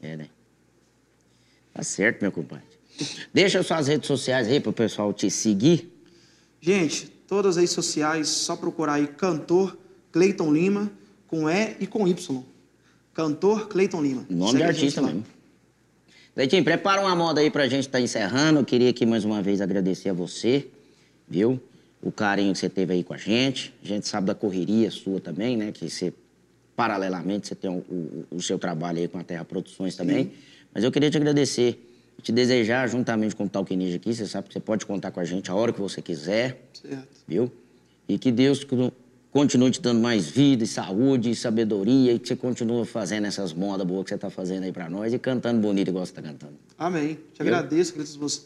É, 0.00 0.16
né? 0.16 0.28
Tá 1.74 1.82
certo, 1.82 2.22
meu 2.22 2.32
compadre. 2.32 2.71
Deixa 3.32 3.62
suas 3.62 3.86
redes 3.88 4.06
sociais 4.06 4.48
aí 4.48 4.60
pro 4.60 4.72
pessoal 4.72 5.12
te 5.12 5.30
seguir. 5.30 5.90
Gente, 6.60 7.06
todas 7.26 7.56
as 7.56 7.56
redes 7.56 7.72
sociais, 7.74 8.28
só 8.28 8.56
procurar 8.56 8.94
aí 8.94 9.06
cantor 9.06 9.76
Cleiton 10.12 10.52
Lima, 10.52 10.90
com 11.26 11.48
E 11.48 11.76
e 11.80 11.86
com 11.86 12.06
Y. 12.06 12.42
Cantor 13.14 13.68
Cleiton 13.68 14.02
Lima. 14.02 14.26
Nome 14.30 14.52
Segue 14.52 14.62
de 14.64 14.68
artista 14.68 15.02
mesmo. 15.02 15.24
Leitinho, 16.36 16.64
prepara 16.64 17.00
uma 17.02 17.14
moda 17.14 17.40
aí 17.40 17.50
pra 17.50 17.66
gente 17.68 17.86
estar 17.86 18.00
encerrando. 18.00 18.60
Eu 18.60 18.64
queria 18.64 18.90
aqui 18.90 19.04
mais 19.04 19.24
uma 19.24 19.42
vez 19.42 19.60
agradecer 19.60 20.08
a 20.08 20.12
você, 20.14 20.66
viu? 21.28 21.60
O 22.02 22.10
carinho 22.10 22.52
que 22.52 22.58
você 22.58 22.68
teve 22.70 22.94
aí 22.94 23.04
com 23.04 23.12
a 23.12 23.18
gente. 23.18 23.72
A 23.84 23.86
gente 23.86 24.08
sabe 24.08 24.26
da 24.28 24.34
correria 24.34 24.90
sua 24.90 25.20
também, 25.20 25.56
né? 25.56 25.72
Que 25.72 25.88
você, 25.90 26.12
paralelamente, 26.74 27.48
você 27.48 27.54
tem 27.54 27.70
o, 27.70 27.74
o- 27.74 28.24
o 28.30 28.40
seu 28.42 28.58
trabalho 28.58 28.98
aí 28.98 29.08
com 29.08 29.18
a 29.18 29.24
Terra 29.24 29.44
Produções 29.44 29.94
também. 29.94 30.32
Mas 30.74 30.82
eu 30.84 30.90
queria 30.90 31.10
te 31.10 31.16
agradecer, 31.18 31.78
te 32.22 32.30
desejar, 32.32 32.88
juntamente 32.88 33.34
com 33.34 33.44
o 33.44 33.48
Talk 33.48 33.74
Ninja 33.74 33.96
aqui, 33.96 34.14
você 34.14 34.26
sabe 34.26 34.48
que 34.48 34.54
você 34.54 34.60
pode 34.60 34.86
contar 34.86 35.10
com 35.10 35.20
a 35.20 35.24
gente 35.24 35.50
a 35.50 35.54
hora 35.54 35.72
que 35.72 35.80
você 35.80 36.00
quiser 36.00 36.62
Certo. 36.72 37.06
viu? 37.26 37.50
E 38.08 38.18
que 38.18 38.30
Deus 38.30 38.62
co- 38.64 38.92
continue 39.30 39.70
te 39.70 39.80
dando 39.80 40.00
mais 40.00 40.26
vida, 40.28 40.62
e 40.62 40.66
saúde, 40.66 41.30
e 41.30 41.34
sabedoria, 41.34 42.12
e 42.12 42.18
que 42.18 42.28
você 42.28 42.36
continue 42.36 42.84
fazendo 42.86 43.26
essas 43.26 43.52
modas 43.52 43.86
boas 43.86 44.04
que 44.04 44.10
você 44.10 44.14
está 44.16 44.28
fazendo 44.30 44.64
aí 44.64 44.72
para 44.72 44.88
nós 44.90 45.12
e 45.12 45.18
cantando 45.18 45.60
bonito 45.60 45.88
igual 45.88 46.04
você 46.04 46.12
está 46.12 46.22
cantando. 46.22 46.54
Amém. 46.78 47.18
Te 47.34 47.42
agradeço, 47.42 47.94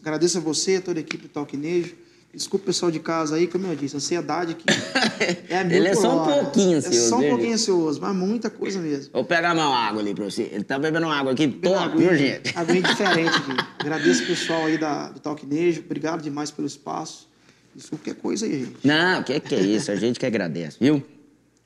agradeço 0.00 0.38
a 0.38 0.40
você, 0.40 0.76
a 0.76 0.80
toda 0.80 0.98
a 0.98 1.02
equipe 1.02 1.24
do 1.24 1.28
Talquinejo. 1.28 1.94
Desculpa 2.36 2.64
o 2.64 2.66
pessoal 2.66 2.92
de 2.92 3.00
casa 3.00 3.36
aí, 3.36 3.46
como 3.46 3.66
eu 3.66 3.74
disse, 3.74 3.96
ansiedade 3.96 4.52
aqui 4.52 4.64
é 5.48 5.64
mil 5.64 5.78
Ele 5.78 5.88
é 5.88 5.94
por 5.94 6.02
só 6.02 6.14
um 6.14 6.18
hora. 6.18 6.42
pouquinho 6.42 6.74
É 6.74 6.76
ansioso, 6.76 7.08
só 7.08 7.16
um 7.16 7.28
pouquinho 7.30 7.54
ansioso, 7.54 7.98
mas 7.98 8.14
muita 8.14 8.50
coisa 8.50 8.78
mesmo. 8.78 9.10
Vou 9.14 9.24
pegar 9.24 9.54
uma 9.54 9.64
água 9.64 10.02
ali 10.02 10.14
para 10.14 10.24
você. 10.26 10.50
Ele 10.52 10.62
tá 10.62 10.78
bebendo 10.78 11.06
uma 11.06 11.16
água 11.16 11.32
aqui 11.32 11.48
top, 11.48 11.96
viu, 11.96 12.14
gente? 12.14 12.52
Aguinha 12.54 12.82
diferente 12.84 13.34
aqui. 13.36 13.52
Agradeço 13.78 14.24
o 14.24 14.26
pessoal 14.26 14.66
aí 14.66 14.76
da, 14.76 15.08
do 15.08 15.18
Talquinejo. 15.18 15.80
Obrigado 15.80 16.20
demais 16.20 16.50
pelo 16.50 16.66
espaço. 16.66 17.26
Desculpa 17.74 18.04
qualquer 18.04 18.20
coisa 18.20 18.44
aí, 18.44 18.66
gente. 18.66 18.76
Não, 18.84 19.20
o 19.20 19.24
que, 19.24 19.40
que 19.40 19.54
é 19.54 19.60
isso? 19.60 19.90
A 19.90 19.96
gente 19.96 20.20
que 20.20 20.26
agradece, 20.26 20.76
viu? 20.78 21.02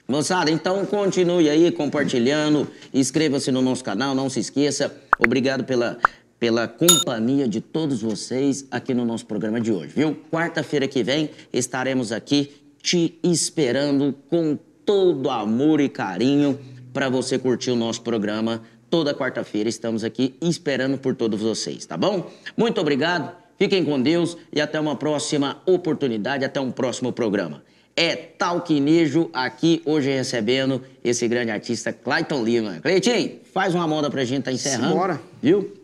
Moçada, 0.06 0.52
então 0.52 0.86
continue 0.86 1.48
aí 1.50 1.70
compartilhando, 1.72 2.68
inscreva-se 2.94 3.50
no 3.50 3.60
nosso 3.60 3.82
canal, 3.82 4.14
não 4.14 4.30
se 4.30 4.38
esqueça. 4.38 4.92
Obrigado 5.18 5.64
pela, 5.64 5.98
pela 6.40 6.66
companhia 6.66 7.46
de 7.46 7.60
todos 7.60 8.00
vocês 8.00 8.66
aqui 8.70 8.94
no 8.94 9.04
nosso 9.04 9.26
programa 9.26 9.60
de 9.60 9.70
hoje, 9.70 9.92
viu? 9.94 10.16
Quarta-feira 10.32 10.88
que 10.88 11.02
vem 11.02 11.28
estaremos 11.52 12.10
aqui 12.10 12.50
te 12.82 13.18
esperando 13.22 14.14
com 14.30 14.58
todo 14.86 15.28
amor 15.28 15.82
e 15.82 15.88
carinho 15.90 16.58
para 16.94 17.10
você 17.10 17.38
curtir 17.38 17.70
o 17.70 17.76
nosso 17.76 18.00
programa. 18.00 18.62
Toda 18.88 19.14
quarta-feira 19.14 19.68
estamos 19.68 20.02
aqui 20.02 20.34
esperando 20.40 20.96
por 20.96 21.14
todos 21.14 21.40
vocês, 21.42 21.84
tá 21.84 21.96
bom? 21.96 22.28
Muito 22.56 22.80
obrigado, 22.80 23.36
fiquem 23.58 23.84
com 23.84 24.00
Deus 24.00 24.36
e 24.50 24.62
até 24.62 24.80
uma 24.80 24.96
próxima 24.96 25.60
oportunidade, 25.66 26.42
até 26.42 26.58
um 26.58 26.70
próximo 26.72 27.12
programa. 27.12 27.62
É 27.94 28.16
Talquinejo 28.16 29.28
aqui 29.32 29.82
hoje 29.84 30.10
recebendo 30.10 30.80
esse 31.04 31.28
grande 31.28 31.50
artista 31.50 31.92
Clayton 31.92 32.42
Lima. 32.42 32.80
Cleitinho, 32.80 33.40
faz 33.52 33.74
uma 33.74 33.86
moda 33.86 34.08
pra 34.08 34.24
gente 34.24 34.44
tá 34.44 34.52
encerrando. 34.52 34.88
Simbora. 34.88 35.20
Viu? 35.42 35.79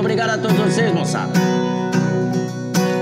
Obrigado 0.00 0.30
a 0.30 0.38
todos 0.38 0.56
vocês, 0.56 0.90
moçada. 0.94 1.38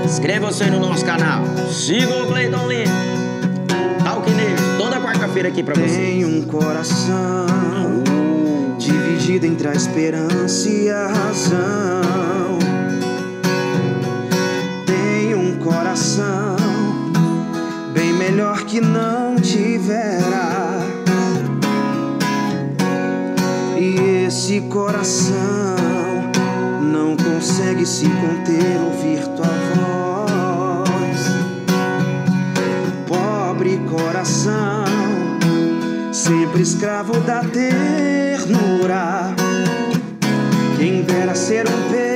Inscreva-se 0.03 0.65
no 0.65 0.81
nosso 0.81 1.05
canal. 1.05 1.45
Siga 1.71 2.13
o 2.13 2.27
Cleiton 2.27 2.67
Lima. 2.67 2.93
Talquinejo, 4.03 4.77
toda 4.77 4.99
quarta-feira 4.99 5.47
aqui 5.47 5.63
pra 5.63 5.75
vocês. 5.75 5.93
Tem 5.93 6.25
um 6.25 6.41
coração 6.41 7.45
dividido 8.77 9.45
entre 9.45 9.69
a 9.69 9.71
esperança 9.71 10.69
e 10.69 10.89
a 10.89 11.07
razão. 11.07 12.59
Tem 14.85 15.35
um 15.35 15.57
coração 15.57 16.57
bem 17.93 18.11
melhor 18.11 18.65
que 18.65 18.81
não 18.81 19.37
tiverá. 19.37 20.81
E 23.77 24.25
esse 24.25 24.59
coração 24.61 25.98
consegue 27.49 27.83
se 27.83 28.05
conter, 28.05 28.79
ouvir 28.79 29.27
tua 29.29 29.47
voz 29.73 31.19
pobre 33.07 33.79
coração, 33.89 34.85
sempre 36.13 36.61
escravo 36.61 37.19
da 37.21 37.43
ternura. 37.43 39.33
Quem 40.77 41.01
dera 41.01 41.33
ser 41.33 41.65
um 41.67 41.91
peixe 41.91 42.08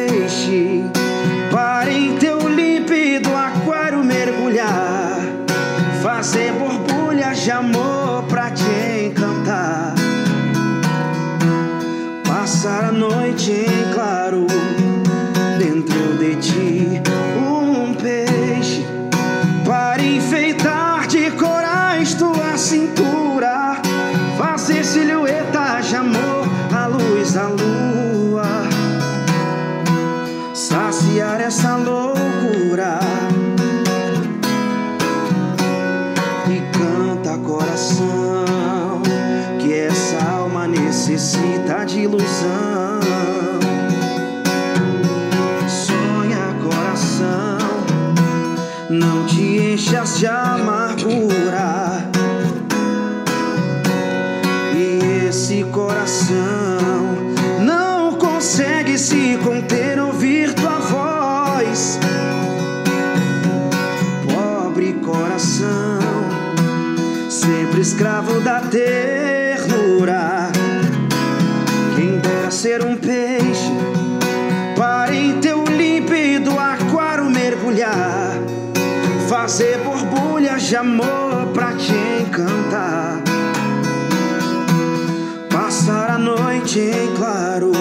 noite 86.74 86.92
claro 87.16 87.72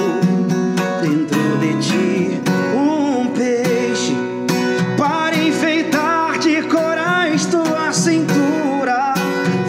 dentro 1.01 1.59
de 1.59 1.79
ti, 1.81 2.41
um 2.77 3.27
peixe 3.33 4.15
para 4.99 5.37
enfeitar 5.37 6.39
de 6.39 6.63
corais 6.63 7.47
tua 7.47 7.91
cintura, 7.93 9.15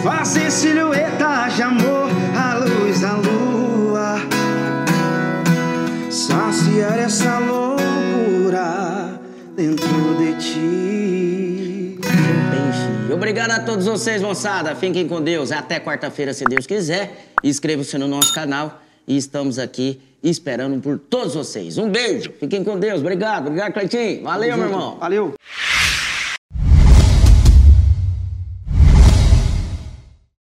fazer 0.02 0.50
silhuetas 0.50 1.56
de 1.56 1.62
amor 1.62 2.10
à 2.36 2.54
luz 2.56 3.00
da 3.00 3.12
lua 3.14 4.20
saciar 6.10 6.98
essa 6.98 7.38
loucura 7.38 9.18
dentro 9.56 10.16
de 10.18 10.34
ti. 10.34 11.98
Peixe. 12.02 13.12
Obrigado 13.12 13.52
a 13.52 13.60
todos 13.60 13.86
vocês, 13.86 14.20
moçada. 14.20 14.74
Fiquem 14.74 15.08
com 15.08 15.22
Deus. 15.22 15.50
Até 15.50 15.80
quarta-feira, 15.80 16.34
se 16.34 16.44
Deus 16.44 16.66
quiser. 16.66 17.30
Inscreva-se 17.42 17.96
no 17.96 18.06
nosso 18.06 18.34
canal 18.34 18.83
e 19.06 19.16
estamos 19.16 19.58
aqui 19.58 20.00
esperando 20.22 20.80
por 20.80 20.98
todos 20.98 21.34
vocês. 21.34 21.76
Um 21.76 21.90
beijo. 21.90 22.32
Fiquem 22.40 22.64
com 22.64 22.78
Deus. 22.78 23.00
Obrigado. 23.00 23.46
Obrigado, 23.46 23.72
Cleitinho. 23.72 24.22
Valeu, 24.22 24.56
meu 24.56 24.66
irmão. 24.66 24.96
Valeu. 24.98 25.34